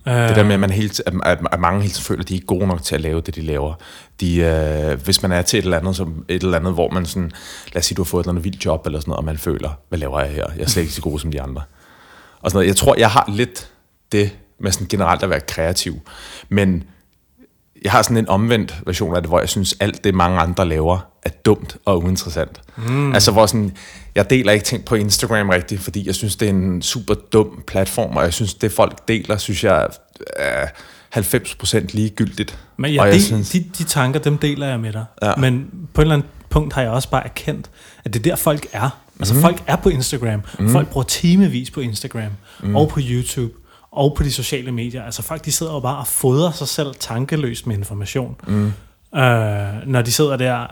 Øh, 0.09 0.15
Det 0.15 0.37
der 0.37 0.45
med, 0.45 0.55
at, 0.55 0.61
man 0.61 0.71
hele, 0.71 0.91
at, 1.07 1.13
at, 1.25 1.39
at 1.53 1.61
mange 1.61 1.81
hele 1.81 1.93
tiden 1.93 2.05
føler, 2.05 2.23
at 2.23 2.29
de 2.29 2.35
er 2.35 2.37
ikke 2.37 2.47
gode 2.47 2.67
nok 2.67 2.83
til 2.83 2.95
at 2.95 3.01
lave 3.01 3.21
det, 3.21 3.35
de 3.35 3.41
laver. 3.41 3.75
De, 4.21 4.37
øh, 4.37 5.01
hvis 5.05 5.23
man 5.23 5.33
er 5.33 5.43
til 5.43 5.59
et 5.59 5.65
eller, 5.65 5.79
andet, 5.79 5.97
som, 5.97 6.25
et 6.29 6.43
eller 6.43 6.59
andet, 6.59 6.73
hvor 6.75 6.91
man 6.91 7.07
sådan, 7.07 7.31
lad 7.73 7.81
os 7.81 7.87
sige, 7.87 7.97
du 7.97 8.03
har 8.03 8.05
fået 8.05 8.21
et 8.21 8.25
eller 8.25 8.33
andet 8.33 8.45
vildt 8.45 8.65
job, 8.65 8.87
eller 8.87 9.01
sådan 9.01 9.11
noget, 9.11 9.19
og 9.19 9.25
man 9.25 9.39
føler, 9.39 9.71
hvad 9.89 9.99
laver 9.99 10.21
jeg 10.21 10.31
her? 10.31 10.47
Jeg 10.57 10.63
er 10.65 10.69
slet 10.69 10.83
ikke 10.83 10.95
så 10.95 11.01
god 11.03 11.19
som 11.19 11.33
de 11.33 11.43
andre. 11.43 11.63
Og 12.41 12.51
sådan 12.51 12.57
noget. 12.57 12.69
Jeg 12.69 12.77
tror, 12.77 12.95
jeg 12.99 13.11
har 13.11 13.25
lidt 13.29 13.69
det 14.13 14.31
med 14.63 14.73
sådan 14.73 14.87
generelt 14.89 15.23
at 15.23 15.31
være 15.31 15.41
kreativ. 15.41 16.01
Men 16.49 16.85
jeg 17.85 17.93
har 17.93 18.03
sådan 18.03 18.17
en 18.17 18.29
omvendt 18.29 18.75
version 18.87 19.17
af 19.17 19.23
det, 19.23 19.29
hvor 19.31 19.39
jeg 19.41 19.49
synes, 19.49 19.75
alt 19.81 20.05
det 20.05 20.15
mange 20.15 20.39
andre 20.41 20.69
laver, 20.69 20.99
er 21.23 21.31
dumt 21.31 21.77
og 21.85 22.03
uinteressant. 22.05 22.61
Mm. 22.77 23.13
Altså 23.15 23.31
hvor 23.33 23.47
sådan, 23.47 23.77
jeg 24.15 24.31
deler 24.31 24.53
ikke 24.53 24.65
ting 24.65 24.85
på 24.85 24.95
Instagram 24.95 25.49
rigtigt, 25.49 25.81
fordi 25.81 26.07
jeg 26.07 26.15
synes, 26.15 26.37
det 26.37 26.47
er 26.47 26.53
en 26.53 26.83
super 26.83 27.15
dum 27.15 27.63
platform, 27.67 28.17
og 28.17 28.23
jeg 28.25 28.33
synes, 28.33 28.55
det 28.55 28.73
folk 28.73 29.09
deler, 29.09 29.37
synes 29.37 29.65
jeg 29.65 29.89
er 30.37 30.67
90% 31.17 31.87
ligegyldigt. 31.93 32.59
Men 32.77 32.99
og 33.01 33.07
jeg 33.07 33.13
del, 33.15 33.23
synes, 33.25 33.51
de, 33.51 33.65
de 33.79 33.85
tanker, 33.85 34.21
dem 34.21 34.39
deler 34.39 34.67
jeg 34.67 34.81
med 34.81 34.93
dig. 34.93 35.05
Ja. 35.23 35.33
Men 35.37 35.71
på 35.95 36.01
et 36.01 36.05
eller 36.05 36.15
andet 36.15 36.29
punkt 36.51 36.75
har 36.75 36.83
jeg 36.83 36.91
også 36.91 37.11
bare 37.11 37.25
erkendt, 37.25 37.71
at 38.05 38.15
det 38.15 38.19
er 38.21 38.23
der, 38.23 38.37
folk 38.37 38.67
er. 38.73 38.91
Altså 39.19 39.35
Mhm. 39.35 39.43
folk 39.43 39.63
er 39.67 39.77
på 39.77 39.89
Instagram. 39.89 40.43
Mm. 40.59 40.69
Folk 40.71 40.89
bruger 40.89 41.05
timevis 41.05 41.71
på 41.71 41.81
Instagram. 41.81 42.31
Mm. 42.63 42.77
Og 42.77 42.89
på 42.89 43.01
YouTube. 43.03 43.53
Og 43.93 44.15
på 44.17 44.23
de 44.23 44.33
sociale 44.33 44.73
medier. 44.73 45.03
Altså 45.05 45.23
folk, 45.23 45.45
de 45.45 45.53
sidder 45.53 45.73
jo 45.73 45.81
bare 45.81 45.99
og 45.99 46.07
fodrer 46.07 46.51
sig 46.51 46.69
selv 46.69 46.95
tankeløst 47.01 47.67
med 47.67 47.77
information. 47.77 48.37
Mm. 48.47 48.67
Øh, 49.19 49.87
når 49.87 50.03
de 50.03 50.13
sidder 50.13 50.37
der 50.37 50.67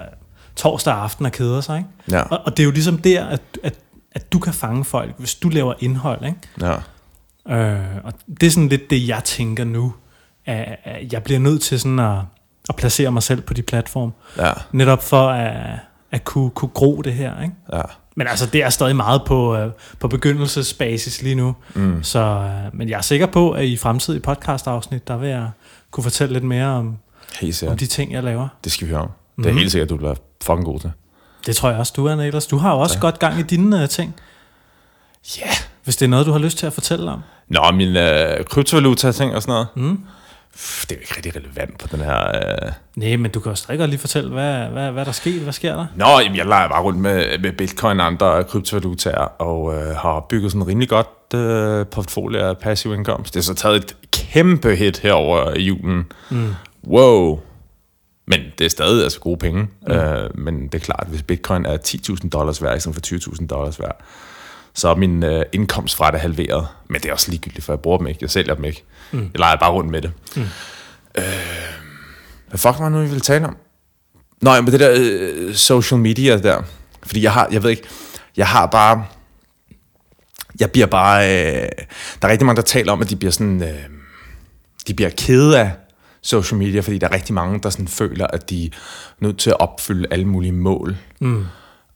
torsdag 0.57 0.95
aften 0.95 1.27
og 1.27 1.33
keder 1.33 1.61
sig. 1.61 1.79
Ikke? 1.79 2.19
Ja. 2.19 2.23
Og, 2.23 2.41
og 2.45 2.57
det 2.57 2.63
er 2.63 2.65
jo 2.65 2.71
ligesom 2.71 2.99
der, 2.99 3.25
at, 3.27 3.43
at, 3.63 3.75
at 4.13 4.33
du 4.33 4.39
kan 4.39 4.53
fange 4.53 4.85
folk, 4.85 5.15
hvis 5.19 5.35
du 5.35 5.49
laver 5.49 5.75
indhold. 5.79 6.25
Ikke? 6.25 6.39
ja. 6.61 6.77
Øh, 7.49 8.05
og 8.05 8.13
det 8.41 8.47
er 8.47 8.51
sådan 8.51 8.69
lidt 8.69 8.91
det, 8.91 9.09
jeg 9.09 9.25
tænker 9.25 9.65
nu. 9.65 9.95
At, 10.47 10.77
at 10.85 11.13
jeg 11.13 11.23
bliver 11.23 11.41
nødt 11.41 11.63
til 11.63 11.81
sådan 11.81 11.99
at, 11.99 12.19
at 12.69 12.77
placere 12.77 13.13
mig 13.13 13.23
selv 13.23 13.41
på 13.41 13.55
de 13.55 13.63
platforme. 13.63 14.13
Ja, 14.39 14.53
Netop 14.73 15.03
for 15.03 15.29
at, 15.29 15.79
at 16.11 16.25
kunne, 16.25 16.51
kunne 16.51 16.69
gro 16.69 17.03
det 17.03 17.13
her. 17.13 17.43
Ikke? 17.43 17.55
ja. 17.73 17.83
Men 18.17 18.27
altså, 18.27 18.47
det 18.47 18.63
er 18.63 18.71
stadig 18.71 18.97
meget 18.97 19.23
på, 19.27 19.57
øh, 19.57 19.71
på 20.01 20.09
begyndelsesbasis 20.09 21.23
lige 21.23 21.35
nu. 21.35 21.57
Mm. 21.75 22.03
Så, 22.03 22.19
øh, 22.21 22.79
men 22.79 22.89
jeg 22.89 22.97
er 22.97 23.01
sikker 23.03 23.27
på, 23.27 23.51
at 23.51 23.65
i 23.65 23.77
fremtidige 23.77 24.21
podcast-afsnit, 24.21 25.09
der 25.09 25.17
vil 25.17 25.29
jeg 25.29 25.51
kunne 25.91 26.05
fortælle 26.05 26.33
lidt 26.33 26.45
mere 26.45 26.67
om, 26.67 26.97
om 27.69 27.77
de 27.77 27.87
ting, 27.87 28.13
jeg 28.13 28.23
laver. 28.23 28.49
Det 28.65 28.73
skal 28.73 28.87
vi 28.87 28.93
høre 28.93 29.03
om. 29.03 29.11
Det 29.37 29.47
er 29.47 29.51
Mhm. 29.51 29.59
helt 29.59 29.73
sikkert, 29.73 29.89
du 29.91 29.97
bliver 29.97 30.15
fucking 30.43 30.65
god 30.65 30.81
til. 30.81 30.93
Det 31.47 31.57
tror 31.57 31.71
jeg 31.71 31.79
også, 31.79 31.93
du 31.97 32.07
er, 32.07 32.15
Niklas. 32.15 32.47
Du 32.47 32.57
har 32.57 32.73
jo 32.75 32.81
også 32.81 32.99
godt 32.99 33.19
gang 33.19 33.39
i 33.39 33.43
dine 33.43 33.83
uh, 33.83 33.89
ting. 33.89 34.15
Ja. 35.39 35.43
Yeah. 35.47 35.55
Hvis 35.85 35.97
det 35.97 36.05
er 36.05 36.11
noget, 36.11 36.27
du 36.27 36.33
har 36.33 36.39
lyst 36.39 36.59
til 36.59 36.67
at 36.67 36.73
fortælle 36.73 37.11
om. 37.11 37.21
Nå, 37.49 37.61
min 37.75 37.97
øh, 37.97 38.45
kryptovaluta-ting 38.45 39.35
og 39.35 39.43
sådan 39.43 39.53
noget. 39.53 39.67
Mm. 39.77 40.01
Det 40.55 40.93
er 40.93 40.95
jo 40.95 41.01
ikke 41.01 41.15
rigtig 41.17 41.37
relevant 41.37 41.79
på 41.79 41.87
den 41.97 42.01
her... 42.01 42.29
Øh... 42.29 42.73
Nej, 42.97 43.17
men 43.17 43.31
du 43.31 43.41
kan 43.41 43.51
jo 43.51 43.57
stadig 43.57 43.79
godt 43.79 43.91
lige 43.91 44.01
fortælle, 44.01 44.31
hvad, 44.31 44.67
hvad, 44.67 44.91
hvad 44.91 45.05
der 45.05 45.13
sker. 45.13 45.41
Hvad 45.43 45.53
sker 45.53 45.77
der? 45.77 45.87
Nå, 45.97 46.07
jamen, 46.23 46.37
jeg 46.37 46.47
leger 46.47 46.69
bare 46.69 46.83
rundt 46.83 46.99
med, 46.99 47.39
med 47.39 47.53
bitcoin 47.53 48.01
og 48.01 48.07
andre 48.07 48.45
kryptovalutaer, 48.45 49.43
og 49.43 49.75
øh, 49.75 49.97
har 49.97 50.27
bygget 50.29 50.53
sådan 50.53 50.63
en 50.63 50.69
rimelig 50.69 50.89
godt 50.89 51.35
øh, 51.35 51.87
portfolio 51.87 52.41
af 52.41 52.59
passive 52.59 52.95
incomes. 52.95 53.31
Det 53.31 53.37
har 53.37 53.43
så 53.43 53.55
taget 53.55 53.77
et 53.77 53.97
kæmpe 54.13 54.77
hit 54.77 54.99
herover 54.99 55.55
i 55.55 55.63
julen. 55.63 56.13
Mm. 56.31 56.55
Wow! 56.87 57.41
Men 58.27 58.41
det 58.59 58.65
er 58.65 58.71
stadig 58.71 59.03
altså 59.03 59.21
gode 59.21 59.37
penge. 59.37 59.69
Mm. 59.87 59.93
Øh, 59.93 60.39
men 60.39 60.63
det 60.63 60.75
er 60.75 60.79
klart, 60.79 61.07
hvis 61.09 61.23
bitcoin 61.23 61.67
er 61.67 61.77
10.000 61.77 62.29
dollars 62.29 62.63
værd, 62.63 62.77
i 62.77 62.81
stedet 62.81 62.95
for 62.95 63.33
20.000 63.33 63.47
dollars 63.47 63.81
værd, 63.81 64.01
så 64.75 64.89
er 64.89 64.95
min 64.95 65.23
øh, 65.23 65.45
indkomst 65.53 65.97
fra 65.97 66.11
det 66.11 66.21
halveret. 66.21 66.67
Men 66.89 67.01
det 67.01 67.09
er 67.09 67.13
også 67.13 67.31
ligegyldigt, 67.31 67.65
for 67.65 67.73
jeg 67.73 67.81
bruger 67.81 67.99
dem 67.99 68.07
ikke. 68.07 68.19
Jeg 68.23 68.31
sælger 68.31 68.55
dem 68.55 68.65
ikke. 68.65 68.85
Mm. 69.13 69.31
Jeg 69.33 69.39
leger 69.39 69.57
bare 69.57 69.71
rundt 69.71 69.91
med 69.91 70.03
det. 70.03 70.13
Mm. 70.37 70.43
Øh, 71.19 71.25
hvad 72.49 72.59
fuck 72.59 72.79
var 72.79 72.85
det 72.85 72.93
nu, 72.93 72.99
vi 73.01 73.07
ville 73.07 73.21
tale 73.21 73.47
om? 73.47 73.57
Nå, 74.43 74.61
men 74.61 74.73
det 74.73 74.81
der 74.81 74.97
øh, 74.97 75.55
social 75.55 76.01
media 76.01 76.39
der. 76.39 76.63
Fordi 77.03 77.23
jeg 77.23 77.33
har, 77.33 77.49
jeg 77.53 77.63
ved 77.63 77.71
ikke, 77.71 77.83
jeg 78.37 78.47
har 78.47 78.67
bare, 78.67 79.05
jeg 80.61 80.71
bliver 80.71 80.87
bare, 80.87 81.25
øh, 81.25 81.69
der 82.23 82.29
er 82.29 82.33
rigtig 82.33 82.47
mange, 82.47 82.57
der 82.57 82.63
taler 82.63 82.93
om, 82.93 83.01
at 83.01 83.11
de 83.11 83.17
bliver 83.17 83.33
sådan, 83.33 83.63
øh, 83.63 83.85
de 84.87 84.95
bliver 84.95 85.11
kede 85.11 85.61
af 85.61 85.73
social 86.23 86.59
media, 86.59 86.81
fordi 86.81 86.99
der 86.99 87.09
er 87.09 87.13
rigtig 87.13 87.35
mange, 87.35 87.61
der 87.63 87.71
sådan 87.71 87.89
føler, 87.89 88.27
at 88.27 88.51
de 88.51 88.67
er 88.67 88.71
nødt 89.21 89.39
til 89.39 89.51
at 89.51 89.61
opfylde 89.61 90.09
alle 90.11 90.25
mulige 90.25 90.53
mål. 90.53 90.97
Mm. 91.21 91.45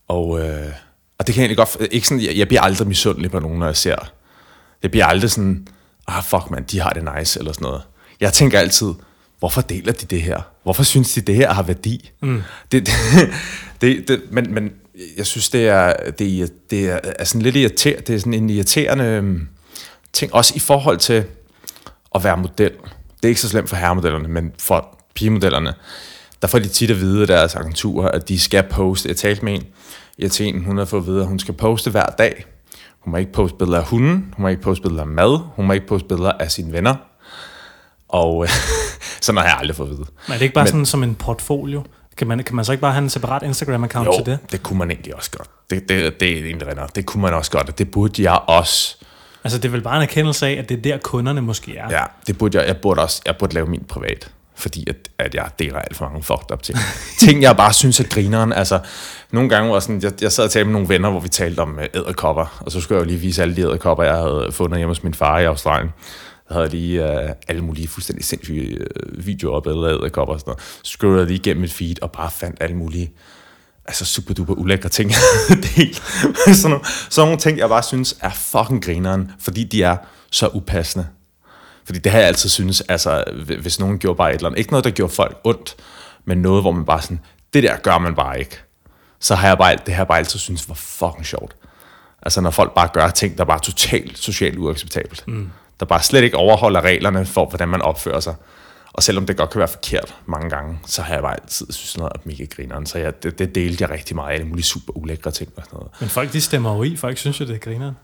Og, 0.08 0.40
øh, 0.40 0.72
og 1.24 1.26
det 1.26 1.34
kan 1.34 1.42
jeg 1.42 1.46
egentlig 1.46 1.56
godt, 1.56 1.88
ikke 1.90 2.08
sådan, 2.08 2.24
jeg, 2.24 2.36
jeg 2.36 2.48
bliver 2.48 2.60
aldrig 2.60 2.88
misundelig 2.88 3.30
på 3.30 3.38
nogen, 3.38 3.58
når 3.58 3.66
jeg 3.66 3.76
ser. 3.76 4.12
Jeg 4.82 4.90
bliver 4.90 5.06
aldrig 5.06 5.30
sådan, 5.30 5.68
ah 6.08 6.22
fuck 6.22 6.50
man, 6.50 6.64
de 6.64 6.80
har 6.80 6.90
det 6.90 7.08
nice, 7.16 7.38
eller 7.38 7.52
sådan 7.52 7.64
noget. 7.64 7.82
Jeg 8.20 8.32
tænker 8.32 8.58
altid, 8.58 8.92
hvorfor 9.38 9.60
deler 9.60 9.92
de 9.92 10.06
det 10.06 10.22
her? 10.22 10.40
Hvorfor 10.62 10.82
synes 10.82 11.14
de, 11.14 11.20
det 11.20 11.34
her 11.34 11.52
har 11.52 11.62
værdi? 11.62 12.10
Mm. 12.22 12.42
Det, 12.72 12.86
det, 12.86 12.94
det, 13.80 14.08
det, 14.08 14.22
men, 14.30 14.54
men 14.54 14.72
jeg 15.16 15.26
synes, 15.26 15.48
det 15.48 15.68
er, 15.68 15.92
det, 16.18 16.42
er, 16.42 16.46
det 16.70 16.90
er, 16.90 16.98
er 17.18 17.24
sådan 17.24 17.42
lidt 17.42 17.56
irriterende, 17.56 18.02
det 18.06 18.14
er 18.14 18.18
sådan 18.18 18.34
en 18.34 18.50
irriterende 18.50 19.04
øhm, 19.04 19.48
ting, 20.12 20.34
også 20.34 20.52
i 20.56 20.58
forhold 20.58 20.98
til 20.98 21.24
at 22.14 22.24
være 22.24 22.36
model. 22.36 22.72
Det 23.16 23.24
er 23.24 23.28
ikke 23.28 23.40
så 23.40 23.48
slemt 23.48 23.68
for 23.68 23.76
herremodellerne, 23.76 24.28
men 24.28 24.52
for 24.58 24.98
pigemodellerne, 25.14 25.74
der 26.42 26.48
får 26.48 26.58
de 26.58 26.68
tit 26.68 26.90
at 26.90 27.00
vide 27.00 27.20
af 27.20 27.26
deres 27.26 27.54
agenturer, 27.54 28.08
at 28.08 28.28
de 28.28 28.40
skal 28.40 28.62
poste. 28.70 29.08
Jeg 29.08 29.16
talte 29.16 29.44
med 29.44 29.54
en 29.54 29.64
i 30.18 30.24
Athen, 30.24 30.64
hun 30.64 30.78
har 30.78 30.84
fået 30.84 31.00
at 31.00 31.06
vide, 31.06 31.20
at 31.20 31.26
hun 31.26 31.38
skal 31.38 31.54
poste 31.54 31.90
hver 31.90 32.06
dag. 32.06 32.44
Hun 33.00 33.10
må 33.10 33.16
ikke 33.16 33.32
poste 33.32 33.56
billeder 33.56 33.78
af 33.78 33.84
hunden, 33.86 34.34
hun 34.36 34.42
må 34.42 34.48
ikke 34.48 34.62
poste 34.62 34.82
billeder 34.82 35.02
af 35.02 35.08
mad, 35.08 35.38
hun 35.56 35.66
må 35.66 35.72
ikke 35.72 35.86
poste 35.86 36.08
billeder 36.08 36.32
af 36.32 36.50
sine 36.50 36.72
venner. 36.72 36.94
Og 38.08 38.46
sådan 39.20 39.36
har 39.36 39.44
jeg 39.44 39.56
aldrig 39.58 39.76
fået 39.76 39.86
at 39.90 39.96
vide. 39.96 40.06
Men 40.26 40.32
er 40.34 40.38
det 40.38 40.42
ikke 40.42 40.54
bare 40.54 40.64
Men- 40.64 40.68
sådan 40.70 40.86
som 40.86 41.02
en 41.02 41.14
portfolio? 41.14 41.84
Kan 42.16 42.26
man, 42.26 42.38
kan 42.44 42.56
man 42.56 42.64
så 42.64 42.72
ikke 42.72 42.82
bare 42.82 42.92
have 42.92 43.02
en 43.02 43.10
separat 43.10 43.42
Instagram-account 43.42 44.04
Jo, 44.04 44.16
til 44.16 44.26
det? 44.26 44.38
det 44.52 44.62
kunne 44.62 44.78
man 44.78 44.90
egentlig 44.90 45.14
også 45.16 45.30
godt. 45.30 45.50
Det, 45.70 45.88
det, 45.88 46.20
det 46.20 46.38
er 46.38 46.44
egentlig 46.44 46.66
rigtigt. 46.68 46.96
Det 46.96 47.06
kunne 47.06 47.20
man 47.22 47.34
også 47.34 47.50
godt, 47.50 47.68
og 47.68 47.78
det 47.78 47.90
burde 47.90 48.22
jeg 48.22 48.40
også. 48.46 48.96
Altså, 49.44 49.58
det 49.58 49.64
er 49.68 49.70
vel 49.72 49.82
bare 49.82 49.96
en 49.96 50.02
erkendelse 50.02 50.46
af, 50.46 50.52
at 50.52 50.68
det 50.68 50.78
er 50.78 50.82
der, 50.82 50.98
kunderne 50.98 51.42
måske 51.42 51.76
er. 51.76 51.90
Ja, 51.90 52.04
det 52.26 52.38
burde 52.38 52.58
jeg, 52.58 52.66
jeg 52.66 52.76
burde 52.76 53.02
også, 53.02 53.22
jeg 53.26 53.36
burde 53.38 53.54
lave 53.54 53.66
min 53.66 53.84
privat, 53.88 54.30
fordi 54.56 54.90
at, 54.90 54.96
at 55.18 55.34
jeg 55.34 55.50
deler 55.58 55.78
alt 55.78 55.96
for 55.96 56.08
mange 56.08 56.22
fucked 56.22 56.52
up 56.52 56.62
ting. 56.62 56.78
ting, 57.20 57.42
jeg 57.42 57.56
bare 57.56 57.72
synes 57.72 58.00
er 58.00 58.04
grineren. 58.04 58.52
Altså, 58.52 58.80
nogle 59.32 59.48
gange 59.48 59.72
var 59.72 59.80
sådan, 59.80 60.02
jeg, 60.02 60.12
jeg 60.22 60.32
sad 60.32 60.44
og 60.44 60.50
talte 60.50 60.64
med 60.64 60.72
nogle 60.72 60.88
venner, 60.88 61.10
hvor 61.10 61.20
vi 61.20 61.28
talte 61.28 61.60
om 61.60 61.78
øh, 61.78 61.86
æderkopper, 61.94 62.62
og 62.66 62.72
så 62.72 62.80
skulle 62.80 62.98
jeg 62.98 63.04
jo 63.04 63.08
lige 63.08 63.20
vise 63.20 63.42
alle 63.42 63.56
de 63.56 63.60
æderkopper, 63.60 64.04
jeg 64.04 64.16
havde 64.16 64.48
fundet 64.52 64.78
hjemme 64.78 64.90
hos 64.90 65.02
min 65.02 65.14
far 65.14 65.38
i 65.38 65.44
Australien. 65.44 65.92
Jeg 66.50 66.56
havde 66.56 66.68
lige 66.68 67.22
øh, 67.22 67.30
alle 67.48 67.62
mulige 67.62 67.88
fuldstændig 67.88 68.24
sindssyge 68.24 68.66
øh, 68.66 69.26
videoer 69.26 69.54
og 69.54 69.62
billeder 69.62 69.88
af 69.88 69.94
æderkopper 69.94 70.34
og 70.34 70.40
sådan 70.40 70.50
noget. 70.50 70.62
Så 70.82 70.90
scrollede 70.90 71.20
jeg 71.20 71.26
lige 71.26 71.38
igennem 71.38 71.60
mit 71.60 71.72
feed 71.72 72.02
og 72.02 72.12
bare 72.12 72.30
fandt 72.30 72.56
alle 72.60 72.76
mulige 72.76 73.12
altså 73.86 74.04
super 74.04 74.34
duper 74.34 74.54
ulækre 74.54 74.88
ting, 74.88 75.10
jeg 75.10 75.18
sådan, 76.56 76.70
nogle, 76.70 76.84
sådan 77.10 77.26
nogle 77.26 77.40
ting, 77.40 77.58
jeg 77.58 77.68
bare 77.68 77.82
synes 77.82 78.16
er 78.20 78.30
fucking 78.30 78.84
grineren, 78.84 79.30
fordi 79.38 79.64
de 79.64 79.82
er 79.82 79.96
så 80.30 80.48
upassende. 80.48 81.06
Fordi 81.84 81.98
det 81.98 82.12
har 82.12 82.18
jeg 82.18 82.28
altid 82.28 82.48
synes, 82.48 82.80
altså, 82.80 83.24
hvis 83.60 83.80
nogen 83.80 83.98
gjorde 83.98 84.16
bare 84.16 84.30
et 84.30 84.34
eller 84.34 84.48
andet, 84.48 84.58
ikke 84.58 84.70
noget, 84.70 84.84
der 84.84 84.90
gjorde 84.90 85.12
folk 85.12 85.40
ondt, 85.44 85.76
men 86.24 86.38
noget, 86.38 86.62
hvor 86.62 86.72
man 86.72 86.84
bare 86.84 87.02
sådan, 87.02 87.20
det 87.54 87.62
der 87.62 87.76
gør 87.76 87.98
man 87.98 88.14
bare 88.14 88.38
ikke. 88.38 88.58
Så 89.20 89.34
har 89.34 89.48
jeg 89.48 89.58
bare, 89.58 89.76
det 89.86 89.94
har 89.94 90.00
jeg 90.02 90.08
bare 90.08 90.18
altid 90.18 90.38
synes 90.38 90.68
var 90.68 90.74
fucking 90.74 91.26
sjovt. 91.26 91.56
Altså, 92.22 92.40
når 92.40 92.50
folk 92.50 92.74
bare 92.74 92.88
gør 92.92 93.08
ting, 93.08 93.38
der 93.38 93.44
bare 93.44 93.56
er 93.56 93.60
totalt 93.60 94.18
socialt 94.18 94.58
uacceptabelt. 94.58 95.24
Mm. 95.26 95.50
Der 95.80 95.86
bare 95.86 96.02
slet 96.02 96.22
ikke 96.22 96.36
overholder 96.36 96.80
reglerne 96.80 97.26
for, 97.26 97.46
hvordan 97.46 97.68
man 97.68 97.82
opfører 97.82 98.20
sig. 98.20 98.34
Og 98.92 99.02
selvom 99.02 99.26
det 99.26 99.36
godt 99.36 99.50
kan 99.50 99.58
være 99.58 99.68
forkert 99.68 100.14
mange 100.26 100.50
gange, 100.50 100.78
så 100.86 101.02
har 101.02 101.14
jeg 101.14 101.22
bare 101.22 101.40
altid 101.42 101.72
synes 101.72 101.96
noget 101.96 102.12
er 102.14 102.18
mega 102.24 102.44
grineren. 102.44 102.86
Så 102.86 102.98
jeg, 102.98 103.22
det, 103.22 103.38
det 103.38 103.54
delte 103.54 103.82
jeg 103.82 103.90
rigtig 103.90 104.16
meget 104.16 104.30
af, 104.30 104.34
alle 104.34 104.46
mulige 104.46 104.64
super 104.64 104.96
ulækre 104.96 105.30
ting 105.30 105.52
og 105.56 105.62
sådan 105.64 105.76
noget. 105.76 105.92
Men 106.00 106.08
folk, 106.08 106.32
de 106.32 106.40
stemmer 106.40 106.76
jo 106.76 106.82
i. 106.82 106.96
Folk 106.96 107.18
synes 107.18 107.40
jo, 107.40 107.44
det 107.44 107.54
er 107.54 107.58
grineren. 107.58 107.96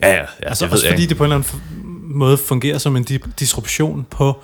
Ja, 0.00 0.08
ja, 0.08 0.14
ja 0.14 0.24
Altså 0.42 0.64
det 0.64 0.72
også 0.72 0.82
ved 0.82 0.88
jeg 0.88 0.92
fordi 0.92 1.02
ikke. 1.02 1.10
det 1.10 1.16
på 1.16 1.24
en 1.24 1.32
eller 1.32 1.44
anden 1.44 1.83
måde 2.14 2.36
fungerer 2.36 2.78
som 2.78 2.96
en 2.96 3.06
di- 3.10 3.30
disruption 3.38 4.06
på, 4.10 4.40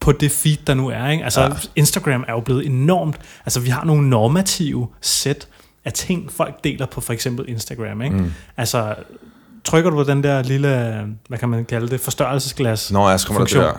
på 0.00 0.12
det 0.12 0.32
feed, 0.32 0.56
der 0.66 0.74
nu 0.74 0.88
er. 0.88 1.08
Ikke? 1.08 1.24
Altså 1.24 1.40
Ja. 1.40 1.48
Instagram 1.76 2.24
er 2.28 2.32
jo 2.32 2.40
blevet 2.40 2.66
enormt... 2.66 3.16
Altså 3.46 3.60
vi 3.60 3.68
har 3.70 3.84
nogle 3.84 4.08
normative 4.10 4.88
sæt 5.00 5.48
af 5.84 5.92
ting, 5.92 6.32
folk 6.32 6.64
deler 6.64 6.86
på 6.86 7.00
for 7.00 7.12
eksempel 7.12 7.48
Instagram. 7.48 8.02
Ikke? 8.02 8.16
Mm. 8.16 8.32
Altså 8.56 8.94
trykker 9.64 9.90
du 9.90 9.96
på 9.96 10.04
den 10.04 10.22
der 10.22 10.42
lille, 10.42 11.04
hvad 11.28 11.38
kan 11.38 11.48
man 11.48 11.64
kalde 11.64 11.88
det, 11.88 12.00
forstørrelsesglas, 12.00 12.92
Nå, 12.92 13.08
jeg 13.08 13.20
kommer 13.26 13.38
der 13.38 13.46
funktion. 13.46 13.64
der. 13.64 13.72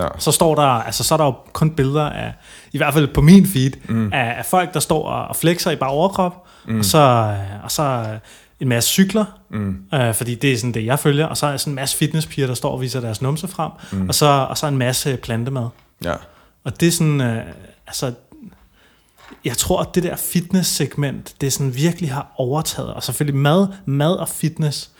Ja. 0.00 0.08
så 0.18 0.32
står 0.32 0.54
der, 0.54 0.62
altså 0.62 1.04
så 1.04 1.14
er 1.14 1.18
der 1.18 1.24
jo 1.24 1.34
kun 1.52 1.70
billeder 1.70 2.10
af, 2.10 2.32
i 2.72 2.76
hvert 2.76 2.94
fald 2.94 3.08
på 3.14 3.20
min 3.20 3.46
feed, 3.46 3.70
mm. 3.88 4.12
af, 4.12 4.34
af 4.38 4.44
folk, 4.46 4.74
der 4.74 4.80
står 4.80 5.08
og 5.08 5.28
og 5.28 5.36
flexer 5.36 5.70
i 5.70 5.76
bare 5.76 5.90
overkrop, 5.90 6.46
mm. 6.68 6.78
og, 6.78 6.84
så, 6.84 6.98
øh, 6.98 7.64
og 7.64 7.70
så 7.70 7.82
øh, 7.82 8.18
en 8.60 8.68
masse 8.68 8.90
cykler, 8.90 9.24
mm. 9.50 9.76
øh, 9.94 10.14
fordi 10.14 10.34
det 10.34 10.52
er 10.52 10.56
sådan 10.56 10.74
det, 10.74 10.84
jeg 10.84 10.98
følger, 10.98 11.26
og 11.26 11.36
så 11.36 11.46
er 11.46 11.56
sådan 11.56 11.70
en 11.70 11.74
masse 11.74 11.96
fitnesspiger, 11.96 12.46
der 12.46 12.54
står 12.54 12.72
og 12.72 12.80
viser 12.80 13.00
deres 13.00 13.22
numse 13.22 13.48
frem, 13.48 13.70
mm. 13.92 14.08
og, 14.08 14.14
så, 14.14 14.26
og 14.26 14.58
så 14.58 14.66
en 14.66 14.78
masse 14.78 15.16
plantemad. 15.16 15.68
ja. 16.04 16.14
Og 16.64 16.80
det 16.80 16.88
er 16.88 16.92
sådan, 16.92 17.20
øh, 17.20 17.44
altså, 17.86 18.12
jeg 19.44 19.56
tror, 19.56 19.80
at 19.80 19.94
det 19.94 20.02
der 20.02 20.16
fitness-segment, 20.16 21.34
det 21.40 21.52
sådan 21.52 21.74
virkelig 21.74 22.12
har 22.12 22.32
overtaget, 22.36 22.94
og 22.94 23.02
selvfølgelig 23.02 23.40
mad, 23.40 23.68
mad 23.84 24.12
og 24.12 24.28
fitness, 24.28 24.90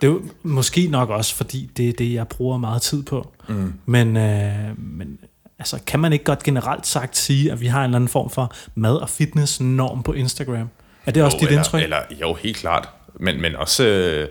det 0.00 0.06
er 0.06 0.10
jo 0.10 0.22
måske 0.42 0.86
nok 0.86 1.10
også, 1.10 1.34
fordi 1.34 1.70
det 1.76 1.88
er 1.88 1.92
det, 1.92 2.12
jeg 2.12 2.28
bruger 2.28 2.58
meget 2.58 2.82
tid 2.82 3.02
på. 3.02 3.32
Mm. 3.48 3.74
Men, 3.86 4.16
øh, 4.16 4.78
men 4.78 5.18
altså, 5.58 5.78
kan 5.86 6.00
man 6.00 6.12
ikke 6.12 6.24
godt 6.24 6.42
generelt 6.42 6.86
sagt 6.86 7.16
sige, 7.16 7.52
at 7.52 7.60
vi 7.60 7.66
har 7.66 7.80
en 7.80 7.84
eller 7.84 7.96
anden 7.96 8.08
form 8.08 8.30
for 8.30 8.52
mad- 8.74 8.96
og 8.96 9.08
fitness-norm 9.08 10.02
på 10.02 10.12
Instagram? 10.12 10.68
Er 11.06 11.10
det 11.10 11.22
også 11.22 11.36
Jo, 11.36 11.40
dit 11.40 11.48
eller, 11.48 11.58
indtryk? 11.58 11.82
Eller, 11.82 11.98
jo, 12.20 12.34
helt 12.34 12.56
klart. 12.56 12.88
Men, 13.20 13.40
men 13.40 13.56
også, 13.56 13.84
øh, 13.84 14.20
jeg 14.20 14.28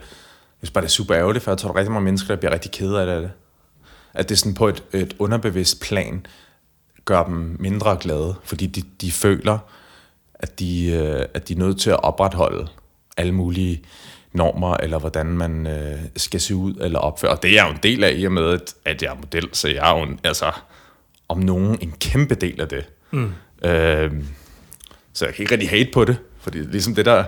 synes 0.58 0.70
bare, 0.70 0.82
det 0.82 0.88
er 0.88 0.90
super 0.90 1.16
ærgerligt, 1.16 1.44
for 1.44 1.50
jeg 1.50 1.58
tror, 1.58 1.68
der 1.68 1.74
er 1.74 1.78
rigtig 1.78 1.92
mange 1.92 2.04
mennesker, 2.04 2.28
der 2.28 2.36
bliver 2.36 2.52
rigtig 2.52 2.70
kede 2.70 3.00
af 3.00 3.20
det. 3.20 3.30
At 4.14 4.28
det 4.28 4.38
sådan 4.38 4.54
på 4.54 4.68
et, 4.68 4.82
et 4.92 5.16
underbevidst 5.18 5.80
plan 5.80 6.26
gør 7.04 7.24
dem 7.24 7.56
mindre 7.60 7.96
glade, 8.00 8.34
fordi 8.44 8.66
de, 8.66 8.82
de 9.00 9.12
føler, 9.12 9.58
at 10.34 10.58
de, 10.58 10.86
øh, 10.86 11.26
at 11.34 11.48
de 11.48 11.54
er 11.54 11.58
nødt 11.58 11.80
til 11.80 11.90
at 11.90 12.04
opretholde 12.04 12.68
alle 13.16 13.32
mulige 13.32 13.82
normer, 14.32 14.76
eller 14.76 14.98
hvordan 14.98 15.26
man 15.26 15.66
øh, 15.66 15.98
skal 16.16 16.40
se 16.40 16.54
ud 16.54 16.74
eller 16.74 16.98
opføre. 16.98 17.30
Og 17.30 17.42
det 17.42 17.50
er 17.50 17.54
jeg 17.54 17.66
jo 17.68 17.72
en 17.72 17.80
del 17.82 18.04
af, 18.04 18.14
i 18.16 18.24
og 18.24 18.32
med, 18.32 18.52
at, 18.52 18.74
at 18.84 19.02
jeg 19.02 19.10
er 19.10 19.14
model, 19.14 19.48
så 19.52 19.68
jeg 19.68 19.90
er 19.90 19.98
jo 19.98 20.02
en, 20.02 20.20
altså, 20.24 20.52
om 21.28 21.38
nogen 21.38 21.78
en 21.80 21.92
kæmpe 22.00 22.34
del 22.34 22.60
af 22.60 22.68
det. 22.68 22.84
Mm. 23.10 23.32
Øh, 23.62 24.12
så 25.12 25.24
jeg 25.24 25.34
kan 25.34 25.42
ikke 25.42 25.52
rigtig 25.52 25.70
hate 25.70 25.90
på 25.92 26.04
det, 26.04 26.16
fordi 26.40 26.58
det 26.58 26.66
er 26.66 26.70
ligesom 26.70 26.94
det, 26.94 27.06
der 27.06 27.24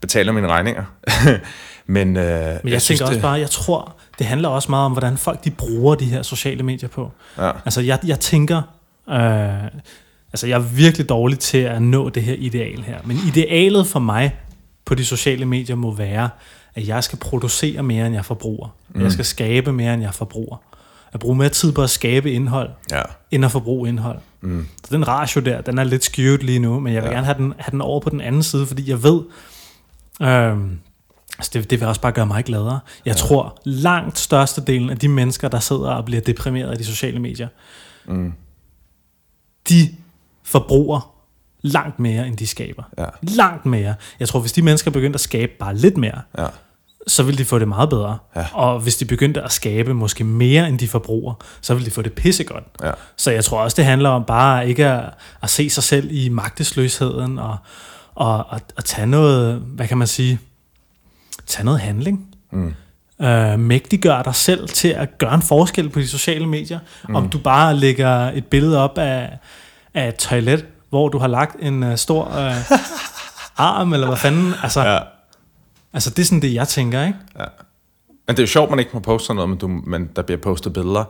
betaler 0.00 0.32
mine 0.32 0.48
regninger. 0.48 0.84
Men, 1.86 2.16
øh, 2.16 2.24
Men 2.24 2.24
jeg, 2.24 2.60
jeg 2.64 2.82
synes, 2.82 3.00
også 3.00 3.14
det, 3.14 3.22
bare, 3.22 3.32
jeg 3.40 3.50
tror, 3.50 3.94
det 4.18 4.26
handler 4.26 4.48
også 4.48 4.70
meget 4.70 4.84
om, 4.86 4.92
hvordan 4.92 5.16
folk 5.16 5.44
de 5.44 5.50
bruger 5.50 5.94
de 5.94 6.04
her 6.04 6.22
sociale 6.22 6.62
medier 6.62 6.88
på. 6.88 7.10
Ja. 7.38 7.50
Altså, 7.64 7.80
jeg, 7.80 7.98
jeg 8.06 8.20
tænker, 8.20 8.56
øh, 9.10 9.64
altså, 10.32 10.46
jeg 10.46 10.54
er 10.54 10.58
virkelig 10.62 11.08
dårlig 11.08 11.38
til 11.38 11.58
at 11.58 11.82
nå 11.82 12.08
det 12.08 12.22
her 12.22 12.34
ideal 12.38 12.82
her. 12.82 12.98
Men 13.04 13.16
idealet 13.26 13.86
for 13.86 14.00
mig 14.00 14.36
på 14.84 14.94
de 14.94 15.04
sociale 15.04 15.44
medier 15.44 15.76
må 15.76 15.94
være, 15.94 16.30
at 16.74 16.88
jeg 16.88 17.04
skal 17.04 17.18
producere 17.18 17.82
mere, 17.82 18.06
end 18.06 18.14
jeg 18.14 18.24
forbruger. 18.24 18.68
Mm. 18.94 19.02
Jeg 19.02 19.12
skal 19.12 19.24
skabe 19.24 19.72
mere, 19.72 19.94
end 19.94 20.02
jeg 20.02 20.14
forbruger. 20.14 20.56
At 21.12 21.20
bruge 21.20 21.36
mere 21.36 21.48
tid 21.48 21.72
på 21.72 21.82
at 21.82 21.90
skabe 21.90 22.32
indhold, 22.32 22.70
Ja. 22.90 23.02
end 23.30 23.44
at 23.44 23.50
forbruge 23.52 23.88
indhold. 23.88 24.18
Mm. 24.40 24.66
Så 24.84 24.96
den 24.96 25.08
ratio 25.08 25.40
der, 25.40 25.60
den 25.60 25.78
er 25.78 25.84
lidt 25.84 26.04
skewed 26.04 26.38
lige 26.38 26.58
nu, 26.58 26.80
men 26.80 26.94
jeg 26.94 27.02
vil 27.02 27.08
ja. 27.08 27.14
gerne 27.14 27.24
have 27.26 27.38
den, 27.38 27.54
have 27.58 27.70
den 27.70 27.80
over 27.80 28.00
på 28.00 28.10
den 28.10 28.20
anden 28.20 28.42
side, 28.42 28.66
fordi 28.66 28.90
jeg 28.90 29.02
ved, 29.02 29.20
øhm, 30.22 30.78
altså 31.38 31.50
det, 31.54 31.70
det 31.70 31.80
vil 31.80 31.88
også 31.88 32.00
bare 32.00 32.12
gøre 32.12 32.26
mig 32.26 32.44
gladere. 32.44 32.80
Jeg 33.04 33.14
ja. 33.14 33.18
tror, 33.18 33.60
langt 33.64 34.18
størstedelen 34.18 34.90
af 34.90 34.98
de 34.98 35.08
mennesker, 35.08 35.48
der 35.48 35.60
sidder 35.60 35.90
og 35.90 36.04
bliver 36.04 36.20
deprimeret 36.20 36.70
af 36.70 36.78
de 36.78 36.84
sociale 36.84 37.18
medier, 37.18 37.48
mm. 38.06 38.32
de 39.68 39.94
forbruger 40.44 41.14
langt 41.62 41.98
mere, 41.98 42.26
end 42.26 42.36
de 42.36 42.46
skaber. 42.46 42.82
Ja. 42.98 43.04
Langt 43.22 43.66
mere. 43.66 43.94
Jeg 44.20 44.28
tror, 44.28 44.40
hvis 44.40 44.52
de 44.52 44.62
mennesker 44.62 44.90
begyndte 44.90 45.16
at 45.16 45.20
skabe 45.20 45.52
bare 45.58 45.76
lidt 45.76 45.96
mere, 45.96 46.20
Ja. 46.38 46.46
så 47.06 47.22
vil 47.22 47.38
de 47.38 47.44
få 47.44 47.58
det 47.58 47.68
meget 47.68 47.90
bedre. 47.90 48.18
Ja. 48.36 48.46
Og 48.52 48.80
hvis 48.80 48.96
de 48.96 49.04
begyndte 49.04 49.42
at 49.42 49.52
skabe 49.52 49.94
måske 49.94 50.24
mere, 50.24 50.68
end 50.68 50.78
de 50.78 50.88
forbruger, 50.88 51.34
så 51.60 51.74
vil 51.74 51.84
de 51.86 51.90
få 51.90 52.02
det 52.02 52.12
pissegodt. 52.12 52.64
Ja. 52.82 52.92
Så 53.16 53.30
jeg 53.30 53.44
tror 53.44 53.60
også, 53.60 53.74
det 53.74 53.84
handler 53.84 54.08
om 54.08 54.24
bare 54.24 54.68
ikke 54.68 54.86
at, 54.86 55.10
at 55.42 55.50
se 55.50 55.70
sig 55.70 55.82
selv 55.82 56.08
i 56.10 56.28
magtesløsheden, 56.28 57.38
og, 57.38 57.56
og 58.18 58.54
at, 58.56 58.62
at 58.76 58.84
tage 58.84 59.06
noget, 59.06 59.54
hvad 59.60 59.88
kan 59.88 59.98
man 59.98 60.06
sige, 60.06 60.38
tage 61.46 61.64
noget 61.64 61.80
handling. 61.80 62.26
Mm. 62.52 62.74
Øh, 63.22 63.58
mægtiggør 63.58 64.22
dig 64.22 64.34
selv 64.34 64.68
til 64.68 64.88
at 64.88 65.18
gøre 65.18 65.34
en 65.34 65.42
forskel 65.42 65.88
på 65.90 66.00
de 66.00 66.08
sociale 66.08 66.46
medier. 66.46 66.78
Mm. 67.08 67.14
Om 67.14 67.28
du 67.28 67.38
bare 67.38 67.76
lægger 67.76 68.10
et 68.30 68.46
billede 68.46 68.78
op 68.78 68.98
af, 68.98 69.38
af 69.94 70.08
et 70.08 70.14
toilet, 70.16 70.66
hvor 70.88 71.08
du 71.08 71.18
har 71.18 71.26
lagt 71.26 71.56
en 71.60 71.82
uh, 71.82 71.96
stor 71.96 72.24
uh, 72.26 72.78
arm, 73.66 73.92
eller 73.92 74.06
hvad 74.06 74.16
fanden. 74.16 74.54
Altså, 74.62 74.80
Ja. 74.80 74.98
altså, 75.92 76.10
det 76.10 76.18
er 76.18 76.24
sådan 76.26 76.42
det, 76.42 76.54
jeg 76.54 76.68
tænker, 76.68 77.06
ikke? 77.06 77.18
Men 78.26 78.36
det 78.36 78.38
er 78.38 78.42
jo 78.42 78.46
sjovt, 78.46 78.70
man 78.70 78.78
ikke 78.78 78.90
må 78.94 79.00
poste 79.00 79.26
sådan 79.26 79.36
noget, 79.36 79.48
men, 79.50 79.58
du, 79.58 79.68
men 79.68 80.10
der 80.16 80.22
bliver 80.22 80.40
postet 80.40 80.72
billeder. 80.72 81.00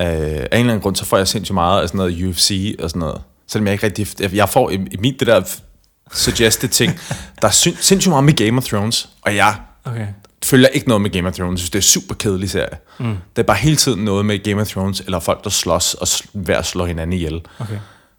Øh, 0.00 0.06
af 0.06 0.06
en 0.06 0.46
eller 0.52 0.52
anden 0.52 0.80
grund, 0.80 0.96
så 0.96 1.04
får 1.04 1.16
jeg 1.16 1.28
sindssygt 1.28 1.54
meget 1.54 1.82
af 1.82 1.88
sådan 1.88 1.98
noget 1.98 2.24
UFC 2.24 2.76
og 2.82 2.90
sådan 2.90 3.00
noget. 3.00 3.20
Selvom 3.46 3.66
jeg 3.66 3.72
ikke 3.72 3.86
rigtig... 3.86 4.06
jeg- 4.20 4.34
Jeg 4.34 4.48
får 4.48 4.70
i, 4.70 4.74
i 4.74 4.96
mit 5.00 5.20
det 5.20 5.26
der 5.28 5.42
suggested 6.12 6.68
ting, 6.68 6.92
der 7.42 7.48
er 7.48 7.52
sind, 7.52 7.76
sindssygt 7.80 8.10
meget 8.10 8.24
med 8.24 8.34
Game 8.34 8.58
of 8.58 8.64
Thrones, 8.64 9.08
og 9.22 9.36
jeg 9.36 9.54
Okay. 9.84 10.06
følger 10.44 10.68
ikke 10.68 10.88
noget 10.88 11.00
med 11.02 11.10
Game 11.10 11.28
of 11.28 11.34
Thrones. 11.34 11.52
Jeg 11.52 11.58
synes, 11.58 11.70
det 11.70 11.78
er 11.78 11.82
super 11.82 12.14
kedelig 12.14 12.50
serie. 12.50 12.78
Mm. 12.98 13.16
Det 13.36 13.42
er 13.42 13.46
bare 13.46 13.56
hele 13.56 13.76
tiden 13.76 14.04
noget 14.04 14.26
med 14.26 14.38
Game 14.44 14.60
of 14.60 14.68
Thrones, 14.68 15.00
eller 15.00 15.20
folk, 15.20 15.44
der 15.44 15.50
slås 15.50 15.94
og 15.94 16.06
sl- 16.08 16.28
hver 16.32 16.62
slår 16.62 16.86
hinanden 16.86 17.12
ihjel. 17.12 17.40
okay. 17.58 17.78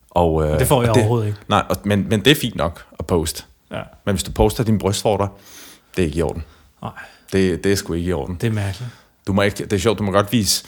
Og, 0.10 0.44
øh, 0.50 0.60
Det 0.60 0.68
får 0.68 0.82
jeg 0.82 0.92
og 0.92 0.98
overhovedet 0.98 1.28
ikke. 1.28 1.40
Nej, 1.50 1.64
og, 1.70 1.76
men, 1.84 2.10
men 2.10 2.26
det 2.26 2.32
er 2.32 2.36
fint 2.36 2.56
nok 2.56 2.86
at 3.00 3.06
poste. 3.08 3.44
Ja. 3.72 3.82
Men 4.06 4.16
hvis 4.16 4.24
du 4.24 4.32
poster 4.32 4.64
dine 4.64 4.80
brystvorter, 4.80 5.28
det 5.96 6.02
er 6.02 6.06
ikke 6.06 6.18
i 6.18 6.22
orden. 6.22 6.44
Nej, 6.82 6.92
Det, 7.34 7.64
det 7.64 7.72
er 7.72 7.76
sgu 7.76 7.94
ikke 7.94 8.10
i 8.10 8.14
orden. 8.14 8.36
det 8.42 8.48
er 8.48 8.52
mærkeligt. 8.52 8.90
Du 9.28 9.34
må 9.34 9.42
ikke, 9.42 9.64
det 9.64 9.74
er 9.74 9.78
sjovt, 9.78 10.00
du 10.00 10.04
må 10.04 10.12
godt 10.12 10.32
vise, 10.32 10.64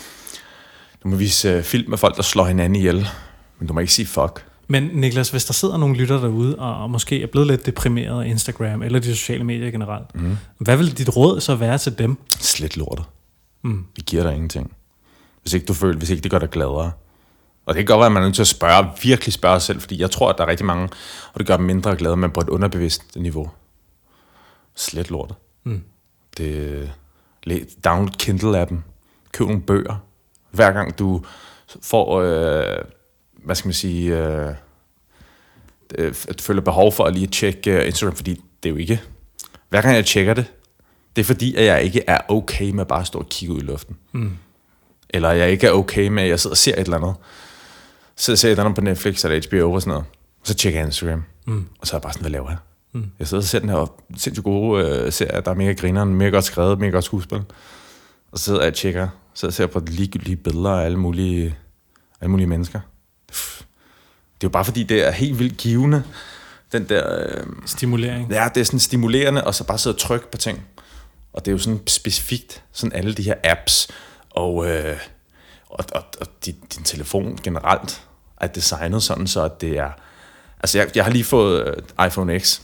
du 1.04 1.08
må 1.08 1.16
vise 1.16 1.58
uh, 1.58 1.64
film 1.64 1.90
med 1.90 1.98
folk, 1.98 2.16
der 2.16 2.22
slår 2.24 2.46
hinanden 2.46 2.76
ihjel. 2.76 3.08
Men 3.60 3.68
du 3.68 3.74
må 3.74 3.80
ikke 3.80 3.94
sige 3.94 4.06
fuck. 4.08 4.46
Men 4.72 4.84
Niklas, 4.84 5.30
hvis 5.30 5.46
der 5.46 5.54
sidder 5.54 5.78
nogle 5.78 5.96
lytter 5.96 6.20
derude, 6.20 6.60
og, 6.60 6.90
måske 6.90 7.24
er 7.24 7.28
blevet 7.28 7.48
lidt 7.48 7.66
deprimeret 7.66 8.24
af 8.24 8.28
Instagram, 8.28 8.82
eller 8.82 9.00
de 9.00 9.16
sociale 9.16 9.44
medier 9.44 9.72
generelt, 9.72 10.16
mm. 10.16 10.38
hvad 10.58 10.78
vil 10.78 10.98
dit 10.98 11.16
råd 11.16 11.42
så 11.42 11.56
være 11.56 11.78
til 11.78 11.98
dem? 11.98 12.18
Slet 12.40 12.78
lortet. 12.78 13.06
Mm. 13.62 13.86
Det 13.96 14.06
giver 14.06 14.24
dig 14.24 14.34
ingenting. 14.34 14.74
Hvis 15.42 15.54
ikke 15.54 15.66
du 15.66 15.74
føler, 15.74 15.98
hvis 15.98 16.10
ikke 16.10 16.24
det 16.24 16.32
gør 16.32 16.40
dig 16.40 16.50
gladere. 16.50 16.92
Og 17.66 17.76
det 17.76 17.76
kan 17.76 17.86
godt 17.86 18.00
være, 18.00 18.06
at 18.06 18.12
man 18.12 18.24
er 18.24 18.28
nødt 18.28 18.36
til 18.36 18.42
at 18.42 18.48
spørge, 18.48 18.88
virkelig 19.04 19.34
spørge 19.34 19.60
sig 19.60 19.66
selv, 19.66 19.82
fordi 19.82 20.02
jeg 20.02 20.12
tror, 20.12 20.30
at 20.30 20.38
der 20.38 20.44
er 20.44 20.48
rigtig 20.48 20.66
mange, 20.66 20.90
og 21.34 21.40
det 21.40 21.48
gør 21.48 21.58
dem 21.58 21.66
mindre 21.66 21.96
glade, 21.96 22.18
men 22.18 22.32
på 22.32 22.40
et 22.40 22.50
underbevidst 22.50 23.16
niveau. 23.16 23.50
Slet 24.76 25.10
lortet. 25.12 25.36
Mm. 25.64 25.84
Det, 26.38 26.92
download 27.86 28.22
Kindle-appen. 28.22 28.76
Køb 29.32 29.48
nogle 29.48 29.62
bøger. 29.62 29.96
Hver 30.52 30.72
gang 30.72 31.00
du 31.00 31.24
får, 31.82 32.22
øh, 32.22 32.78
hvad 33.44 33.56
skal 33.56 33.68
man 33.68 33.74
sige, 33.74 34.18
øh, 34.18 34.54
øh, 35.96 36.16
at 36.28 36.42
føler 36.42 36.62
behov 36.62 36.92
for 36.92 37.04
at 37.04 37.14
lige 37.14 37.28
tjekke 37.28 37.72
øh, 37.72 37.88
Instagram, 37.88 38.16
fordi 38.16 38.42
det 38.64 38.70
er 38.70 38.74
jo 38.74 38.76
ikke... 38.76 39.02
Hver 39.70 39.82
gang 39.82 39.96
jeg 39.96 40.06
tjekker 40.06 40.34
det, 40.34 40.46
det 41.16 41.22
er 41.22 41.26
fordi, 41.26 41.56
at 41.56 41.66
jeg 41.66 41.84
ikke 41.84 42.04
er 42.08 42.20
okay 42.28 42.72
med 42.72 42.86
bare 42.86 43.02
at 43.02 43.08
stå 43.08 43.20
og 43.20 43.30
kigge 43.30 43.56
ud 43.56 43.62
i 43.62 43.64
luften. 43.64 43.98
Mm. 44.12 44.32
Eller 45.10 45.32
jeg 45.32 45.52
ikke 45.52 45.68
er 45.68 45.72
okay 45.72 46.08
med, 46.08 46.24
at 46.24 46.30
jeg 46.30 46.40
sidder 46.40 46.54
og 46.54 46.58
ser 46.58 46.74
et 46.74 46.80
eller 46.80 46.98
andet. 46.98 47.16
Så 48.16 48.36
ser 48.36 48.48
jeg 48.48 48.52
et 48.52 48.54
eller 48.54 48.64
andet 48.64 48.76
på 48.76 48.82
Netflix 48.82 49.26
eller 49.26 49.48
HBO 49.50 49.74
og 49.74 49.82
sådan 49.82 49.92
noget. 49.92 50.06
Og 50.42 50.48
så 50.48 50.54
tjekker 50.54 50.80
jeg 50.80 50.88
Instagram. 50.88 51.24
Mm. 51.46 51.66
Og 51.80 51.88
så 51.88 51.96
er 51.96 51.98
jeg 51.98 52.02
bare 52.02 52.14
sådan, 52.14 52.24
hvad 52.24 52.32
laver 52.32 52.50
jeg? 52.50 52.58
Mm. 52.94 53.06
Jeg 53.20 53.28
sidder 53.28 53.42
og 53.44 53.48
ser 53.48 53.60
den 53.60 53.70
her 53.70 53.94
sindssygt 54.18 54.44
gode 54.44 54.86
øh, 54.86 55.12
serie, 55.12 55.42
der 55.42 55.52
er 55.52 55.56
mega 55.56 55.74
grineren, 55.74 56.14
mega 56.14 56.30
godt 56.30 56.46
skrevet, 56.46 56.80
mega 56.80 56.92
godt 56.92 57.06
skuespil. 57.06 57.44
Og 58.32 58.40
så 58.40 58.44
sidder 58.44 58.60
jeg 58.60 58.68
og 58.68 58.74
tjekker, 58.74 59.08
så 59.34 59.48
jeg 59.48 59.54
ser 59.54 59.68
på 59.68 59.82
ligegyldige 59.88 60.36
billeder 60.36 60.70
af 60.70 60.86
alle 60.86 60.98
mulige, 60.98 61.56
alle 62.22 62.32
mulige 62.32 62.48
mennesker. 62.48 62.80
Det 63.30 64.46
er 64.46 64.48
jo 64.48 64.50
bare 64.50 64.66
fordi, 64.66 64.84
det 64.84 65.08
er 65.08 65.12
helt 65.12 65.40
vildt 65.40 65.58
givende. 65.58 66.04
Den 66.72 66.90
der, 66.90 67.20
øh, 67.20 67.46
Stimulering. 67.66 68.32
ja, 68.32 68.50
det 68.56 68.62
er 68.62 68.66
sådan 68.66 68.80
stimulerende, 68.80 69.44
og 69.44 69.56
så 69.56 69.64
bare 69.64 69.78
sidde 69.78 69.96
og 69.96 70.00
trykke 70.00 70.32
på 70.32 70.38
ting. 70.38 70.66
Og 71.34 71.46
det 71.46 71.52
er 71.52 71.54
jo 71.54 71.58
sådan 71.58 71.80
specifikt, 71.88 72.64
sådan 72.72 72.94
alle 72.94 73.14
de 73.14 73.24
her 73.24 73.36
apps, 73.44 73.88
og, 74.30 74.70
øh, 74.70 74.98
og, 75.70 75.86
og, 75.96 76.04
og 76.22 76.28
din, 76.46 76.56
din 76.76 76.84
telefon 76.84 77.40
generelt 77.44 78.02
er 78.42 78.48
designet 78.48 79.04
sådan, 79.04 79.28
så 79.28 79.44
at 79.44 79.62
det 79.62 79.78
er... 79.78 79.90
Altså, 80.60 80.78
jeg, 80.78 80.88
jeg 80.96 81.04
har 81.04 81.12
lige 81.12 81.24
fået 81.24 81.68
øh, 81.68 82.08
iPhone 82.08 82.40
X, 82.40 82.62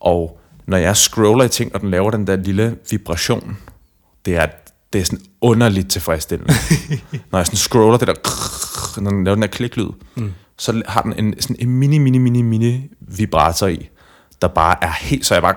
og 0.00 0.40
når 0.66 0.76
jeg 0.76 0.96
scroller 0.96 1.44
i 1.44 1.48
ting, 1.48 1.74
og 1.74 1.80
den 1.80 1.90
laver 1.90 2.10
den 2.10 2.26
der 2.26 2.36
lille 2.36 2.76
vibration, 2.90 3.58
det 4.24 4.36
er, 4.36 4.46
det 4.92 5.00
er 5.00 5.04
sådan 5.04 5.24
underligt 5.40 5.90
tilfredsstillende. 5.90 6.54
når 7.30 7.38
jeg 7.38 7.46
sådan 7.46 7.56
scroller 7.56 7.98
det 7.98 8.08
der, 8.08 8.14
når 8.96 9.10
den 9.10 9.24
laver 9.24 9.34
den 9.34 9.42
der 9.42 9.48
kliklyd, 9.48 9.88
mm. 10.14 10.32
så 10.58 10.82
har 10.88 11.02
den 11.02 11.12
en, 11.18 11.40
sådan 11.40 11.56
en 11.58 11.68
mini, 11.68 11.98
mini, 11.98 12.18
mini, 12.18 12.42
mini 12.42 12.90
vibrator 13.00 13.66
i, 13.66 13.88
der 14.42 14.48
bare 14.48 14.84
er 14.84 14.92
helt, 15.00 15.26
så 15.26 15.34
jeg 15.34 15.42
bare, 15.42 15.54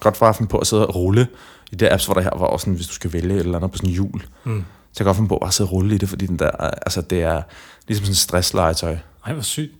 godt 0.00 0.18
bare 0.18 0.34
finde 0.34 0.50
på 0.50 0.58
at 0.58 0.66
sidde 0.66 0.86
og 0.86 0.94
rulle 0.94 1.26
i 1.72 1.76
det 1.76 1.88
apps, 1.92 2.04
hvor 2.04 2.14
der 2.14 2.20
her 2.20 2.30
var 2.38 2.46
også 2.46 2.64
sådan, 2.64 2.74
hvis 2.74 2.86
du 2.86 2.92
skal 2.92 3.12
vælge 3.12 3.34
et 3.34 3.40
eller 3.40 3.56
andet 3.56 3.70
på 3.70 3.76
sådan 3.76 3.90
en 3.90 3.94
hjul, 3.94 4.22
mm. 4.44 4.64
så 4.92 4.96
jeg 4.98 5.04
godt 5.04 5.16
finde 5.16 5.28
på 5.28 5.34
at 5.34 5.40
bare 5.40 5.52
sidde 5.52 5.68
og 5.68 5.72
rulle 5.72 5.94
i 5.94 5.98
det, 5.98 6.08
fordi 6.08 6.26
den 6.26 6.38
der, 6.38 6.50
altså 6.60 7.00
det 7.00 7.22
er 7.22 7.42
ligesom 7.88 8.04
sådan 8.04 8.10
en 8.10 8.16
stresslegetøj. 8.16 8.96
Ej, 9.26 9.32
hvor 9.32 9.42
sygt. 9.42 9.72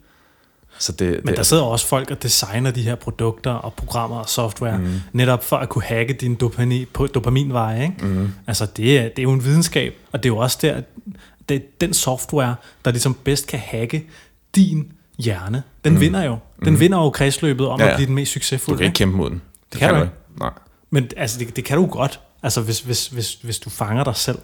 Så 0.78 0.92
det, 0.92 1.08
Men 1.08 1.26
det, 1.26 1.36
der 1.36 1.42
sidder 1.42 1.62
også 1.62 1.86
folk 1.86 2.10
og 2.10 2.22
designer 2.22 2.70
de 2.70 2.82
her 2.82 2.94
produkter 2.94 3.50
og 3.50 3.74
programmer 3.74 4.16
og 4.16 4.28
software, 4.28 4.78
mm. 4.78 5.00
netop 5.12 5.44
for 5.44 5.56
at 5.56 5.68
kunne 5.68 5.82
hacke 5.82 6.12
din 6.12 6.34
dopamine, 6.34 6.86
på 6.86 7.06
dopaminveje. 7.06 7.82
Ikke? 7.82 8.06
Mm. 8.06 8.28
Altså, 8.46 8.66
det 8.66 8.98
er, 8.98 9.02
det 9.02 9.18
er 9.18 9.22
jo 9.22 9.32
en 9.32 9.44
videnskab, 9.44 9.94
og 10.12 10.22
det 10.22 10.28
er 10.28 10.32
jo 10.32 10.38
også 10.38 10.58
der, 10.62 10.82
det 11.52 11.62
er 11.62 11.66
den 11.80 11.94
software, 11.94 12.54
der 12.84 12.90
ligesom 12.90 13.14
bedst 13.14 13.46
kan 13.46 13.58
hacke 13.58 14.06
din 14.56 14.92
hjerne. 15.18 15.62
Den 15.84 15.92
mm. 15.94 16.00
vinder 16.00 16.22
jo. 16.24 16.38
Den 16.64 16.72
mm. 16.72 16.80
vinder 16.80 16.98
jo 16.98 17.10
kredsløbet 17.10 17.66
om 17.68 17.80
Ja, 17.80 17.84
ja, 17.86 17.90
at 17.92 17.96
blive 17.96 18.06
den 18.06 18.14
mest 18.14 18.34
du 18.34 18.40
succesfulde. 18.40 18.78
kan 18.78 18.84
ikke 18.86 18.96
kæmpe 18.96 19.16
mod 19.16 19.30
den. 19.30 19.42
Det, 19.72 19.80
kan 19.80 19.88
du 19.88 19.96
du 19.96 20.02
ikke. 20.02 20.14
Nej. 20.40 20.50
Men 20.90 21.10
altså, 21.16 21.38
det, 21.38 21.56
det 21.56 21.64
kan 21.64 21.76
du 21.78 21.86
godt, 21.86 22.20
altså, 22.42 22.60
hvis, 22.60 22.80
hvis, 22.80 23.06
hvis, 23.06 23.34
hvis 23.34 23.58
du 23.58 23.70
fanger 23.70 24.04
dig 24.04 24.16
selv, 24.16 24.38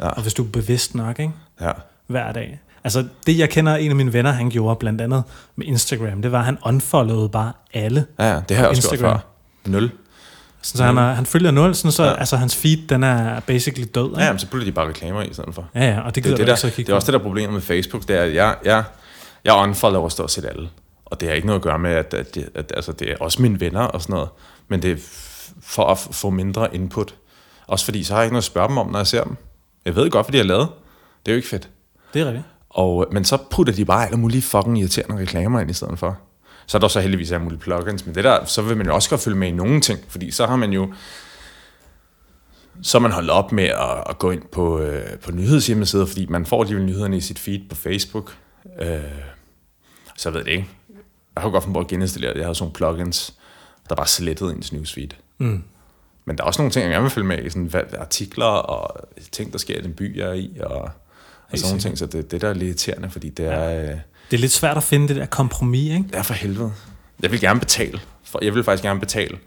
Ja. 0.00 0.08
og 0.08 0.22
hvis 0.22 0.34
du 0.34 0.44
er 0.44 0.48
bevidst 0.48 0.94
nok, 0.94 1.18
ikke? 1.18 1.32
Ja. 1.60 1.70
hver 2.06 2.32
dag. 2.32 2.60
Altså 2.84 3.06
det, 3.26 3.38
jeg 3.38 3.50
kender 3.50 3.76
en 3.76 3.90
af 3.90 3.96
mine 3.96 4.12
venner, 4.12 4.32
han 4.32 4.50
gjorde 4.50 4.76
blandt 4.76 5.00
andet 5.00 5.22
med 5.56 5.66
Instagram, 5.66 6.22
det 6.22 6.32
var, 6.32 6.38
at 6.38 6.44
han 6.44 6.58
unfollowede 6.66 7.28
bare 7.28 7.52
alle. 7.74 8.06
Ja, 8.18 8.32
ja, 8.34 8.40
det 8.48 8.56
har 8.56 8.64
jeg 8.64 8.70
også 8.70 8.78
Instagram. 8.78 9.10
gjort 9.12 9.20
før. 9.66 9.70
Nul. 9.70 9.90
Sådan, 10.64 10.78
så 10.78 10.84
han, 10.84 10.98
er, 10.98 11.14
han 11.14 11.26
følger 11.26 11.50
nul, 11.50 11.74
sådan 11.74 11.92
så 11.92 12.04
Ja. 12.04 12.14
altså, 12.18 12.36
hans 12.36 12.56
feed, 12.56 12.86
den 12.88 13.02
er 13.04 13.40
basically 13.40 13.86
død. 13.94 14.10
Ikke? 14.10 14.22
Ja, 14.22 14.32
men 14.32 14.38
så 14.38 14.46
putter 14.46 14.64
de 14.64 14.72
bare 14.72 14.88
reklamer 14.88 15.22
i 15.22 15.32
stedet 15.32 15.54
for. 15.54 15.68
ja, 15.74 15.84
ja, 15.84 16.00
og 16.00 16.04
det 16.06 16.14
Det, 16.14 16.22
gider 16.24 16.34
er 16.34 16.36
det, 16.36 16.46
du 16.46 16.46
der, 16.46 16.52
ikke 16.52 16.60
så 16.60 16.66
det 16.66 16.74
kigge 16.74 16.92
er 16.92 16.96
også 16.96 17.06
det 17.06 17.12
der 17.12 17.24
problemet 17.24 17.52
med 17.52 17.60
Facebook, 17.60 18.08
det 18.08 18.16
er, 18.16 18.22
at 18.22 18.34
jeg, 18.34 18.56
jeg, 18.64 18.84
jeg 19.44 19.54
unfollower 19.54 20.08
stort 20.08 20.30
set 20.30 20.44
alle. 20.44 20.68
Og 21.04 21.20
det 21.20 21.28
har 21.28 21.34
ikke 21.34 21.46
noget 21.46 21.58
at 21.58 21.62
gøre 21.62 21.78
med, 21.78 21.90
at, 21.90 22.14
at, 22.14 22.36
at, 22.36 22.48
at 22.54 22.72
altså, 22.76 22.92
det 22.92 23.10
er 23.10 23.16
også 23.20 23.42
mine 23.42 23.60
venner 23.60 23.80
og 23.80 24.02
sådan 24.02 24.12
noget. 24.14 24.28
Men 24.68 24.82
det 24.82 24.90
er 24.92 24.96
for 25.62 25.86
at 25.86 25.98
få 25.98 26.30
mindre 26.30 26.74
input. 26.74 27.14
Også 27.66 27.84
fordi, 27.84 28.04
så 28.04 28.12
har 28.14 28.20
jeg 28.20 28.26
ikke 28.26 28.32
noget 28.32 28.40
at 28.42 28.44
spørge 28.46 28.68
dem 28.68 28.78
om, 28.78 28.90
når 28.90 28.98
jeg 28.98 29.06
ser 29.06 29.24
dem. 29.24 29.36
Jeg 29.84 29.96
ved 29.96 30.10
godt, 30.10 30.26
hvad 30.26 30.32
de 30.32 30.38
har 30.38 30.44
lavet. 30.44 30.68
Det 31.26 31.32
er 31.32 31.34
jo 31.34 31.36
ikke 31.36 31.48
fedt. 31.48 31.68
Det 32.14 32.22
er 32.22 32.26
rigtigt. 32.26 32.44
Og, 32.70 33.06
men 33.12 33.24
så 33.24 33.38
putter 33.50 33.72
de 33.72 33.84
bare 33.84 34.06
alle 34.06 34.16
mulige 34.18 34.42
fucking 34.42 34.78
irriterende 34.78 35.22
reklamer 35.22 35.60
ind 35.60 35.70
i 35.70 35.74
stedet 35.74 35.98
for. 35.98 36.18
Så 36.66 36.78
er 36.78 36.80
der 36.80 36.88
så 36.88 37.00
heldigvis 37.00 37.32
alle 37.32 37.44
mulige 37.44 37.60
plugins, 37.60 38.06
men 38.06 38.14
det 38.14 38.24
der, 38.24 38.44
så 38.44 38.62
vil 38.62 38.76
man 38.76 38.86
jo 38.86 38.94
også 38.94 39.10
godt 39.10 39.20
følge 39.20 39.36
med 39.36 39.48
i 39.48 39.52
nogle 39.52 39.80
ting, 39.80 40.00
fordi 40.08 40.30
så 40.30 40.46
har 40.46 40.56
man 40.56 40.72
jo, 40.72 40.94
så 42.82 42.98
man 42.98 43.12
holdt 43.12 43.30
op 43.30 43.52
med 43.52 43.64
at, 43.64 44.04
at 44.10 44.18
gå 44.18 44.30
ind 44.30 44.42
på, 44.52 44.80
øh, 44.80 45.18
på 45.18 45.32
nyhedshjemmesider, 45.32 46.06
fordi 46.06 46.26
man 46.26 46.46
får 46.46 46.62
alligevel 46.62 46.86
nyhederne 46.86 47.16
i 47.16 47.20
sit 47.20 47.38
feed 47.38 47.60
på 47.68 47.74
Facebook. 47.74 48.36
Øh, 48.80 49.00
så 50.16 50.28
jeg 50.28 50.34
ved 50.34 50.44
det 50.44 50.50
ikke. 50.50 50.68
Jeg 51.34 51.42
har 51.42 51.48
jo 51.48 51.52
godt 51.52 51.64
fundet 51.64 51.74
på 51.74 51.80
at 51.80 51.86
geninstallere. 51.86 52.32
Jeg 52.36 52.44
havde 52.44 52.54
sådan 52.54 52.72
nogle 52.80 52.96
plugins, 52.96 53.34
der 53.88 53.94
bare 53.94 54.06
slettede 54.06 54.52
ens 54.52 54.72
newsfeed. 54.72 55.08
Mm. 55.38 55.62
Men 56.24 56.38
der 56.38 56.44
er 56.44 56.46
også 56.46 56.62
nogle 56.62 56.72
ting, 56.72 56.84
jeg 56.84 56.90
gerne 56.90 57.02
vil 57.02 57.10
følge 57.10 57.26
med 57.26 57.44
i, 57.44 57.50
sådan 57.50 57.66
hvad, 57.66 57.82
artikler 57.98 58.46
og 58.46 59.08
ting, 59.32 59.52
der 59.52 59.58
sker 59.58 59.78
i 59.78 59.80
den 59.80 59.92
by, 59.92 60.18
jeg 60.18 60.28
er 60.28 60.32
i, 60.32 60.58
og, 60.60 60.90
og 61.52 61.58
sådan 61.58 61.68
nogle 61.70 61.80
ting. 61.80 61.98
Så 61.98 62.06
det, 62.06 62.30
det 62.30 62.40
der 62.40 62.48
er 62.48 62.52
lidt 62.54 62.62
irriterende, 62.66 63.10
fordi 63.10 63.28
det 63.28 63.46
er, 63.46 63.80
øh, 63.82 63.88
Det 64.30 64.36
er 64.36 64.38
lidt 64.38 64.52
svært 64.52 64.76
at 64.76 64.82
finde 64.82 65.08
det 65.08 65.16
der 65.16 65.26
kompromis, 65.26 65.90
ikke? 65.92 66.04
det 66.08 66.14
er 66.14 66.22
for 66.22 66.34
helvede. 66.34 66.72
Jeg 67.22 67.30
vil 67.30 67.40
gerne 67.40 67.60
betale. 67.60 68.00
For, 68.24 68.38
jeg 68.44 68.54
vil 68.54 68.64
faktisk 68.64 68.82
gerne 68.84 69.00
betale, 69.00 69.38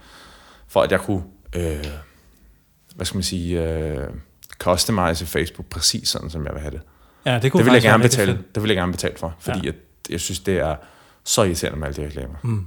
for 0.68 0.82
at 0.82 0.92
jeg 0.92 1.00
kunne, 1.00 1.24
øh, 1.56 1.86
hvad 2.96 3.06
skal 3.06 3.16
man 3.18 3.24
sige, 3.24 3.64
øh, 3.64 4.08
customize 4.60 5.26
Facebook 5.26 5.66
præcis 5.68 6.10
sådan, 6.10 6.30
som 6.30 6.46
jeg 6.46 6.54
vil 6.54 6.62
have 6.62 6.72
det. 6.72 6.82
Ja, 7.26 7.40
det 7.40 7.52
kunne 7.52 7.60
Det 7.60 7.66
vil 7.66 7.74
jeg 7.74 7.82
gerne 7.82 8.04
betale. 8.04 8.34
fedt. 8.36 8.56
Det 8.56 8.64
vil 8.64 8.70
jeg 8.70 8.78
gerne 8.78 8.92
betale 8.92 9.14
for, 9.18 9.36
fordi 9.40 9.60
Ja. 9.60 9.66
ja. 9.66 9.70
at 9.70 9.76
jeg 10.10 10.20
synes, 10.20 10.40
det 10.40 10.58
er 10.60 10.76
så 11.24 11.44
irriterende 11.44 11.80
med 11.80 11.88
alle 11.88 12.02
de 12.04 12.08
reklamer. 12.08 12.36
Mm. 12.44 12.66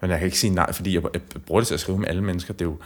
Men 0.00 0.10
jeg 0.10 0.18
kan 0.18 0.26
ikke 0.26 0.38
sige 0.38 0.54
nej, 0.54 0.72
fordi 0.72 0.94
jeg, 0.94 1.02
jeg 1.12 1.20
bruger 1.46 1.60
det 1.60 1.66
til 1.66 1.74
at 1.74 1.80
skrive 1.80 1.98
med 1.98 2.08
alle 2.08 2.22
mennesker. 2.24 2.54
Det 2.54 2.60
er 2.60 2.64
jo 2.68 2.78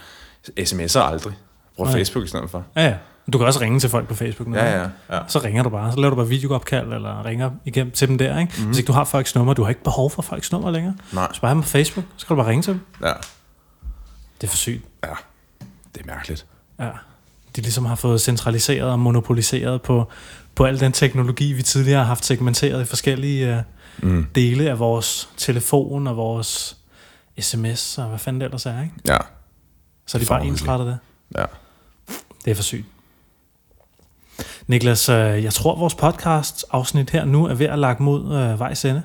sms'er 0.59 0.99
aldrig. 0.99 1.31
Jeg 1.31 1.75
bruger 1.75 1.89
Nej. 1.91 1.99
Facebook 1.99 2.25
i 2.25 2.27
stedet 2.27 2.49
for. 2.49 2.65
Ja, 2.75 2.85
ja. 2.85 2.95
Du 3.33 3.37
kan 3.37 3.47
også 3.47 3.61
ringe 3.61 3.79
til 3.79 3.89
folk 3.89 4.07
på 4.07 4.15
Facebook 4.15 4.47
nu. 4.47 4.55
Ja, 4.57 4.79
ja, 4.81 4.87
ja. 5.11 5.19
Så 5.27 5.39
ringer 5.39 5.63
du 5.63 5.69
bare. 5.69 5.91
Så 5.91 5.97
laver 5.99 6.09
du 6.09 6.15
bare 6.15 6.27
videoopkald, 6.27 6.93
eller 6.93 7.25
ringer 7.25 7.51
igennem 7.65 7.91
til 7.91 8.07
dem 8.07 8.17
der. 8.17 8.39
Ikke? 8.39 8.53
Mm. 8.57 8.65
Hvis 8.65 8.77
ikke 8.77 8.87
du 8.87 8.93
har 8.93 9.03
folks 9.03 9.35
nummer, 9.35 9.53
du 9.53 9.61
har 9.63 9.69
ikke 9.69 9.83
behov 9.83 10.11
for 10.11 10.21
folks 10.21 10.51
nummer 10.51 10.71
længere. 10.71 10.95
Nej. 11.13 11.27
Så 11.33 11.41
bare 11.41 11.49
have 11.49 11.55
dem 11.55 11.61
på 11.63 11.69
Facebook, 11.69 12.05
så 12.17 12.21
skal 12.21 12.35
du 12.35 12.41
bare 12.41 12.49
ringe 12.51 12.61
til 12.63 12.73
dem. 12.73 12.81
Ja, 13.01 13.13
Det 14.41 14.47
er 14.47 14.51
for 14.51 14.57
sygt. 14.57 14.83
ja. 15.05 15.09
Det 15.95 16.01
er 16.01 16.05
mærkeligt. 16.05 16.45
Ja. 16.79 16.89
De 17.55 17.61
ligesom 17.61 17.85
har 17.85 17.95
fået 17.95 18.21
centraliseret 18.21 18.91
og 18.91 18.99
monopoliseret 18.99 19.81
på, 19.81 20.07
på 20.55 20.65
al 20.65 20.79
den 20.79 20.91
teknologi, 20.91 21.53
vi 21.53 21.61
tidligere 21.63 21.99
har 21.99 22.05
haft 22.07 22.25
segmenteret 22.25 22.81
i 22.81 22.85
forskellige 22.85 23.55
uh, 23.57 23.61
Mm. 24.01 24.25
dele 24.35 24.69
af 24.69 24.79
vores 24.79 25.29
telefon 25.37 26.07
og 26.07 26.17
vores 26.17 26.77
sms 27.39 27.97
og 27.97 28.05
hvad 28.07 28.19
fanden 28.19 28.41
det 28.41 28.45
ellers 28.45 28.65
er. 28.65 28.81
Ikke? 28.81 28.93
Ja, 29.07 29.17
Så 30.05 30.17
er 30.17 30.21
de 30.21 30.25
bare 30.27 30.45
ensrettet 30.45 30.87
det. 30.87 30.97
ja. 31.39 31.45
Det 32.45 32.51
er 32.51 32.55
for 32.55 32.63
sygt. 32.63 32.85
Niklas, 34.67 35.09
øh, 35.09 35.43
jeg 35.43 35.53
tror, 35.53 35.75
vores 35.75 35.95
podcast 35.95 36.65
afsnit 36.71 37.09
her 37.09 37.25
nu 37.25 37.45
er 37.45 37.53
ved 37.53 37.65
at 37.65 37.79
lagt 37.79 37.99
mod 37.99 38.35
øh, 38.35 38.59
vejs 38.59 38.85
ende. 38.85 39.01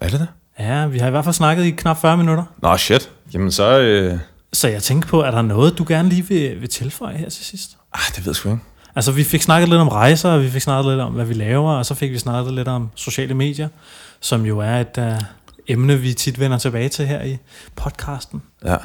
Er 0.00 0.08
det 0.08 0.20
det? 0.20 0.28
Ja, 0.58 0.86
vi 0.86 0.98
har 0.98 1.06
i 1.06 1.10
hvert 1.10 1.24
fald 1.24 1.34
snakket 1.34 1.64
i 1.64 1.70
knap 1.70 2.00
40 2.00 2.16
minutter. 2.16 2.44
Nå, 2.62 2.76
shit. 2.76 3.10
Jamen 3.34 3.52
så... 3.52 3.78
Øh... 3.78 4.18
Så 4.52 4.68
jeg 4.68 4.82
tænker 4.82 5.08
på, 5.08 5.22
er 5.22 5.30
der 5.30 5.42
noget, 5.42 5.78
du 5.78 5.84
gerne 5.88 6.08
lige 6.08 6.28
vil, 6.28 6.60
vil 6.60 6.68
tilføje 6.68 7.16
her 7.16 7.28
til 7.28 7.44
sidst? 7.44 7.76
Ah, 7.92 8.00
det 8.16 8.18
ved 8.18 8.30
jeg 8.30 8.36
sgu 8.36 8.50
ikke. 8.50 8.62
Altså, 8.96 9.12
vi 9.12 9.24
fik 9.24 9.42
snakket 9.42 9.68
lidt 9.68 9.80
om 9.80 9.88
rejser, 9.88 10.30
og 10.30 10.42
vi 10.42 10.50
fik 10.50 10.62
snakket 10.62 10.92
lidt 10.92 11.00
om, 11.00 11.12
hvad 11.12 11.24
vi 11.24 11.34
laver, 11.34 11.72
og 11.72 11.86
så 11.86 11.94
fik 11.94 12.12
vi 12.12 12.18
snakket 12.18 12.54
lidt 12.54 12.68
om 12.68 12.90
sociale 12.94 13.34
medier, 13.34 13.68
som 14.20 14.46
jo 14.46 14.58
er 14.58 14.80
et 14.80 14.98
uh, 14.98 15.22
emne, 15.68 15.96
vi 15.96 16.12
tit 16.12 16.40
vender 16.40 16.58
tilbage 16.58 16.88
til 16.88 17.06
her 17.06 17.22
i 17.22 17.38
podcasten. 17.76 18.42
Ja. 18.64 18.76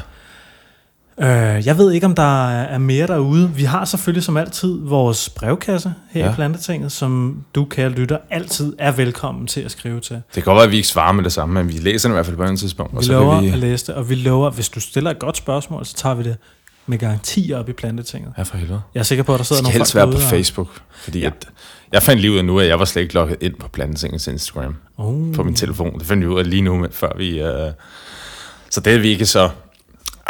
Uh, 1.22 1.26
jeg 1.68 1.78
ved 1.78 1.92
ikke, 1.92 2.06
om 2.06 2.16
der 2.16 2.50
er 2.50 2.78
mere 2.78 3.08
derude. 3.08 3.52
Vi 3.56 3.64
har 3.64 3.86
selvfølgelig 3.86 4.24
som 4.24 4.38
altid 4.38 4.80
vores 4.82 5.30
brevkasse 5.30 5.94
her 6.12 6.26
ja. 6.26 6.32
I 6.32 6.36
Plantetinget, 6.36 6.92
som 6.92 7.44
du, 7.56 7.66
kære 7.66 7.90
lytter, 7.90 8.18
altid 8.30 8.74
er 8.78 8.92
velkommen 8.92 9.48
til 9.48 9.62
at 9.62 9.72
skrive 9.72 10.00
til. 10.00 10.16
Det 10.16 10.24
kan 10.34 10.44
godt 10.44 10.56
være, 10.56 10.64
at 10.66 10.72
vi 10.72 10.76
ikke 10.76 10.88
svarer 10.88 11.12
med 11.12 11.24
det 11.24 11.32
samme, 11.34 11.54
men 11.64 11.68
vi 11.74 11.78
læser 11.80 12.10
den 12.10 12.14
i 12.14 12.16
hvert 12.16 12.26
fald 12.26 12.38
på 12.38 12.44
et 12.44 12.60
tidspunkt. 12.60 13.00
Vi 13.00 13.04
så 13.06 13.12
lover 13.12 13.42
vi... 13.42 13.50
at 13.50 13.58
læse 13.58 13.88
det, 13.88 13.96
og 13.96 14.10
vi 14.10 14.16
lover, 14.16 14.48
at 14.48 14.54
hvis 14.54 14.70
du 14.70 14.80
stiller 14.80 15.12
et 15.12 15.20
godt 15.20 15.38
spørgsmål, 15.38 15.86
så 15.86 15.94
tager 15.96 16.16
vi 16.16 16.24
det 16.24 16.38
med 16.88 16.98
garanti 16.98 17.54
op 17.56 17.70
i 17.70 17.74
Plantetinget. 17.74 18.34
Ja, 18.38 18.44
for 18.44 18.58
helvede. 18.58 18.82
Jeg 18.94 19.00
er 19.00 19.04
sikker 19.04 19.24
på, 19.24 19.34
at 19.34 19.38
der 19.38 19.42
Det 19.42 19.48
sidder 19.48 19.62
nogle 19.62 19.74
helst 19.78 19.92
folk 19.92 20.02
være 20.02 20.12
på 20.12 20.24
og- 20.24 20.30
Facebook, 20.30 20.68
fordi 20.92 21.20
Ja. 21.20 21.26
at 21.28 21.48
jeg 21.92 22.04
fandt 22.04 22.22
lige 22.22 22.32
ud 22.32 22.38
af 22.38 22.46
nu, 22.46 22.60
at 22.60 22.68
jeg 22.68 22.80
var 22.80 22.86
slet 22.86 23.02
ikke 23.02 23.14
logget 23.14 23.38
ind 23.42 23.54
på 23.60 23.68
Plantetingets 23.68 24.28
Instagram 24.28 24.76
Oh. 24.98 25.34
på 25.34 25.44
min 25.44 25.56
telefon. 25.56 26.00
Det 26.00 26.08
fandt 26.08 26.24
vi 26.24 26.28
ud 26.28 26.40
af 26.40 26.50
lige 26.50 26.62
nu, 26.62 26.86
før 26.92 27.12
vi... 27.18 27.44
Uh... 27.44 27.50
Så 28.72 28.82
det 28.82 28.94
er 28.96 29.00
vi 29.00 29.08
ikke 29.10 29.26
så 29.26 29.50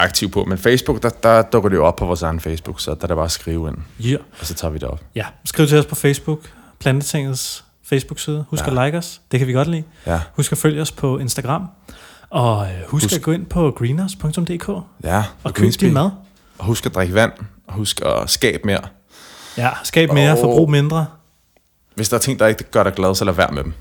aktive 0.03 0.29
på. 0.29 0.43
Men 0.45 0.57
Facebook, 0.57 1.03
der, 1.03 1.09
der 1.09 1.41
dukker 1.41 1.69
det 1.69 1.75
jo 1.77 1.85
op 1.85 1.95
på 1.95 2.05
vores 2.05 2.21
egen 2.21 2.39
Facebook, 2.39 2.81
så 2.81 2.91
der 2.91 2.97
er 3.03 3.07
det 3.07 3.15
bare 3.15 3.25
at 3.25 3.31
skrive 3.31 3.67
ind, 3.67 3.77
Yeah. 4.05 4.19
og 4.39 4.45
så 4.45 4.53
tager 4.53 4.71
vi 4.71 4.77
det 4.79 4.87
op. 4.87 4.99
Ja, 5.15 5.25
skriv 5.45 5.67
til 5.67 5.77
os 5.79 5.85
på 5.85 5.95
Facebook, 5.95 6.39
Plantetingets 6.79 7.65
Facebook-side. 7.83 8.45
Husk 8.49 8.67
ja. 8.67 8.73
Ja. 8.73 8.81
at 8.81 8.87
like 8.87 8.97
os, 8.97 9.21
det 9.31 9.39
kan 9.39 9.47
vi 9.47 9.53
godt 9.53 9.67
lide. 9.67 9.83
Ja, 10.05 10.21
Husk 10.35 10.51
at 10.51 10.57
følge 10.57 10.81
os 10.81 10.91
på 10.91 11.17
Instagram. 11.17 11.67
Og 12.29 12.67
øh, 12.67 12.71
husk, 12.87 13.05
husk 13.05 13.15
at 13.15 13.21
gå 13.21 13.31
ind 13.31 13.45
på 13.45 13.71
greenhouse.dk 13.77 14.69
ja. 15.03 15.23
og 15.43 15.53
køb 15.53 15.71
din 15.79 15.93
mad. 15.93 16.09
Og 16.57 16.65
husk 16.65 16.85
at 16.85 16.95
drikke 16.95 17.13
vand, 17.13 17.31
og 17.67 17.73
husk 17.73 18.01
at 18.05 18.29
skabe 18.29 18.61
mere. 18.65 18.81
Ja, 19.57 19.69
skab 19.83 20.13
mere, 20.13 20.31
Og- 20.31 20.37
forbrug 20.41 20.69
mindre. 20.71 21.05
Hvis 21.95 22.09
der 22.09 22.15
er 22.17 22.21
ting, 22.21 22.39
der 22.39 22.47
ikke 22.47 22.63
gør 22.63 22.83
dig 22.83 22.93
glad, 22.93 23.15
så 23.15 23.25
lad 23.25 23.33
være 23.33 23.51
med 23.51 23.63
dem. 23.63 23.73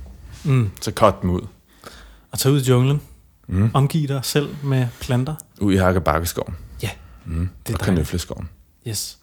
Mm. 0.44 0.70
Så 0.80 0.90
cut 0.92 1.22
dem 1.22 1.30
ud. 1.30 1.40
Og 2.32 2.38
tag 2.38 2.52
ud 2.52 2.60
i 2.60 2.64
junglen. 2.68 3.00
Mm. 3.48 3.70
Omgiv 3.74 4.08
dig 4.08 4.20
selv 4.22 4.48
med 4.62 4.86
planter. 5.00 5.34
Ud 5.60 5.72
i 5.72 5.76
Hakkebakkeskoven. 5.76 6.56
Ja, 6.82 6.90
Mm. 7.24 7.48
det 7.66 7.72
er 7.74 7.78
Og 7.78 7.84
kanøfleskoven. 7.84 8.48
Yes. 8.88 9.18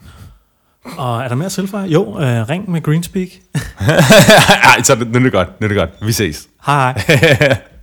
Og 0.97 1.23
er 1.23 1.27
der 1.27 1.35
mere 1.35 1.45
at 1.45 1.51
tilføje? 1.51 1.87
Jo, 1.87 2.19
øh, 2.19 2.49
ring 2.49 2.71
med 2.71 2.81
Greenspeak. 2.81 3.27
Ej, 4.63 4.81
så 4.83 4.95
det, 4.95 5.07
nu 5.11 5.19
er 5.19 5.23
det 5.23 5.31
godt. 5.31 5.61
Nu 5.61 5.65
er 5.65 5.67
det 5.67 5.77
godt. 5.77 5.89
Vi 6.01 6.11
ses. 6.11 6.47
Hej 6.65 6.93
hej. 7.07 7.57